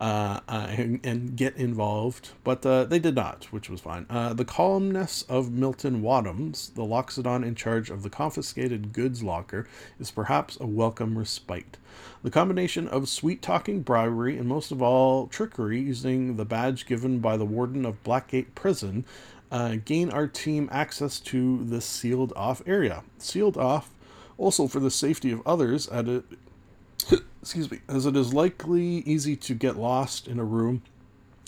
uh, 0.00 0.40
and, 0.48 1.00
and, 1.04 1.36
get 1.36 1.56
involved, 1.56 2.30
but 2.42 2.62
they 2.62 2.98
did 2.98 3.14
not, 3.14 3.44
which 3.52 3.68
was 3.68 3.82
fine. 3.82 4.06
the 4.08 4.46
calmness 4.46 5.22
of 5.28 5.52
Milton 5.52 6.00
Waddams, 6.00 6.72
the 6.74 6.82
Loxodon 6.82 7.44
in 7.44 7.54
charge 7.54 7.90
of 7.90 8.02
the 8.02 8.10
confiscated 8.10 8.94
goods 8.94 9.22
locker, 9.22 9.68
is 10.00 10.10
perhaps 10.10 10.58
a 10.58 10.66
welcome 10.66 11.18
respite. 11.18 11.76
The 12.22 12.30
combination 12.30 12.88
of 12.88 13.10
sweet 13.10 13.42
talking 13.42 13.82
bribery 13.82 14.38
and 14.38 14.48
most 14.48 14.72
of 14.72 14.80
all 14.80 15.26
trickery 15.26 15.80
using 15.80 16.36
the 16.36 16.46
badge 16.46 16.86
given 16.86 17.18
by 17.18 17.36
the 17.36 17.44
warden 17.44 17.84
of 17.84 18.02
Blackgate 18.02 18.54
Prison 18.54 19.04
uh, 19.54 19.76
gain 19.84 20.10
our 20.10 20.26
team 20.26 20.68
access 20.72 21.20
to 21.20 21.64
the 21.64 21.80
sealed 21.80 22.32
off 22.34 22.60
area. 22.66 23.04
Sealed 23.18 23.56
off 23.56 23.88
also 24.36 24.66
for 24.66 24.80
the 24.80 24.90
safety 24.90 25.30
of 25.30 25.40
others 25.46 25.86
at 25.88 26.06
excuse 27.40 27.70
me 27.70 27.78
as 27.88 28.04
it 28.04 28.16
is 28.16 28.34
likely 28.34 28.82
easy 29.06 29.36
to 29.36 29.54
get 29.54 29.76
lost 29.76 30.26
in 30.26 30.40
a 30.40 30.44
room 30.44 30.82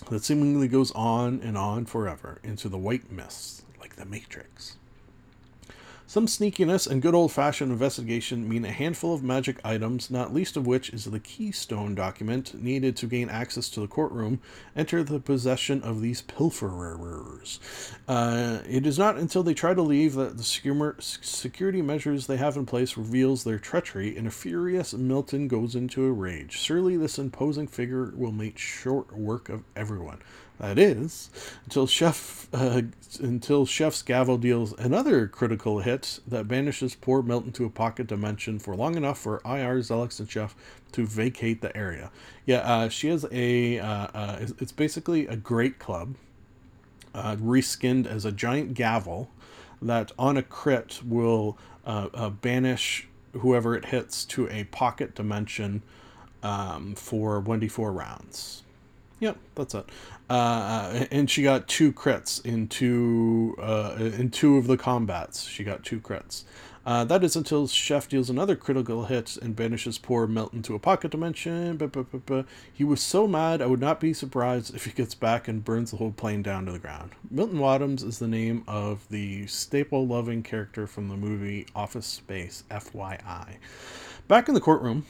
that 0.08 0.22
seemingly 0.22 0.68
goes 0.68 0.92
on 0.92 1.40
and 1.42 1.58
on 1.58 1.84
forever 1.84 2.38
into 2.44 2.68
the 2.68 2.78
white 2.78 3.10
mists 3.10 3.62
like 3.80 3.96
the 3.96 4.04
matrix 4.04 4.76
some 6.08 6.26
sneakiness 6.26 6.88
and 6.88 7.02
good 7.02 7.14
old 7.16 7.32
fashioned 7.32 7.72
investigation 7.72 8.48
mean 8.48 8.64
a 8.64 8.70
handful 8.70 9.12
of 9.12 9.24
magic 9.24 9.58
items, 9.64 10.08
not 10.08 10.32
least 10.32 10.56
of 10.56 10.64
which 10.64 10.90
is 10.90 11.04
the 11.04 11.18
keystone 11.18 11.96
document 11.96 12.54
needed 12.54 12.96
to 12.96 13.06
gain 13.06 13.28
access 13.28 13.68
to 13.70 13.80
the 13.80 13.88
courtroom, 13.88 14.40
enter 14.76 15.02
the 15.02 15.18
possession 15.18 15.82
of 15.82 16.00
these 16.00 16.22
pilferers. 16.22 17.58
Uh, 18.06 18.62
it 18.68 18.86
is 18.86 18.98
not 18.98 19.16
until 19.16 19.42
they 19.42 19.54
try 19.54 19.74
to 19.74 19.82
leave 19.82 20.14
that 20.14 20.36
the 20.36 20.44
security 21.20 21.82
measures 21.82 22.28
they 22.28 22.36
have 22.36 22.56
in 22.56 22.66
place 22.66 22.96
reveals 22.96 23.42
their 23.42 23.58
treachery, 23.58 24.16
and 24.16 24.28
a 24.28 24.30
furious 24.30 24.94
Milton 24.94 25.48
goes 25.48 25.74
into 25.74 26.04
a 26.04 26.12
rage. 26.12 26.52
Surely 26.52 26.96
this 26.96 27.18
imposing 27.18 27.66
figure 27.66 28.12
will 28.14 28.32
make 28.32 28.58
short 28.58 29.12
work 29.12 29.48
of 29.48 29.64
everyone. 29.74 30.20
That 30.58 30.78
is, 30.78 31.28
until 31.64 31.86
Chef 31.86 32.48
uh, 32.52 32.82
until 33.20 33.66
Chef's 33.66 34.02
gavel 34.02 34.38
deals 34.38 34.72
another 34.78 35.26
critical 35.26 35.80
hit 35.80 36.20
that 36.26 36.48
banishes 36.48 36.94
poor 36.94 37.22
Milton 37.22 37.52
to 37.52 37.66
a 37.66 37.70
pocket 37.70 38.06
dimension 38.06 38.58
for 38.58 38.74
long 38.74 38.96
enough 38.96 39.18
for 39.18 39.42
IR, 39.44 39.80
Zelix, 39.80 40.18
and 40.18 40.30
Chef 40.30 40.54
to 40.92 41.06
vacate 41.06 41.60
the 41.60 41.76
area. 41.76 42.10
Yeah, 42.46 42.58
uh, 42.58 42.88
she 42.88 43.08
has 43.08 43.26
a. 43.30 43.78
Uh, 43.78 44.06
uh 44.14 44.46
it's 44.58 44.72
basically 44.72 45.26
a 45.26 45.36
great 45.36 45.78
club, 45.78 46.14
uh, 47.14 47.36
reskinned 47.36 48.06
as 48.06 48.24
a 48.24 48.32
giant 48.32 48.72
gavel, 48.72 49.28
that 49.82 50.12
on 50.18 50.38
a 50.38 50.42
crit 50.42 51.00
will 51.04 51.58
uh, 51.84 52.30
banish 52.30 53.08
whoever 53.32 53.76
it 53.76 53.86
hits 53.86 54.24
to 54.24 54.48
a 54.48 54.64
pocket 54.64 55.14
dimension 55.14 55.82
um, 56.42 56.94
for 56.94 57.40
one 57.40 57.60
d 57.60 57.68
four 57.68 57.92
rounds. 57.92 58.62
Yep, 59.20 59.38
that's 59.54 59.74
it. 59.74 59.88
Uh, 60.28 61.06
and 61.10 61.30
she 61.30 61.42
got 61.42 61.68
two 61.68 61.92
crits 61.92 62.44
in 62.44 62.66
two 62.68 63.56
uh, 63.60 63.96
in 63.98 64.30
two 64.30 64.56
of 64.56 64.66
the 64.66 64.76
combats. 64.76 65.44
She 65.44 65.62
got 65.62 65.84
two 65.84 66.00
crits. 66.00 66.44
Uh, 66.86 67.02
that 67.02 67.24
is 67.24 67.34
until 67.34 67.66
Chef 67.66 68.08
deals 68.08 68.30
another 68.30 68.54
critical 68.54 69.06
hit 69.06 69.36
and 69.38 69.56
banishes 69.56 69.98
poor 69.98 70.28
Milton 70.28 70.62
to 70.62 70.76
a 70.76 70.78
pocket 70.78 71.10
dimension. 71.10 71.76
He 72.72 72.84
was 72.84 73.00
so 73.00 73.26
mad, 73.26 73.60
I 73.60 73.66
would 73.66 73.80
not 73.80 73.98
be 73.98 74.12
surprised 74.12 74.72
if 74.72 74.84
he 74.84 74.92
gets 74.92 75.12
back 75.12 75.48
and 75.48 75.64
burns 75.64 75.90
the 75.90 75.96
whole 75.96 76.12
plane 76.12 76.42
down 76.42 76.64
to 76.66 76.72
the 76.72 76.78
ground. 76.78 77.10
Milton 77.28 77.58
Waddams 77.58 78.04
is 78.04 78.20
the 78.20 78.28
name 78.28 78.62
of 78.68 79.04
the 79.10 79.48
staple 79.48 80.06
loving 80.06 80.44
character 80.44 80.86
from 80.86 81.08
the 81.08 81.16
movie 81.16 81.66
Office 81.74 82.06
Space, 82.06 82.62
FYI. 82.70 83.56
Back 84.28 84.46
in 84.46 84.54
the 84.54 84.60
courtroom, 84.60 85.04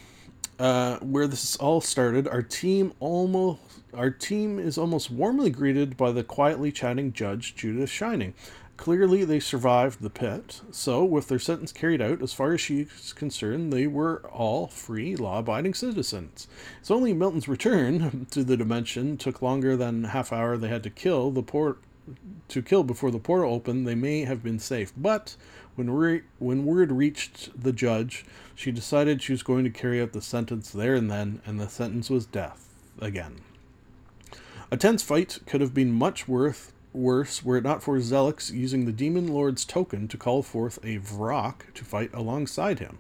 uh, 0.59 0.99
where 0.99 1.27
this 1.27 1.57
all 1.57 1.81
started, 1.81 2.27
our 2.29 2.43
team 2.43 2.93
almost 3.01 3.61
our 3.95 4.11
team 4.11 4.59
is 4.59 4.77
almost 4.77 5.11
warmly 5.11 5.49
greeted 5.49 5.97
by 5.97 6.13
the 6.13 6.23
quietly 6.23 6.71
chatting 6.71 7.15
judge 7.15 7.55
Judith 7.55 7.89
Shining. 7.89 8.35
Clearly, 8.77 9.25
they 9.25 9.41
survived 9.41 10.03
the 10.03 10.11
pit, 10.11 10.61
so 10.71 11.03
with 11.03 11.29
their 11.29 11.39
sentence 11.39 11.73
carried 11.73 12.03
out, 12.03 12.21
as 12.21 12.35
far 12.35 12.53
as 12.53 12.61
she's 12.61 13.15
concerned, 13.15 13.73
they 13.73 13.87
were 13.87 14.21
all 14.31 14.67
free, 14.67 15.17
law-abiding 15.17 15.73
citizens. 15.73 16.47
It's 16.81 16.91
only 16.91 17.15
Milton's 17.15 17.49
return 17.49 18.27
to 18.33 18.45
the 18.45 18.57
dimension 18.57 19.17
took 19.17 19.41
longer 19.41 19.79
than 19.79 20.05
half 20.05 20.31
hour 20.31 20.59
they 20.59 20.69
had 20.69 20.83
to 20.83 20.91
kill 20.91 21.31
the 21.31 21.43
port 21.43 21.79
to 22.49 22.63
kill 22.63 22.85
before 22.85 23.11
the 23.11 23.19
portal 23.19 23.53
opened. 23.53 23.87
They 23.87 23.95
may 23.95 24.25
have 24.25 24.43
been 24.43 24.59
safe, 24.59 24.93
but 24.97 25.37
when 25.77 25.91
re- 25.91 26.23
when 26.39 26.65
word 26.65 26.91
reached 26.91 27.63
the 27.63 27.73
judge, 27.73 28.25
she 28.55 28.73
decided 28.73 29.23
she 29.23 29.33
was 29.33 29.43
going 29.43 29.65
to 29.65 29.71
carry 29.71 30.01
out 30.03 30.13
the 30.13 30.23
sentence 30.23 30.71
there 30.71 30.95
and 30.95 31.11
then, 31.11 31.41
and 31.47 31.61
the 31.61 31.69
sentence 31.69 32.11
was 32.11 32.27
death 32.27 32.75
again. 33.01 33.37
A 34.71 34.77
tense 34.77 35.03
fight 35.03 35.39
could 35.47 35.61
have 35.61 35.75
been 35.75 35.93
much 35.93 36.27
worth 36.27 36.73
worse 36.97 37.45
were 37.45 37.59
it 37.59 37.65
not 37.65 37.83
for 37.83 37.99
Zelix 37.99 38.51
using 38.51 38.87
the 38.87 38.93
Demon 38.93 39.29
Lord's 39.29 39.65
token 39.65 40.09
to 40.09 40.17
call 40.17 40.43
forth 40.43 40.79
a 40.79 40.99
Vrock 40.99 41.73
to 41.75 41.85
fight 41.85 42.11
alongside 42.13 42.79
him. 42.79 42.99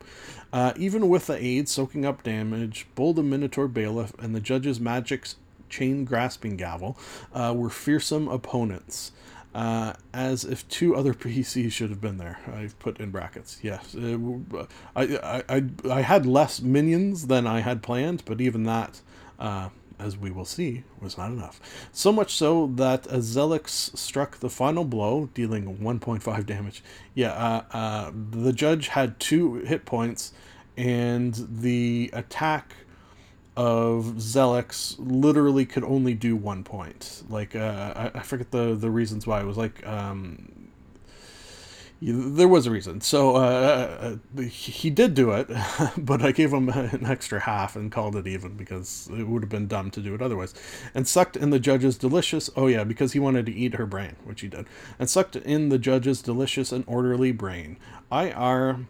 Uh, 0.53 0.73
even 0.77 1.09
with 1.09 1.27
the 1.27 1.43
aid 1.43 1.69
soaking 1.69 2.05
up 2.05 2.23
damage, 2.23 2.87
Bull 2.95 3.15
the 3.15 3.23
Minotaur 3.23 3.69
Bailiff 3.69 4.13
and 4.19 4.35
the 4.35 4.41
judge's 4.41 4.79
magic's 4.79 5.37
chain 5.69 6.05
grasping 6.05 6.57
gavel 6.57 6.97
uh, 7.35 7.53
were 7.57 7.71
fearsome 7.71 8.29
opponents. 8.29 9.13
Uh, 9.57 9.95
as 10.13 10.45
if 10.45 10.69
two 10.69 10.95
other 10.95 11.15
PCs 11.25 11.73
should 11.73 11.89
have 11.89 12.01
been 12.01 12.19
there. 12.19 12.39
I've 12.55 12.79
put 12.79 13.01
in 13.01 13.11
brackets. 13.11 13.59
Yes, 13.63 13.95
uh, 13.95 14.67
I, 14.95 15.03
I, 15.17 15.43
I, 15.49 15.63
I 15.91 16.03
had 16.03 16.27
less 16.27 16.61
minions 16.61 17.29
than 17.29 17.47
I 17.47 17.61
had 17.61 17.83
planned, 17.83 18.23
but 18.27 18.43
even 18.43 18.65
that, 18.65 19.01
uh, 19.39 19.71
as 19.99 20.19
we 20.19 20.31
will 20.31 20.45
see, 20.45 20.85
was 21.01 21.17
not 21.17 21.31
enough. 21.31 21.89
So 21.91 22.13
much 22.13 22.35
so 22.35 22.67
that 22.75 23.05
Zelix 23.05 23.97
struck 23.97 24.41
the 24.41 24.51
final 24.51 24.85
blow, 24.85 25.31
dealing 25.33 25.79
1.5 25.79 26.45
damage. 26.55 26.85
Yeah, 27.15 27.33
uh, 27.33 27.63
uh, 27.73 28.13
the 28.31 28.53
judge 28.53 28.89
had 28.89 29.19
two 29.19 29.55
hit 29.55 29.87
points, 29.87 30.35
and 30.77 31.35
the 31.51 32.11
attack 32.13 32.75
of 33.57 34.17
Zelix 34.17 34.97
literally 34.99 35.65
could 35.65 35.85
only 35.85 36.15
do 36.15 36.37
one 36.37 36.63
point. 36.63 37.23
Like 37.29 37.57
uh, 37.57 37.93
I, 37.97 38.19
I 38.19 38.23
forget 38.23 38.51
the 38.51 38.75
the 38.75 38.91
reasons 38.91 39.27
why. 39.27 39.41
It 39.41 39.47
was 39.47 39.57
like 39.57 39.87
um, 39.87 40.71
there 42.03 42.49
was 42.49 42.67
a 42.67 42.71
reason. 42.71 43.01
So 43.01 43.37
uh, 43.37 44.19
uh, 44.37 44.43
he 44.43 44.91
did 44.91 45.15
do 45.15 45.31
it, 45.31 45.49
but 45.97 46.23
I 46.23 46.33
gave 46.33 46.53
him 46.53 46.69
an 46.69 47.07
extra 47.07 47.41
half 47.41 47.77
and 47.77 47.91
called 47.91 48.17
it 48.17 48.27
even 48.27 48.57
because 48.57 49.09
it 49.17 49.27
would 49.27 49.43
have 49.43 49.51
been 49.51 49.67
dumb 49.67 49.91
to 49.93 50.01
do 50.01 50.15
it 50.15 50.21
otherwise. 50.21 50.53
And 50.95 51.09
sucked 51.09 51.37
in 51.37 51.51
the 51.51 51.59
judge's 51.59 51.97
delicious. 51.97 52.51
Oh 52.57 52.67
yeah, 52.67 52.85
because 52.85 53.13
he 53.13 53.19
wanted 53.19 53.47
to 53.47 53.53
eat 53.55 53.75
her 53.75 53.87
brain, 53.87 54.17
which 54.25 54.43
he 54.43 54.49
did. 54.49 54.67
And 54.99 55.09
sucked 55.09 55.37
in 55.37 55.71
the 55.71 55.79
judge's 55.79 56.21
delicious 56.21 56.73
and 56.73 56.85
orderly 56.87 57.33
brain. 57.33 57.79
IR 58.13 58.87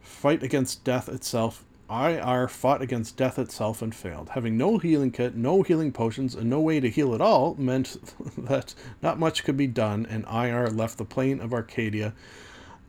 fight 0.00 0.42
against 0.42 0.84
death 0.84 1.08
itself 1.08 1.64
IR 1.90 2.48
fought 2.48 2.82
against 2.82 3.16
death 3.16 3.38
itself 3.38 3.82
and 3.82 3.94
failed. 3.94 4.30
Having 4.30 4.56
no 4.56 4.78
healing 4.78 5.10
kit, 5.10 5.34
no 5.34 5.62
healing 5.62 5.92
potions, 5.92 6.34
and 6.34 6.48
no 6.48 6.60
way 6.60 6.80
to 6.80 6.88
heal 6.88 7.14
at 7.14 7.20
all 7.20 7.54
meant 7.56 7.96
that 8.38 8.74
not 9.02 9.18
much 9.18 9.44
could 9.44 9.56
be 9.56 9.66
done, 9.66 10.06
and 10.08 10.24
IR 10.24 10.68
left 10.68 10.98
the 10.98 11.04
plane 11.04 11.40
of 11.40 11.52
Arcadia. 11.52 12.14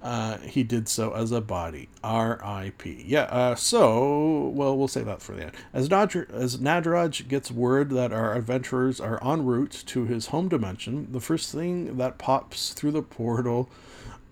Uh, 0.01 0.37
he 0.37 0.61
did 0.61 0.87
so 0.87 1.13
as 1.13 1.31
a 1.31 1.41
body. 1.41 1.89
R.I.P. 2.03 3.05
Yeah, 3.07 3.23
uh, 3.23 3.55
so, 3.55 4.49
well, 4.53 4.77
we'll 4.77 4.87
say 4.87 5.03
that 5.03 5.21
for 5.21 5.33
the 5.33 5.45
end. 5.45 5.53
As, 5.73 5.89
Nadr- 5.89 6.29
as 6.31 6.57
Nadraj 6.57 7.27
gets 7.27 7.49
word 7.49 7.89
that 7.89 8.13
our 8.13 8.35
adventurers 8.35 8.99
are 8.99 9.19
en 9.27 9.45
route 9.45 9.83
to 9.87 10.05
his 10.05 10.27
home 10.27 10.47
dimension, 10.47 11.07
the 11.11 11.19
first 11.19 11.51
thing 11.51 11.97
that 11.97 12.19
pops 12.19 12.73
through 12.73 12.91
the 12.91 13.01
portal 13.01 13.67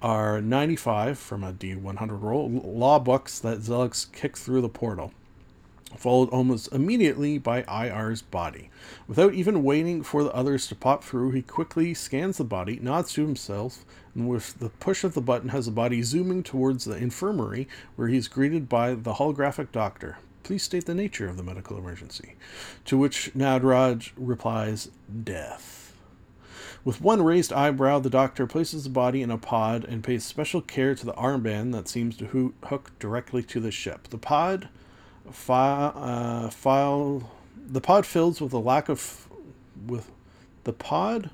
are 0.04 0.42
95 0.42 1.18
from 1.18 1.46
a 1.46 1.54
D100 1.54 2.22
roll, 2.22 2.50
law 2.50 3.00
books 3.00 3.40
that 3.40 3.60
Zelix 3.60 4.12
kicked 4.12 4.38
through 4.38 4.60
the 4.60 4.68
portal, 4.68 5.14
followed 5.96 6.30
almost 6.30 6.72
immediately 6.74 7.38
by 7.38 7.64
IR's 7.64 8.22
body. 8.22 8.70
Without 9.08 9.34
even 9.34 9.64
waiting 9.64 10.04
for 10.04 10.26
the 10.26 10.36
others 10.36 10.68
to 10.68 10.76
pop 10.76 11.06
through, 11.06 11.32
he 11.32 11.42
quickly 11.42 11.94
scans 11.94 12.38
the 12.38 12.44
body, 12.44 12.80
nods 12.82 13.14
to 13.14 13.26
himself, 13.26 13.86
and 14.14 14.28
with 14.28 14.60
the 14.60 14.70
push 14.70 15.06
of 15.06 15.14
the 15.14 15.22
button 15.22 15.50
has 15.50 15.68
the 15.68 15.72
body 15.72 16.04
zooming 16.04 16.44
towards 16.44 16.84
the 16.84 16.98
infirmary, 16.98 17.70
where 17.96 18.10
he 18.10 18.18
is 18.18 18.28
greeted 18.28 18.68
by 18.68 18.94
the 18.94 19.14
holographic 19.14 19.72
doctor. 19.72 20.18
Please 20.44 20.64
state 20.64 20.86
the 20.86 20.94
nature 20.94 21.30
of 21.30 21.38
the 21.38 21.44
medical 21.44 21.78
emergency. 21.78 22.36
To 22.86 22.98
which 22.98 23.32
Nadraj 23.34 24.12
replies, 24.18 24.90
Death. 25.24 25.83
With 26.86 27.00
one 27.00 27.24
raised 27.24 27.54
eyebrow, 27.54 28.00
the 28.00 28.10
doctor 28.10 28.46
places 28.46 28.84
the 28.84 28.90
body 28.90 29.22
in 29.22 29.32
a 29.32 29.38
pod 29.38 29.86
and 29.86 30.04
pays 30.04 30.26
special 30.26 30.62
care 30.62 30.96
to 30.96 31.06
the 31.06 31.14
armband 31.14 31.72
that 31.72 31.88
seems 31.88 32.18
to 32.18 32.28
ho- 32.28 32.54
hook 32.68 32.92
directly 33.00 33.42
to 33.44 33.60
the 33.60 33.72
ship. 33.72 34.10
The 34.10 34.18
pod 34.18 34.68
file, 35.32 35.94
uh, 35.96 36.50
file 36.50 37.32
the 37.56 37.80
pod 37.80 38.06
fills 38.06 38.42
with 38.42 38.52
a 38.52 38.60
lack 38.60 38.90
of 38.90 39.30
with 39.88 40.12
the 40.66 40.74
pod 40.74 41.30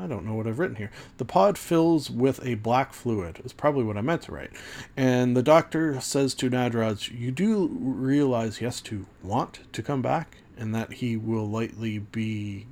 I 0.00 0.06
don't 0.06 0.24
know 0.24 0.34
what 0.34 0.46
I've 0.46 0.58
written 0.58 0.76
here. 0.76 0.90
The 1.18 1.26
pod 1.26 1.58
fills 1.58 2.08
with 2.10 2.44
a 2.44 2.54
black 2.54 2.94
fluid, 2.94 3.40
is 3.44 3.52
probably 3.52 3.84
what 3.84 3.98
I 3.98 4.00
meant 4.00 4.22
to 4.22 4.32
write. 4.32 4.50
And 4.96 5.36
the 5.36 5.42
doctor 5.42 6.00
says 6.00 6.34
to 6.36 6.48
Nadraj, 6.48 7.10
You 7.18 7.30
do 7.30 7.68
realize 7.68 8.56
he 8.56 8.64
has 8.64 8.80
to 8.82 9.04
want 9.22 9.60
to 9.72 9.82
come 9.82 10.00
back, 10.00 10.38
and 10.56 10.74
that 10.74 10.94
he 10.94 11.18
will 11.18 11.46
likely 11.46 11.98
be 11.98 12.66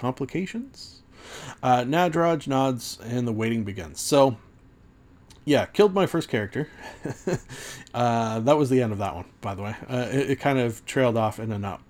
complications. 0.00 1.02
Uh, 1.62 1.82
Nadraj 1.82 2.48
nods 2.48 2.98
and 3.04 3.28
the 3.28 3.32
waiting 3.32 3.62
begins. 3.64 4.00
So, 4.00 4.38
yeah, 5.44 5.66
killed 5.66 5.94
my 5.94 6.06
first 6.06 6.28
character. 6.28 6.68
uh, 7.94 8.40
that 8.40 8.56
was 8.56 8.70
the 8.70 8.82
end 8.82 8.92
of 8.92 8.98
that 8.98 9.14
one, 9.14 9.26
by 9.40 9.54
the 9.54 9.62
way. 9.62 9.76
Uh, 9.88 10.08
it, 10.10 10.30
it, 10.30 10.40
kind 10.40 10.58
of 10.58 10.84
trailed 10.86 11.16
off 11.16 11.38
in 11.38 11.52
a 11.52 11.58
not 11.58 11.82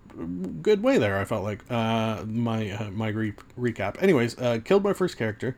good 0.61 0.83
way 0.83 0.99
there. 0.99 1.19
I 1.19 1.25
felt 1.25 1.45
like 1.45 1.63
uh, 1.71 2.25
my 2.27 2.71
uh, 2.71 2.91
my 2.91 3.09
re- 3.09 3.35
recap. 3.59 4.03
Anyways, 4.03 4.37
uh, 4.39 4.59
killed 4.65 4.83
my 4.83 4.93
first 4.93 5.17
character. 5.17 5.57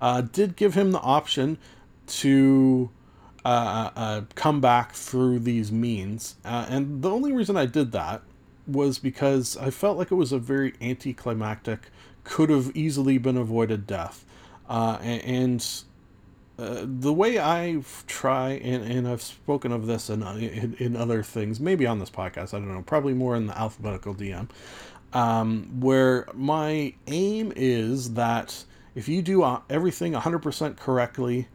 Uh, 0.00 0.20
did 0.20 0.56
give 0.56 0.74
him 0.74 0.92
the 0.92 1.00
option 1.00 1.56
to 2.06 2.90
come 3.44 4.60
back 4.60 4.92
through 4.92 5.38
these 5.38 5.72
means, 5.72 6.36
and 6.44 7.02
the 7.02 7.10
only 7.10 7.32
reason 7.32 7.56
I 7.56 7.66
did 7.66 7.92
that 7.92 8.22
was 8.66 8.98
because 8.98 9.56
I 9.56 9.70
felt 9.70 9.98
like 9.98 10.10
it 10.10 10.14
was 10.14 10.32
a 10.32 10.38
very 10.38 10.74
anticlimactic 10.80 11.90
could 12.24 12.50
have 12.50 12.74
easily 12.74 13.18
been 13.18 13.36
avoided 13.36 13.86
death. 13.86 14.24
Uh, 14.68 14.98
and 15.02 15.84
uh, 16.58 16.84
the 16.84 17.12
way 17.12 17.38
I 17.38 17.82
try, 18.06 18.50
and, 18.52 18.84
and 18.84 19.08
I've 19.08 19.22
spoken 19.22 19.72
of 19.72 19.86
this 19.86 20.08
in, 20.08 20.22
in, 20.22 20.74
in, 20.78 20.96
other 20.96 21.22
things, 21.22 21.60
maybe 21.60 21.86
on 21.86 21.98
this 21.98 22.10
podcast, 22.10 22.54
I 22.54 22.58
don't 22.58 22.72
know, 22.72 22.82
probably 22.82 23.12
more 23.12 23.34
in 23.36 23.46
the 23.46 23.58
alphabetical 23.58 24.14
DM, 24.14 24.48
um, 25.12 25.80
where 25.80 26.26
my 26.32 26.94
aim 27.08 27.52
is 27.56 28.14
that 28.14 28.64
if 28.94 29.08
you 29.08 29.20
do 29.20 29.42
uh, 29.42 29.60
everything 29.68 30.12
100% 30.12 30.76
correctly, 30.76 31.48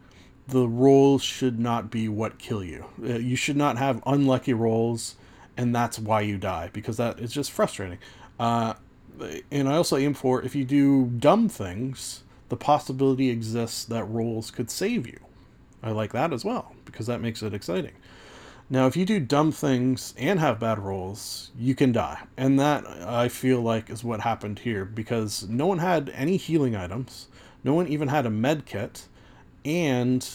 the 0.48 0.68
rolls 0.68 1.24
should 1.24 1.60
not 1.60 1.90
be 1.90 2.10
what 2.10 2.38
kill 2.38 2.64
you. 2.64 2.86
Uh, 3.02 3.14
you 3.14 3.36
should 3.36 3.58
not 3.58 3.78
have 3.78 4.04
unlucky 4.06 4.54
rolls, 4.54 5.16
and 5.56 5.74
that's 5.74 5.98
why 5.98 6.22
you 6.22 6.38
die, 6.38 6.70
because 6.74 6.98
that 6.98 7.20
is 7.20 7.32
just 7.32 7.52
frustrating. 7.52 8.00
Uh, 8.38 8.74
and 9.52 9.70
I 9.70 9.76
also 9.76 9.98
aim 9.98 10.14
for 10.14 10.42
if 10.42 10.56
you 10.56 10.66
do 10.66 11.08
dumb 11.08 11.50
things, 11.50 12.24
the 12.50 12.58
possibility 12.58 13.30
exists 13.30 13.86
that 13.86 14.04
rolls 14.06 14.52
could 14.52 14.72
save 14.72 15.08
you. 15.08 15.20
I 15.82 15.92
like 15.92 16.12
that 16.14 16.34
as 16.34 16.44
well 16.44 16.74
because 16.86 17.08
that 17.08 17.22
makes 17.22 17.42
it 17.44 17.54
exciting. 17.54 17.94
Now, 18.72 18.86
if 18.86 18.96
you 18.96 19.04
do 19.06 19.20
dumb 19.20 19.52
things 19.52 20.14
and 20.18 20.40
have 20.40 20.60
bad 20.60 20.78
rolls, 20.78 21.50
you 21.58 21.74
can 21.74 21.92
die. 21.92 22.20
And 22.38 22.60
that, 22.60 22.86
I 22.86 23.28
feel 23.28 23.62
like, 23.62 23.90
is 23.90 24.04
what 24.04 24.22
happened 24.22 24.60
here 24.60 24.86
because 24.86 25.48
no 25.50 25.66
one 25.66 25.80
had 25.80 26.12
any 26.14 26.38
healing 26.38 26.76
items, 26.76 27.28
no 27.64 27.74
one 27.74 27.88
even 27.88 28.10
had 28.10 28.28
a 28.28 28.30
med 28.30 28.66
kit, 28.66 29.08
and 29.66 30.28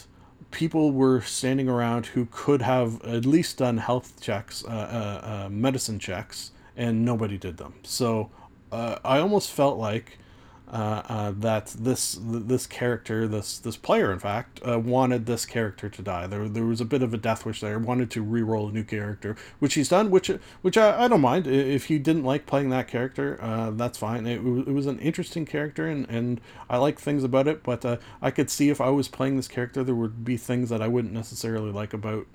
people 0.50 0.90
were 0.90 1.20
standing 1.20 1.68
around 1.68 2.06
who 2.06 2.26
could 2.30 2.62
have 2.62 3.00
at 3.04 3.24
least 3.24 3.58
done 3.58 3.78
health 3.78 4.20
checks, 4.20 4.64
uh, 4.64 4.68
uh, 4.68 5.44
uh, 5.44 5.48
medicine 5.48 6.00
checks, 6.00 6.50
and 6.76 7.04
nobody 7.04 7.38
did 7.38 7.56
them. 7.56 7.74
So 7.84 8.30
uh, 8.74 8.98
I 9.04 9.18
almost 9.18 9.50
felt 9.50 9.78
like 9.78 10.18
uh, 10.66 11.02
uh, 11.08 11.32
that 11.36 11.66
this 11.78 12.18
this 12.20 12.66
character, 12.66 13.28
this 13.28 13.58
this 13.58 13.76
player, 13.76 14.10
in 14.12 14.18
fact, 14.18 14.60
uh, 14.66 14.78
wanted 14.78 15.26
this 15.26 15.46
character 15.46 15.88
to 15.88 16.02
die. 16.02 16.26
There 16.26 16.48
there 16.48 16.64
was 16.64 16.80
a 16.80 16.84
bit 16.84 17.02
of 17.02 17.14
a 17.14 17.16
death 17.16 17.46
wish 17.46 17.60
there. 17.60 17.78
Wanted 17.78 18.10
to 18.12 18.22
re-roll 18.22 18.70
a 18.70 18.72
new 18.72 18.82
character, 18.82 19.36
which 19.60 19.74
he's 19.74 19.88
done. 19.88 20.10
Which 20.10 20.28
which 20.62 20.76
I, 20.76 21.04
I 21.04 21.08
don't 21.08 21.20
mind. 21.20 21.46
If 21.46 21.84
he 21.84 21.98
didn't 21.98 22.24
like 22.24 22.46
playing 22.46 22.70
that 22.70 22.88
character, 22.88 23.38
uh, 23.40 23.70
that's 23.70 23.98
fine. 23.98 24.26
It, 24.26 24.38
it 24.38 24.72
was 24.72 24.86
an 24.86 24.98
interesting 24.98 25.46
character, 25.46 25.86
and, 25.86 26.08
and 26.08 26.40
I 26.68 26.78
like 26.78 26.98
things 26.98 27.22
about 27.22 27.46
it. 27.46 27.62
But 27.62 27.84
uh, 27.84 27.98
I 28.20 28.32
could 28.32 28.50
see 28.50 28.70
if 28.70 28.80
I 28.80 28.88
was 28.88 29.06
playing 29.06 29.36
this 29.36 29.48
character, 29.48 29.84
there 29.84 29.94
would 29.94 30.24
be 30.24 30.36
things 30.36 30.70
that 30.70 30.82
I 30.82 30.88
wouldn't 30.88 31.14
necessarily 31.14 31.70
like 31.70 31.92
about 31.92 32.26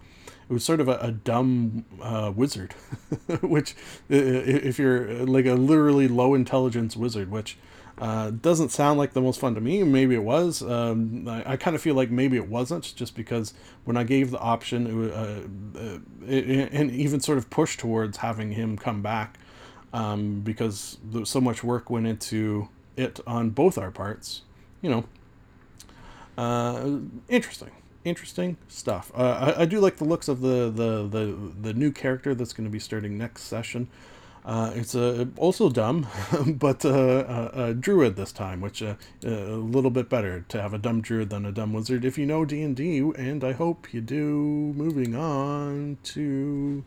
it 0.50 0.54
was 0.54 0.64
sort 0.64 0.80
of 0.80 0.88
a, 0.88 0.97
a 0.97 1.12
dumb 1.12 1.86
uh, 2.02 2.32
wizard, 2.36 2.74
which 3.41 3.76
if 4.10 4.80
you're 4.80 5.26
like 5.26 5.45
a 5.45 5.54
literally 5.54 6.08
low 6.08 6.34
intelligence 6.34 6.97
wizard, 6.97 7.30
which 7.30 7.58
uh, 8.00 8.32
doesn't 8.32 8.70
sound 8.70 8.97
like 8.97 9.14
the 9.14 9.22
most 9.22 9.39
fun 9.39 9.54
to 9.56 9.62
me. 9.62 9.84
Maybe 9.84 10.16
it 10.16 10.24
was. 10.24 10.64
Um, 10.64 11.28
I, 11.28 11.54
I 11.54 11.58
kind 11.58 11.76
of 11.76 11.82
feel 11.82 11.95
like 11.95 12.10
maybe 12.10 12.38
it 12.38 12.47
wasn't, 12.47 12.95
just 12.95 13.14
because 13.14 13.54
when 13.84 13.97
I 13.97 14.04
gave 14.04 14.32
the 14.32 14.39
option, 14.39 15.12
uh, 15.12 15.41
uh, 15.78 16.00
it, 16.26 16.70
and 16.72 16.91
even 16.91 17.20
sort 17.20 17.38
of 17.38 17.50
pushed 17.50 17.80
towards 17.80 18.18
having 18.18 18.54
him 18.54 18.78
come 18.78 19.02
back, 19.02 19.38
um, 19.91 20.39
because 20.41 20.97
so 21.26 21.41
much 21.41 21.64
work 21.64 21.89
went 21.89 22.08
into 22.08 22.70
it 22.95 23.20
on 23.28 23.50
both 23.50 23.78
our 23.78 23.91
parts. 23.91 24.43
You 24.82 24.89
know, 24.89 25.04
uh, 26.38 27.00
interesting, 27.28 27.72
interesting 28.04 28.58
stuff. 28.68 29.12
Uh, 29.16 29.54
I, 29.58 29.62
I 29.62 29.66
do 29.66 29.80
like 29.80 29.97
the 29.97 30.06
looks 30.06 30.28
of 30.28 30.41
the 30.41 30.70
the 30.70 31.08
the, 31.08 31.36
the 31.62 31.74
new 31.74 31.91
character 31.91 32.34
that's 32.36 32.54
going 32.54 32.68
to 32.68 32.72
be 32.72 32.80
starting 32.80 33.18
next 33.18 33.43
session. 33.43 33.88
Uh, 34.45 34.72
it's 34.74 34.95
uh, 34.95 35.26
also 35.38 35.70
dumb, 35.70 36.08
but 36.47 36.84
uh, 36.86 36.89
uh, 36.89 37.52
a 37.54 37.74
druid 37.74 38.16
this 38.16 38.32
time, 38.32 38.62
which 38.62 38.82
uh, 38.82 38.95
uh, 39.26 39.30
a 39.30 39.58
little 39.58 39.91
bit 39.91 40.10
better 40.10 40.45
to 40.47 40.62
have 40.62 40.74
a 40.74 40.78
dumb 40.78 41.02
druid 41.02 41.30
than 41.30 41.45
a 41.45 41.52
dumb 41.52 41.74
wizard 41.74 42.06
if 42.06 42.18
you 42.18 42.26
know 42.26 42.45
D 42.45 42.62
and 42.64 42.76
D, 42.76 43.00
and 43.18 43.43
I 43.43 43.52
hope 43.52 43.93
you 43.93 44.02
do. 44.02 44.74
Moving 44.76 45.14
on 45.14 45.97
to 46.04 46.84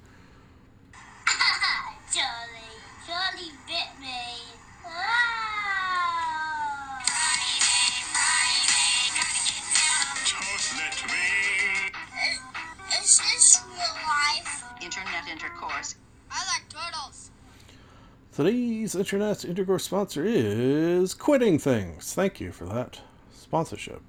Today's 18.43 18.97
internet 18.97 19.45
intercourse 19.45 19.84
sponsor 19.84 20.24
is 20.26 21.14
Quitting 21.14 21.61
Things. 21.61 22.12
Thank 22.12 22.40
you 22.40 22.51
for 22.51 22.64
that 22.64 22.99
sponsorship. 23.30 24.03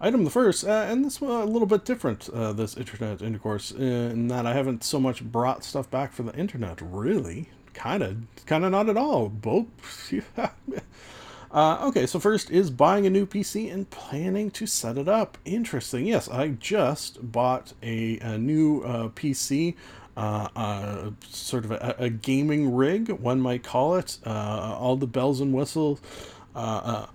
Item 0.00 0.24
the 0.24 0.30
first, 0.30 0.64
uh, 0.64 0.86
and 0.88 1.04
this 1.04 1.20
one 1.20 1.30
a 1.30 1.44
little 1.44 1.68
bit 1.68 1.84
different, 1.84 2.28
uh, 2.30 2.52
this 2.52 2.76
internet 2.76 3.22
intercourse, 3.22 3.70
in 3.70 4.26
that 4.26 4.46
I 4.46 4.52
haven't 4.52 4.82
so 4.82 4.98
much 4.98 5.22
brought 5.22 5.62
stuff 5.62 5.88
back 5.88 6.12
for 6.12 6.24
the 6.24 6.34
internet, 6.34 6.80
really. 6.82 7.50
Kind 7.72 8.02
of, 8.02 8.16
kind 8.46 8.64
of 8.64 8.72
not 8.72 8.88
at 8.88 8.96
all. 8.96 9.28
Both. 9.28 10.12
Uh, 11.52 11.78
okay, 11.82 12.06
so 12.06 12.18
first 12.18 12.50
is 12.50 12.70
buying 12.70 13.06
a 13.06 13.10
new 13.10 13.26
PC 13.26 13.70
and 13.70 13.90
planning 13.90 14.50
to 14.50 14.66
set 14.66 14.96
it 14.96 15.06
up. 15.06 15.36
Interesting. 15.44 16.06
Yes, 16.06 16.26
I 16.26 16.48
just 16.48 17.30
bought 17.30 17.74
a, 17.82 18.18
a 18.20 18.38
new 18.38 18.80
uh, 18.80 19.08
PC, 19.10 19.74
uh, 20.16 20.48
uh, 20.54 21.10
sort 21.28 21.64
of 21.64 21.72
a, 21.72 21.94
a 21.98 22.10
gaming 22.10 22.74
rig, 22.74 23.10
one 23.10 23.40
might 23.40 23.62
call 23.62 23.94
it. 23.94 24.18
Uh, 24.26 24.76
all 24.78 24.96
the 24.96 25.06
bells 25.06 25.40
and 25.40 25.52
whistles. 25.52 26.00
Uh, 26.54 26.58
uh, 26.58 27.06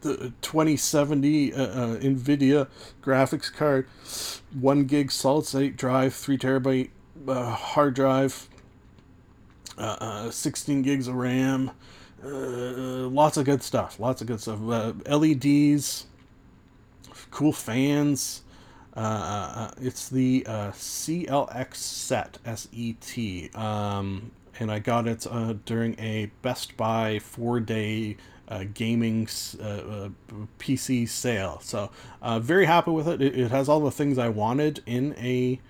the 0.00 0.32
2070 0.42 1.52
uh, 1.52 1.62
uh, 1.62 1.96
NVIDIA 1.98 2.68
graphics 3.02 3.52
card, 3.52 3.86
1 4.58 4.84
gig 4.84 5.10
solid 5.10 5.46
state 5.46 5.76
drive, 5.76 6.14
3 6.14 6.38
terabyte 6.38 6.90
hard 7.28 7.94
drive, 7.94 8.48
uh, 9.78 9.96
uh, 10.00 10.30
16 10.30 10.82
gigs 10.82 11.08
of 11.08 11.14
RAM, 11.14 11.70
lots 12.22 13.36
of 13.36 13.44
good 13.44 13.62
stuff. 13.62 13.98
Lots 14.00 14.20
of 14.20 14.26
good 14.26 14.40
stuff. 14.40 14.58
LEDs, 14.60 16.06
cool 17.30 17.52
fans. 17.52 18.42
Uh, 18.96 19.00
uh, 19.00 19.70
it's 19.80 20.08
the 20.08 20.44
uh, 20.46 20.70
CLX 20.72 21.76
set, 21.76 22.38
S 22.44 22.68
E 22.72 22.94
T. 22.94 23.50
Um, 23.54 24.30
and 24.58 24.72
I 24.72 24.78
got 24.78 25.06
it 25.06 25.26
uh, 25.30 25.54
during 25.64 25.98
a 26.00 26.30
Best 26.42 26.76
Buy 26.76 27.18
four 27.18 27.60
day 27.60 28.16
uh, 28.48 28.64
gaming 28.72 29.28
uh, 29.60 29.64
uh, 29.64 30.08
PC 30.58 31.08
sale. 31.08 31.60
So, 31.62 31.90
uh, 32.22 32.38
very 32.38 32.64
happy 32.64 32.90
with 32.90 33.08
it. 33.08 33.20
it. 33.20 33.38
It 33.38 33.50
has 33.50 33.68
all 33.68 33.80
the 33.80 33.90
things 33.90 34.18
I 34.18 34.28
wanted 34.28 34.82
in 34.86 35.14
a 35.18 35.60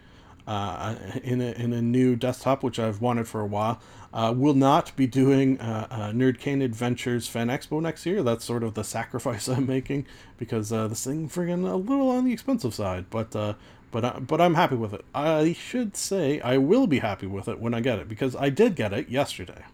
uh, 0.47 0.95
in 1.23 1.41
a 1.41 1.53
in 1.53 1.73
a 1.73 1.83
new 1.83 2.17
desktop, 2.17 2.63
which 2.63 2.79
I've 2.79 3.01
wanted 3.01 3.29
for 3.29 3.41
a 3.41 3.47
while. 3.47 3.81
Uh, 4.15 4.33
will 4.35 4.55
not 4.55 4.97
be 4.97 5.07
doing 5.07 5.61
uh, 5.61 5.87
uh, 5.91 6.11
Nerd 6.11 6.39
Cane 6.39 6.63
Adventures 6.63 7.29
Fan 7.29 7.49
Expo 7.49 7.83
next 7.83 8.07
year. 8.07 8.23
That's 8.23 8.45
sort 8.45 8.63
of 8.63 8.73
the 8.73 8.83
sacrifice 8.85 9.47
I'm 9.49 9.67
making 9.67 10.07
because 10.39 10.73
uh, 10.73 10.89
this 10.89 11.05
thing 11.05 11.29
friggin' 11.29 11.71
a 11.71 11.77
little 11.77 12.11
on 12.11 12.25
the 12.25 12.33
expensive 12.33 12.75
side. 12.75 13.07
But 13.11 13.37
uh, 13.37 13.55
but 13.91 14.05
I, 14.05 14.19
but 14.19 14.41
I'm 14.41 14.55
happy 14.55 14.77
with 14.77 14.95
it. 14.95 15.05
I 15.15 15.53
should 15.53 15.97
say 15.97 16.41
I 16.41 16.59
will 16.59 16.87
be 16.87 17.01
happy 17.01 17.27
with 17.27 17.49
it 17.49 17.61
when 17.61 17.75
I 17.75 17.81
get 17.81 17.99
it 17.99 18.09
because 18.09 18.35
I 18.37 18.49
did 18.49 18.75
get 18.75 18.93
it 18.93 19.09
yesterday. 19.09 19.65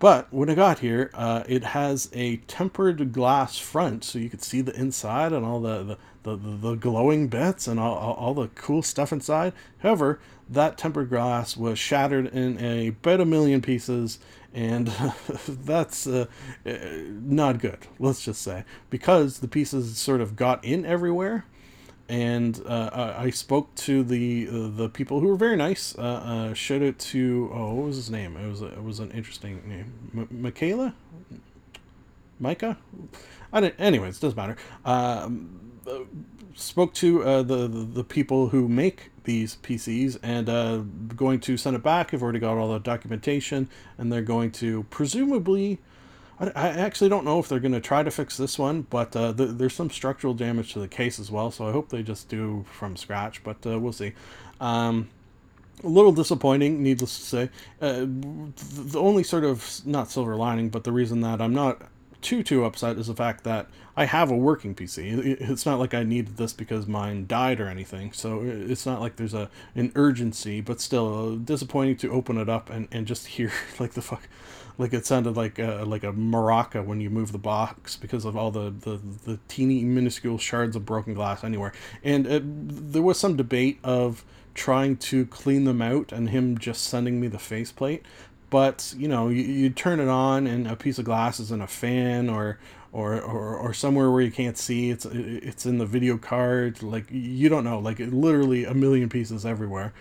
But 0.00 0.32
when 0.32 0.48
I 0.48 0.54
got 0.54 0.78
here, 0.78 1.10
uh, 1.12 1.44
it 1.46 1.62
has 1.62 2.08
a 2.14 2.38
tempered 2.38 3.12
glass 3.12 3.58
front, 3.58 4.02
so 4.02 4.18
you 4.18 4.30
could 4.30 4.42
see 4.42 4.62
the 4.62 4.74
inside 4.74 5.32
and 5.32 5.44
all 5.44 5.60
the, 5.60 5.82
the, 5.82 5.98
the, 6.22 6.36
the 6.36 6.74
glowing 6.74 7.28
bits 7.28 7.66
and 7.66 7.80
all, 7.80 7.96
all, 7.96 8.14
all 8.14 8.34
the 8.34 8.48
cool 8.48 8.82
stuff 8.82 9.12
inside. 9.12 9.52
However, 9.78 10.20
that 10.48 10.76
tempered 10.76 11.10
glass 11.10 11.56
was 11.56 11.78
shattered 11.78 12.26
in 12.26 12.58
a 12.60 12.88
about 12.88 13.20
a 13.20 13.24
million 13.24 13.62
pieces, 13.62 14.18
and 14.52 14.86
that's 15.48 16.06
uh, 16.06 16.26
uh, 16.66 16.72
not 17.08 17.58
good, 17.58 17.78
let's 17.98 18.24
just 18.24 18.42
say, 18.42 18.64
because 18.90 19.38
the 19.38 19.48
pieces 19.48 19.96
sort 19.96 20.20
of 20.20 20.36
got 20.36 20.64
in 20.64 20.84
everywhere 20.84 21.44
and 22.10 22.60
uh, 22.66 23.14
I 23.16 23.30
spoke 23.30 23.72
to 23.76 24.02
the 24.02 24.48
uh, 24.48 24.76
the 24.76 24.88
people 24.88 25.20
who 25.20 25.28
were 25.28 25.36
very 25.36 25.56
nice. 25.56 25.96
Uh, 25.96 26.02
uh, 26.02 26.54
showed 26.54 26.82
it 26.82 26.98
to 26.98 27.50
oh, 27.54 27.74
what 27.74 27.86
was 27.86 27.96
his 27.96 28.10
name? 28.10 28.36
It 28.36 28.48
was 28.48 28.62
a, 28.62 28.66
it 28.66 28.82
was 28.82 28.98
an 28.98 29.12
interesting 29.12 29.62
name, 29.64 29.92
M- 30.12 30.42
Michaela, 30.42 30.92
Micah. 32.40 32.78
I 33.52 33.60
didn't, 33.60 33.78
anyways, 33.78 34.18
doesn't 34.18 34.36
matter. 34.36 34.56
Um, 34.84 35.69
spoke 36.54 36.94
to 36.94 37.24
uh, 37.24 37.42
the, 37.42 37.66
the 37.68 38.04
people 38.04 38.48
who 38.48 38.68
make 38.68 39.10
these 39.24 39.56
PCs 39.62 40.18
and 40.22 40.48
uh, 40.48 40.78
going 41.14 41.40
to 41.40 41.56
send 41.56 41.76
it 41.76 41.82
back. 41.82 42.12
I've 42.12 42.22
already 42.22 42.38
got 42.38 42.56
all 42.56 42.72
the 42.72 42.78
documentation, 42.78 43.68
and 43.98 44.12
they're 44.12 44.22
going 44.22 44.50
to 44.52 44.84
presumably. 44.84 45.78
I, 46.38 46.48
I 46.48 46.68
actually 46.68 47.10
don't 47.10 47.24
know 47.24 47.38
if 47.38 47.48
they're 47.48 47.60
going 47.60 47.72
to 47.72 47.80
try 47.80 48.02
to 48.02 48.10
fix 48.10 48.36
this 48.36 48.58
one, 48.58 48.82
but 48.82 49.14
uh, 49.14 49.32
th- 49.32 49.50
there's 49.52 49.74
some 49.74 49.90
structural 49.90 50.34
damage 50.34 50.72
to 50.72 50.78
the 50.78 50.88
case 50.88 51.18
as 51.18 51.30
well, 51.30 51.50
so 51.50 51.68
I 51.68 51.72
hope 51.72 51.90
they 51.90 52.02
just 52.02 52.28
do 52.28 52.64
from 52.72 52.96
scratch, 52.96 53.44
but 53.44 53.64
uh, 53.66 53.78
we'll 53.78 53.92
see. 53.92 54.12
Um, 54.60 55.10
a 55.82 55.88
little 55.88 56.12
disappointing, 56.12 56.82
needless 56.82 57.18
to 57.18 57.24
say. 57.24 57.50
Uh, 57.80 58.00
th- 58.00 58.92
the 58.92 59.00
only 59.00 59.22
sort 59.22 59.44
of, 59.44 59.80
not 59.86 60.10
silver 60.10 60.36
lining, 60.36 60.68
but 60.68 60.84
the 60.84 60.92
reason 60.92 61.20
that 61.22 61.40
I'm 61.40 61.54
not 61.54 61.82
too, 62.20 62.42
too 62.42 62.64
upset 62.64 62.98
is 62.98 63.06
the 63.06 63.14
fact 63.14 63.44
that 63.44 63.68
I 63.96 64.04
have 64.04 64.30
a 64.30 64.36
working 64.36 64.74
PC. 64.74 65.40
It's 65.40 65.66
not 65.66 65.78
like 65.78 65.94
I 65.94 66.02
needed 66.02 66.36
this 66.36 66.52
because 66.52 66.86
mine 66.86 67.26
died 67.26 67.60
or 67.60 67.68
anything, 67.68 68.12
so 68.12 68.40
it's 68.42 68.86
not 68.86 69.00
like 69.00 69.16
there's 69.16 69.34
a 69.34 69.50
an 69.74 69.92
urgency, 69.94 70.60
but 70.60 70.80
still 70.80 71.34
uh, 71.34 71.36
disappointing 71.36 71.96
to 71.98 72.10
open 72.12 72.38
it 72.38 72.48
up 72.48 72.70
and, 72.70 72.88
and 72.90 73.06
just 73.06 73.26
hear 73.36 73.52
like 73.78 73.92
the 73.92 74.02
fuck 74.02 74.28
like 74.78 74.94
it 74.94 75.04
sounded 75.04 75.36
like 75.36 75.58
a, 75.58 75.84
like 75.86 76.04
a 76.04 76.12
maraca 76.12 76.82
when 76.82 77.02
you 77.02 77.10
move 77.10 77.32
the 77.32 77.38
box 77.38 77.96
because 77.96 78.24
of 78.24 78.34
all 78.34 78.50
the, 78.50 78.70
the, 78.70 78.98
the 79.26 79.38
teeny 79.46 79.84
minuscule 79.84 80.38
shards 80.38 80.74
of 80.74 80.86
broken 80.86 81.12
glass 81.12 81.44
anywhere. 81.44 81.72
And 82.02 82.26
uh 82.26 82.40
there 82.42 83.02
was 83.02 83.18
some 83.18 83.36
debate 83.36 83.78
of 83.84 84.24
trying 84.54 84.96
to 84.96 85.26
clean 85.26 85.64
them 85.64 85.82
out 85.82 86.12
and 86.12 86.30
him 86.30 86.58
just 86.58 86.84
sending 86.84 87.20
me 87.20 87.28
the 87.28 87.38
faceplate. 87.38 88.04
But 88.50 88.92
you 88.96 89.08
know, 89.08 89.28
you, 89.28 89.42
you 89.42 89.70
turn 89.70 90.00
it 90.00 90.08
on 90.08 90.46
and 90.46 90.66
a 90.66 90.76
piece 90.76 90.98
of 90.98 91.04
glass 91.04 91.40
is 91.40 91.50
in 91.50 91.60
a 91.60 91.66
fan 91.66 92.28
or 92.28 92.58
or, 92.92 93.20
or, 93.20 93.56
or 93.56 93.72
somewhere 93.72 94.10
where 94.10 94.20
you 94.20 94.32
can't 94.32 94.58
see. 94.58 94.90
It's 94.90 95.06
it's 95.06 95.64
in 95.64 95.78
the 95.78 95.86
video 95.86 96.18
card. 96.18 96.82
Like 96.82 97.06
you 97.10 97.48
don't 97.48 97.64
know. 97.64 97.78
Like 97.78 97.98
literally 98.00 98.64
a 98.64 98.74
million 98.74 99.08
pieces 99.08 99.46
everywhere. 99.46 99.92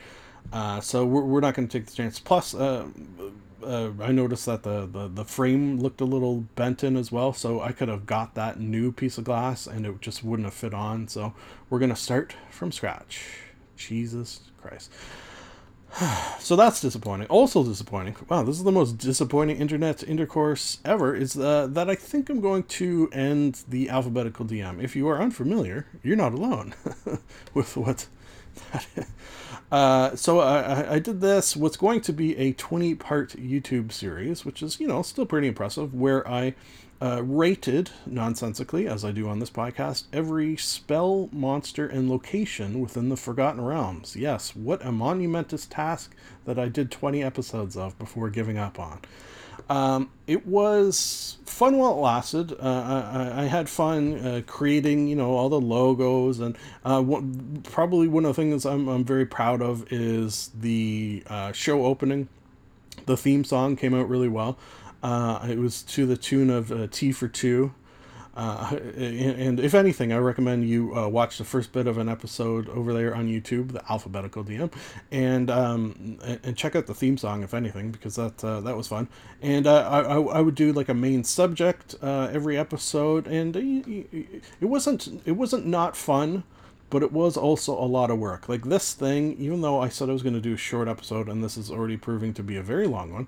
Uh, 0.52 0.80
so 0.82 1.06
we're, 1.06 1.22
we're 1.22 1.40
not 1.42 1.54
going 1.54 1.68
to 1.68 1.78
take 1.78 1.86
the 1.86 1.96
chance. 1.96 2.20
Plus, 2.20 2.56
uh, 2.56 2.88
uh, 3.64 3.92
I 4.02 4.12
noticed 4.12 4.46
that 4.46 4.64
the, 4.64 4.88
the, 4.88 5.08
the 5.08 5.26
frame 5.26 5.80
looked 5.80 6.02
a 6.02 6.06
little 6.06 6.42
bent 6.56 6.84
in 6.84 6.96
as 6.96 7.12
well, 7.12 7.34
so 7.34 7.62
I 7.62 7.72
could 7.72 7.90
have 7.90 8.06
got 8.06 8.36
that 8.36 8.60
new 8.60 8.92
piece 8.92 9.18
of 9.18 9.26
glass 9.26 9.68
and 9.68 9.86
it 9.86 10.02
just 10.02 10.24
wouldn't 10.24 10.46
have 10.46 10.54
fit 10.54 10.74
on. 10.74 11.08
So 11.08 11.34
we're 11.70 11.80
going 11.80 11.90
to 11.90 11.96
start 11.96 12.36
from 12.50 12.72
scratch. 12.72 13.26
Jesus 13.76 14.42
Christ. 14.62 14.92
so 16.40 16.56
that's 16.56 16.82
disappointing. 16.82 17.28
Also 17.28 17.64
disappointing. 17.64 18.16
Wow, 18.28 18.44
this 18.44 18.58
is 18.58 18.64
the 18.64 18.72
most 18.72 18.98
disappointing 18.98 19.58
internet 19.58 20.04
intercourse 20.04 20.80
ever. 20.86 21.16
Is 21.16 21.38
uh, 21.38 21.68
that 21.72 21.90
I 21.90 21.96
think 21.96 22.30
I'm 22.30 22.42
going 22.42 22.64
to 22.64 23.10
end 23.12 23.64
the 23.68 23.90
alphabetical 23.90 24.46
DM. 24.46 24.82
If 24.84 24.96
you 24.96 25.08
are 25.08 25.22
unfamiliar, 25.22 25.88
you're 26.04 26.16
not 26.16 26.34
alone 26.34 26.74
with 27.54 27.76
what 27.76 28.08
that 28.72 28.86
is. 28.96 29.06
Uh, 29.72 30.16
so 30.16 30.40
I, 30.40 30.96
I- 30.96 31.00
did 31.00 31.22
this. 31.22 31.56
What's 31.56 31.78
going 31.78 32.02
to 32.02 32.14
be 32.14 32.36
a 32.38 32.54
20 32.54 32.96
part 32.96 33.30
YouTube 33.32 33.92
series, 33.92 34.44
which 34.46 34.64
is 34.64 34.80
you 34.80 34.88
know 34.88 35.02
still 35.02 35.26
pretty 35.26 35.48
impressive, 35.48 35.94
where 35.94 36.28
I 36.28 36.56
uh, 37.02 37.24
rated 37.24 37.92
nonsensically, 38.06 38.88
as 38.88 39.06
I 39.06 39.12
do 39.12 39.30
on 39.30 39.40
this 39.40 39.50
podcast, 39.50 40.04
every 40.12 40.58
spell, 40.58 41.30
monster, 41.32 41.88
and 41.88 42.10
location 42.10 42.82
within 42.82 43.10
the 43.10 43.18
Forgotten 43.18 43.62
Realms. 43.62 44.16
Yes, 44.16 44.56
what 44.56 44.86
a 44.86 44.92
monumentous 44.92 45.66
task 45.66 46.14
that 46.46 46.60
I 46.60 46.68
did 46.68 46.92
20 46.92 47.24
episodes 47.24 47.78
of 47.78 47.98
before 47.98 48.30
giving 48.30 48.58
up 48.58 48.80
on. 48.80 49.00
Um, 49.70 50.10
it 50.26 50.48
was 50.48 51.38
fun 51.46 51.78
while 51.78 51.92
it 51.92 52.02
lasted. 52.02 52.54
Uh, 52.54 53.36
I, 53.36 53.44
I, 53.44 53.46
had 53.46 53.70
fun 53.70 54.16
uh, 54.16 54.42
creating, 54.48 55.08
you 55.08 55.16
know, 55.16 55.32
all 55.34 55.50
the 55.50 55.60
logos, 55.60 56.40
and 56.40 56.58
uh, 56.84 57.04
probably 57.64 58.08
one 58.08 58.26
of 58.26 58.36
the 58.36 58.42
things 58.42 58.66
I'm, 58.66 58.88
I'm 58.88 59.04
very 59.04 59.26
proud 59.26 59.62
of 59.62 59.92
is 59.92 60.50
the 60.60 61.24
uh, 61.28 61.52
show 61.52 61.86
opening. 61.86 62.30
The 63.06 63.16
theme 63.16 63.44
song 63.44 63.76
came 63.76 63.94
out 63.94 64.10
really 64.10 64.28
well. 64.28 64.58
Uh, 65.02 65.46
it 65.50 65.58
was 65.58 65.82
to 65.84 66.06
the 66.06 66.18
tune 66.18 66.50
of 66.50 66.72
uh, 66.72 66.88
Tea 66.92 67.12
for 67.12 67.28
Two. 67.28 67.74
Uh, 68.40 68.76
and 68.96 69.60
if 69.60 69.74
anything, 69.74 70.14
I 70.14 70.18
recommend 70.18 70.68
you 70.68 70.96
uh, 70.96 71.08
watch 71.10 71.38
the 71.38 71.44
first 71.44 71.74
bit 71.74 71.88
of 71.88 71.98
an 71.98 72.08
episode 72.08 72.70
over 72.70 72.94
there 72.94 73.14
on 73.14 73.28
YouTube, 73.28 73.74
the 73.74 73.84
Alphabetical 73.92 74.46
DM, 74.46 74.72
and 75.12 75.50
um, 75.50 76.20
and 76.44 76.56
check 76.56 76.76
out 76.76 76.88
the 76.88 76.94
theme 76.94 77.18
song 77.18 77.44
if 77.44 77.54
anything, 77.54 77.92
because 77.92 78.16
that 78.16 78.42
uh, 78.44 78.62
that 78.62 78.78
was 78.78 78.88
fun. 78.88 79.10
And 79.42 79.68
uh, 79.68 79.90
I, 79.90 80.20
I 80.20 80.40
would 80.42 80.56
do 80.56 80.72
like 80.72 80.88
a 80.88 80.94
main 80.94 81.26
subject 81.26 81.96
uh, 82.02 82.30
every 82.32 82.58
episode, 82.58 83.28
and 83.28 83.56
it 83.56 84.66
wasn't 84.66 85.22
it 85.26 85.34
wasn't 85.34 85.66
not 85.66 85.98
fun, 85.98 86.44
but 86.90 87.04
it 87.04 87.12
was 87.12 87.36
also 87.36 87.74
a 87.74 87.86
lot 87.86 88.10
of 88.10 88.20
work. 88.20 88.48
Like 88.48 88.64
this 88.64 88.94
thing, 88.94 89.36
even 89.38 89.62
though 89.62 89.82
I 89.82 89.90
said 89.90 90.10
I 90.10 90.14
was 90.14 90.24
going 90.24 90.36
to 90.36 90.42
do 90.42 90.54
a 90.54 90.58
short 90.58 90.88
episode, 90.88 91.28
and 91.28 91.44
this 91.44 91.58
is 91.58 91.70
already 91.70 91.98
proving 91.98 92.34
to 92.36 92.44
be 92.44 92.56
a 92.56 92.64
very 92.64 92.88
long 92.88 93.12
one, 93.12 93.28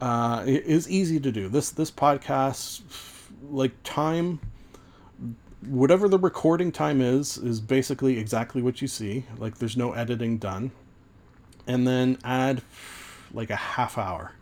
uh, 0.00 0.44
it 0.46 0.64
is 0.64 0.88
easy 0.88 1.20
to 1.20 1.32
do. 1.32 1.48
This 1.48 1.70
this 1.70 1.90
podcast 1.90 2.82
like 3.42 3.72
time 3.84 4.40
whatever 5.66 6.08
the 6.08 6.18
recording 6.18 6.70
time 6.70 7.00
is 7.00 7.38
is 7.38 7.60
basically 7.60 8.18
exactly 8.18 8.62
what 8.62 8.80
you 8.80 8.88
see. 8.88 9.24
Like 9.38 9.58
there's 9.58 9.76
no 9.76 9.92
editing 9.92 10.38
done. 10.38 10.70
And 11.66 11.86
then 11.86 12.18
add 12.22 12.62
like 13.32 13.50
a 13.50 13.56
half 13.56 13.98
hour 13.98 14.32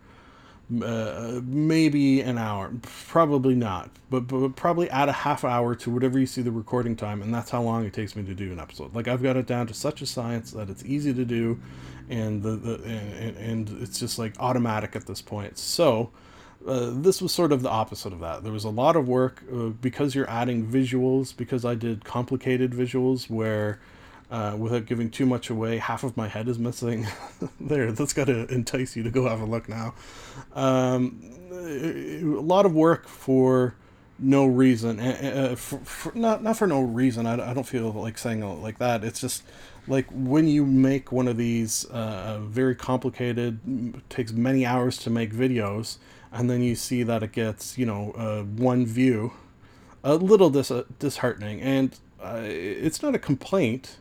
uh, 0.83 1.41
maybe 1.45 2.21
an 2.21 2.39
hour. 2.39 2.73
Probably 2.83 3.55
not. 3.55 3.91
But, 4.11 4.29
but 4.29 4.57
probably 4.57 4.89
add 4.91 5.09
a 5.09 5.13
half 5.13 5.45
hour 5.45 5.75
to 5.77 5.91
whatever 5.91 6.19
you 6.19 6.27
see 6.27 6.43
the 6.43 6.53
recording 6.53 6.95
time 6.95 7.21
and 7.21 7.35
that's 7.35 7.51
how 7.51 7.63
long 7.63 7.85
it 7.85 7.93
takes 7.93 8.15
me 8.15 8.23
to 8.25 8.35
do 8.35 8.53
an 8.53 8.61
episode. 8.61 8.95
Like 8.95 9.09
i've 9.09 9.23
got 9.23 9.37
it 9.37 9.47
down 9.47 9.67
to 9.67 9.75
such 9.75 10.03
a 10.03 10.07
science 10.07 10.53
that 10.53 10.71
it's 10.71 10.85
easy 10.85 11.13
to 11.13 11.25
do 11.25 11.61
and 12.09 12.43
the, 12.43 12.51
the 12.51 12.75
and, 12.85 13.37
and 13.37 13.83
it's 13.83 13.99
just 13.99 14.19
like 14.19 14.35
automatic 14.39 14.95
at 14.95 15.07
this 15.07 15.23
point. 15.23 15.59
So 15.59 16.11
uh, 16.67 16.91
this 16.93 17.21
was 17.21 17.33
sort 17.33 17.53
of 17.53 17.63
the 17.63 17.71
opposite 17.71 18.13
of 18.13 18.21
that. 18.21 18.43
There 18.43 18.53
was 18.53 18.65
a 18.65 18.71
lot 18.71 18.97
of 18.97 19.09
work 19.09 19.43
uh, 19.53 19.69
because 19.69 20.15
you're 20.15 20.29
adding 20.31 20.67
visuals, 20.67 21.37
because 21.37 21.65
I 21.65 21.75
did 21.75 22.05
complicated 22.05 22.73
visuals 22.73 23.29
where, 23.29 23.81
uh, 24.31 24.57
without 24.59 24.87
giving 24.87 25.11
too 25.11 25.27
much 25.27 25.51
away, 25.51 25.79
half 25.79 26.05
of 26.05 26.17
my 26.17 26.29
head 26.29 26.49
is 26.49 26.59
missing. 26.59 27.07
there, 27.61 27.93
that's 27.93 28.13
got 28.13 28.27
to 28.27 28.47
entice 28.53 28.97
you 28.97 29.03
to 29.03 29.11
go 29.11 29.29
have 29.29 29.41
a 29.41 29.45
look 29.45 29.69
now. 29.69 29.95
Um, 30.55 31.21
a 31.51 32.23
lot 32.23 32.67
of 32.67 32.75
work 32.75 33.09
for 33.09 33.75
no 34.19 34.47
reason. 34.47 35.01
Uh, 35.01 35.55
for, 35.57 35.79
for, 35.79 36.17
not 36.17 36.43
not 36.43 36.57
for 36.57 36.67
no 36.67 36.83
reason. 36.83 37.27
I, 37.27 37.51
I 37.51 37.55
don't 37.55 37.67
feel 37.67 37.93
like 37.93 38.19
saying 38.19 38.43
it 38.43 38.47
like 38.47 38.79
that. 38.79 39.05
It's 39.05 39.21
just 39.21 39.43
like 39.87 40.07
when 40.11 40.49
you 40.49 40.65
make 40.65 41.13
one 41.13 41.29
of 41.29 41.37
these 41.37 41.85
uh, 41.87 42.41
very 42.43 42.75
complicated, 42.75 44.03
takes 44.09 44.33
many 44.33 44.65
hours 44.65 44.97
to 44.99 45.11
make 45.11 45.33
videos 45.33 45.99
and 46.35 46.51
then 46.51 46.63
you 46.63 46.75
see 46.75 47.03
that 47.05 47.23
it 47.23 47.33
gets 47.33 47.79
you 47.79 47.87
know 47.87 48.13
uh, 48.13 48.43
one 48.43 48.85
view 48.85 49.33
a 50.03 50.17
little 50.17 50.51
dis- 50.51 50.71
uh, 50.71 50.83
disheartening 50.99 51.61
and 51.61 51.99
uh, 52.21 52.41
it's 52.43 53.03
not 53.03 53.15
a 53.15 53.19
complaint 53.19 53.97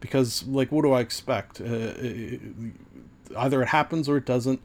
because 0.00 0.46
like 0.46 0.72
what 0.72 0.82
do 0.82 0.92
i 0.92 1.00
expect? 1.00 1.60
Uh, 1.60 1.64
it, 1.98 2.40
either 3.36 3.62
it 3.62 3.68
happens 3.68 4.08
or 4.08 4.16
it 4.16 4.26
doesn't. 4.26 4.60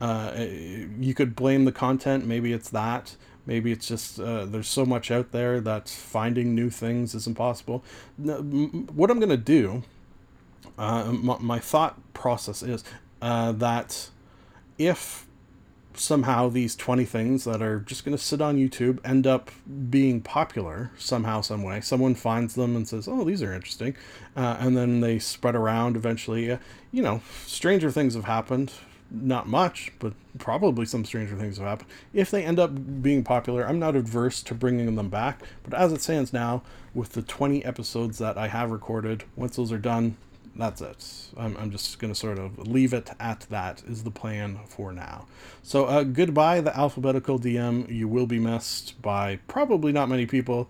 Uh, 0.00 0.46
you 0.98 1.14
could 1.14 1.36
blame 1.36 1.64
the 1.64 1.72
content. 1.72 2.26
Maybe 2.26 2.52
it's 2.52 2.70
that. 2.70 3.16
Maybe 3.46 3.72
it's 3.72 3.86
just 3.86 4.20
uh, 4.20 4.44
there's 4.44 4.68
so 4.68 4.84
much 4.84 5.10
out 5.10 5.32
there 5.32 5.60
that 5.60 5.88
finding 5.88 6.54
new 6.54 6.70
things 6.70 7.14
is 7.14 7.26
impossible. 7.26 7.84
What 8.18 9.10
i'm 9.10 9.18
going 9.18 9.28
to 9.30 9.36
do 9.36 9.82
my, 10.76 11.36
my, 11.40 11.58
thought 11.58 11.98
process 12.14 12.62
is 12.62 12.84
that 13.20 14.10
if 14.78 15.26
somehow 15.94 16.48
these 16.48 16.74
20 16.76 17.04
things 17.04 17.44
that 17.44 17.62
are 17.62 17.80
just 17.80 18.04
going 18.04 18.16
to 18.16 18.22
sit 18.22 18.40
on 18.40 18.56
YouTube 18.56 18.98
end 19.04 19.26
up 19.26 19.50
being 19.90 20.20
popular 20.20 20.90
somehow, 20.96 21.40
some 21.40 21.62
way. 21.62 21.80
Someone 21.80 22.14
finds 22.14 22.54
them 22.54 22.76
and 22.76 22.86
says, 22.86 23.08
oh, 23.08 23.24
these 23.24 23.42
are 23.42 23.52
interesting. 23.52 23.96
Uh, 24.36 24.56
and 24.58 24.76
then 24.76 25.00
they 25.00 25.18
spread 25.18 25.54
around 25.54 25.96
eventually. 25.96 26.50
Uh, 26.50 26.58
you 26.90 27.02
know, 27.02 27.20
stranger 27.46 27.90
things 27.90 28.14
have 28.14 28.24
happened. 28.24 28.72
Not 29.10 29.46
much, 29.46 29.92
but 29.98 30.14
probably 30.38 30.86
some 30.86 31.04
stranger 31.04 31.36
things 31.36 31.58
have 31.58 31.66
happened. 31.66 31.90
If 32.14 32.30
they 32.30 32.44
end 32.44 32.58
up 32.58 33.02
being 33.02 33.22
popular, 33.24 33.66
I'm 33.66 33.78
not 33.78 33.94
adverse 33.94 34.42
to 34.44 34.54
bringing 34.54 34.94
them 34.94 35.10
back. 35.10 35.42
But 35.62 35.74
as 35.74 35.92
it 35.92 36.00
stands 36.00 36.32
now, 36.32 36.62
with 36.94 37.12
the 37.12 37.22
20 37.22 37.64
episodes 37.64 38.18
that 38.18 38.38
I 38.38 38.48
have 38.48 38.70
recorded, 38.70 39.24
once 39.36 39.56
those 39.56 39.70
are 39.70 39.78
done, 39.78 40.16
that's 40.56 40.80
it. 40.80 41.06
I'm, 41.36 41.56
I'm 41.56 41.70
just 41.70 41.98
going 41.98 42.12
to 42.12 42.18
sort 42.18 42.38
of 42.38 42.58
leave 42.58 42.92
it 42.92 43.10
at 43.18 43.46
that, 43.50 43.82
is 43.86 44.04
the 44.04 44.10
plan 44.10 44.60
for 44.66 44.92
now. 44.92 45.26
So, 45.62 45.86
uh, 45.86 46.02
goodbye, 46.02 46.60
the 46.60 46.76
alphabetical 46.76 47.38
DM. 47.38 47.90
You 47.90 48.08
will 48.08 48.26
be 48.26 48.38
missed 48.38 49.00
by 49.00 49.38
probably 49.48 49.92
not 49.92 50.08
many 50.08 50.26
people, 50.26 50.68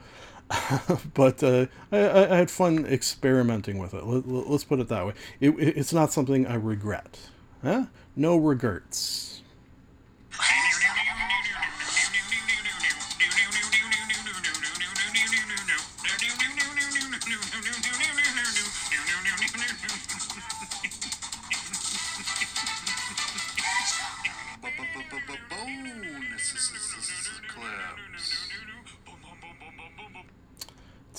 but 1.15 1.43
uh, 1.43 1.67
I, 1.91 1.99
I, 1.99 2.37
had 2.37 2.51
fun 2.51 2.87
experimenting 2.87 3.79
with 3.79 3.95
it. 3.95 4.05
Let, 4.05 4.47
us 4.55 4.65
put 4.65 4.81
it 4.81 4.89
that 4.89 5.07
way. 5.07 5.15
It, 5.41 5.55
it's 5.59 5.93
not 5.93 6.13
something 6.13 6.47
I 6.47 6.55
regret. 6.55 7.19
Huh? 7.63 7.87
No 8.15 8.37
regrets. 8.37 9.32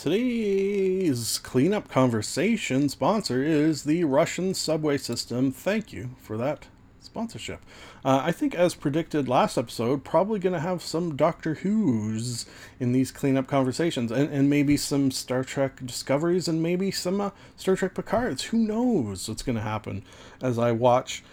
Today's 0.03 1.37
cleanup 1.37 1.87
conversation 1.87 2.89
sponsor 2.89 3.41
is 3.41 3.85
the 3.85 4.03
Russian 4.03 4.53
subway 4.53 4.97
system. 4.97 5.49
Thank 5.49 5.93
you 5.93 6.09
for 6.21 6.35
that 6.35 6.67
sponsorship. 6.99 7.61
Uh, 8.03 8.19
I 8.21 8.33
think, 8.33 8.53
as 8.53 8.75
predicted 8.75 9.29
last 9.29 9.57
episode, 9.57 10.03
probably 10.03 10.39
going 10.39 10.51
to 10.51 10.59
have 10.59 10.81
some 10.81 11.15
Doctor 11.15 11.53
Who's 11.53 12.45
in 12.81 12.91
these 12.91 13.13
cleanup 13.13 13.47
conversations, 13.47 14.11
and, 14.11 14.29
and 14.29 14.49
maybe 14.49 14.75
some 14.75 15.09
Star 15.09 15.41
Trek 15.41 15.79
discoveries, 15.85 16.49
and 16.49 16.61
maybe 16.61 16.91
some 16.91 17.21
uh, 17.21 17.29
Star 17.55 17.77
Trek 17.77 17.95
Picards. 17.95 18.43
Who 18.43 18.57
knows 18.57 19.29
what's 19.29 19.41
going 19.41 19.55
to 19.55 19.61
happen 19.61 20.03
as 20.41 20.59
I 20.59 20.73
watch 20.73 21.23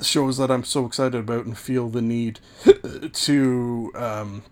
shows 0.00 0.38
that 0.38 0.50
I'm 0.50 0.64
so 0.64 0.86
excited 0.86 1.18
about 1.18 1.44
and 1.44 1.58
feel 1.58 1.90
the 1.90 2.00
need 2.00 2.40
to 3.12 3.92
um, 3.94 4.42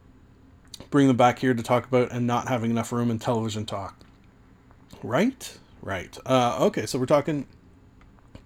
bring 0.91 1.07
them 1.07 1.17
back 1.17 1.39
here 1.39 1.55
to 1.55 1.63
talk 1.63 1.87
about 1.87 2.13
and 2.13 2.27
not 2.27 2.49
having 2.49 2.71
enough 2.71 2.93
room 2.93 3.11
in 3.11 3.19
television 3.19 3.65
talk. 3.65 3.97
Right? 5.03 5.59
Right. 5.83 6.19
Uh, 6.27 6.59
okay, 6.61 6.85
so 6.85 6.99
we're 6.99 7.07
talking 7.07 7.47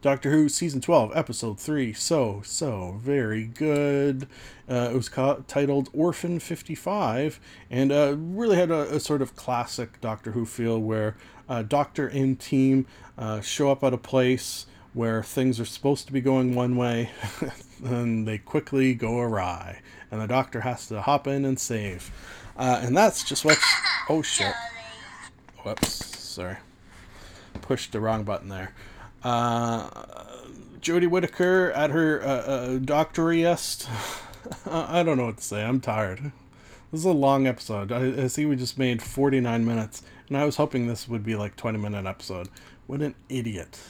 Doctor 0.05 0.31
Who 0.31 0.51
season 0.51 0.83
12, 0.83 1.13
episode 1.17 1.59
3. 1.59 1.95
So, 1.95 2.43
so 2.45 2.99
very 3.01 3.47
good. 3.47 4.29
Uh, 4.69 4.91
it 4.93 4.95
was 4.95 5.09
titled 5.49 5.89
Orphan 5.95 6.39
55 6.39 7.41
and 7.71 7.91
uh, 7.91 8.15
really 8.19 8.57
had 8.57 8.71
a, 8.71 8.97
a, 8.97 9.01
sort 9.01 9.23
of 9.23 9.35
classic 9.35 10.01
Doctor 10.03 10.33
Who 10.33 10.45
feel 10.45 10.79
where 10.79 11.17
uh, 11.49 11.63
Doctor 11.63 12.07
and 12.07 12.39
team 12.39 12.87
uh, 13.17 13.41
show 13.41 13.71
up 13.71 13.83
at 13.83 13.95
a 13.95 13.99
place 13.99 14.67
where 14.95 15.23
things 15.23 15.61
are 15.61 15.65
supposed 15.65 16.07
to 16.07 16.13
be 16.13 16.21
going 16.21 16.55
one 16.55 16.77
way 16.77 17.11
and 17.85 18.27
they 18.27 18.39
quickly 18.39 18.95
go 18.95 19.19
awry 19.19 19.81
and 20.11 20.21
the 20.21 20.27
doctor 20.29 20.61
has 20.61 20.87
to 20.87 21.03
hop 21.03 21.27
in 21.27 21.45
and 21.45 21.59
save. 21.59 22.11
Uh, 22.57 22.81
and 22.83 22.97
that's 22.97 23.25
just 23.25 23.45
what 23.45 23.59
oh 24.09 24.23
shit. 24.23 24.55
Whoops 25.65 26.05
sorry. 26.35 26.57
Pushed 27.63 27.93
the 27.93 28.01
wrong 28.01 28.25
button 28.25 28.49
there. 28.49 28.73
Uh, 29.23 29.89
Jodie 30.81 31.09
Whittaker 31.09 31.73
at 31.73 31.91
her 31.91 32.23
uh, 32.23 32.27
uh, 32.27 32.79
doctoriest. 32.79 33.89
I 34.67 35.03
don't 35.03 35.17
know 35.17 35.27
what 35.27 35.39
to 35.39 35.43
say. 35.43 35.65
I'm 35.65 35.81
tired. 35.81 36.33
This 36.93 37.01
is 37.01 37.07
a 37.07 37.13
long 37.13 37.47
episode. 37.47 37.91
I, 37.91 38.25
I 38.25 38.27
see 38.29 38.47
we 38.47 38.55
just 38.55 38.79
made 38.79 39.03
49 39.03 39.65
minutes 39.65 40.03
and 40.29 40.37
I 40.37 40.45
was 40.45 40.57
hoping 40.57 40.87
this 40.87 41.09
would 41.09 41.25
be 41.25 41.35
like 41.35 41.57
20 41.57 41.79
minute 41.79 42.07
episode. 42.07 42.49
What 42.87 43.01
an 43.01 43.15
idiot 43.29 43.81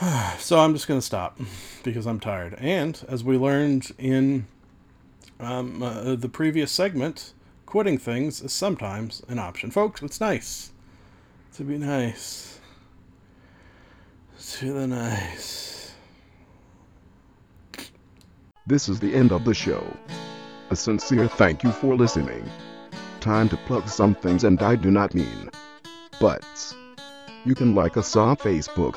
so 0.38 0.58
I'm 0.58 0.74
just 0.74 0.86
going 0.86 1.00
to 1.00 1.06
stop 1.06 1.38
because 1.82 2.06
I'm 2.06 2.20
tired. 2.20 2.54
And 2.58 3.02
as 3.08 3.24
we 3.24 3.38
learned 3.38 3.92
in 3.98 4.46
um, 5.40 5.82
uh, 5.82 6.16
the 6.16 6.28
previous 6.28 6.70
segment, 6.70 7.32
quitting 7.64 7.96
things 7.98 8.42
is 8.42 8.52
sometimes 8.52 9.22
an 9.28 9.38
option. 9.38 9.70
Folks, 9.70 10.02
it's 10.02 10.20
nice 10.20 10.72
to 11.54 11.64
be 11.64 11.78
nice. 11.78 12.60
To 14.38 14.72
the 14.72 14.86
nice. 14.86 15.94
This 18.66 18.88
is 18.88 19.00
the 19.00 19.14
end 19.14 19.32
of 19.32 19.44
the 19.44 19.54
show. 19.54 19.96
A 20.70 20.76
sincere 20.76 21.28
thank 21.28 21.62
you 21.62 21.72
for 21.72 21.96
listening. 21.96 22.44
Time 23.20 23.48
to 23.48 23.56
plug 23.56 23.88
some 23.88 24.14
things, 24.14 24.44
and 24.44 24.60
I 24.60 24.76
do 24.76 24.90
not 24.90 25.14
mean 25.14 25.50
butts. 26.20 26.74
You 27.44 27.54
can 27.54 27.74
like 27.74 27.96
us 27.96 28.14
on 28.16 28.36
Facebook. 28.36 28.96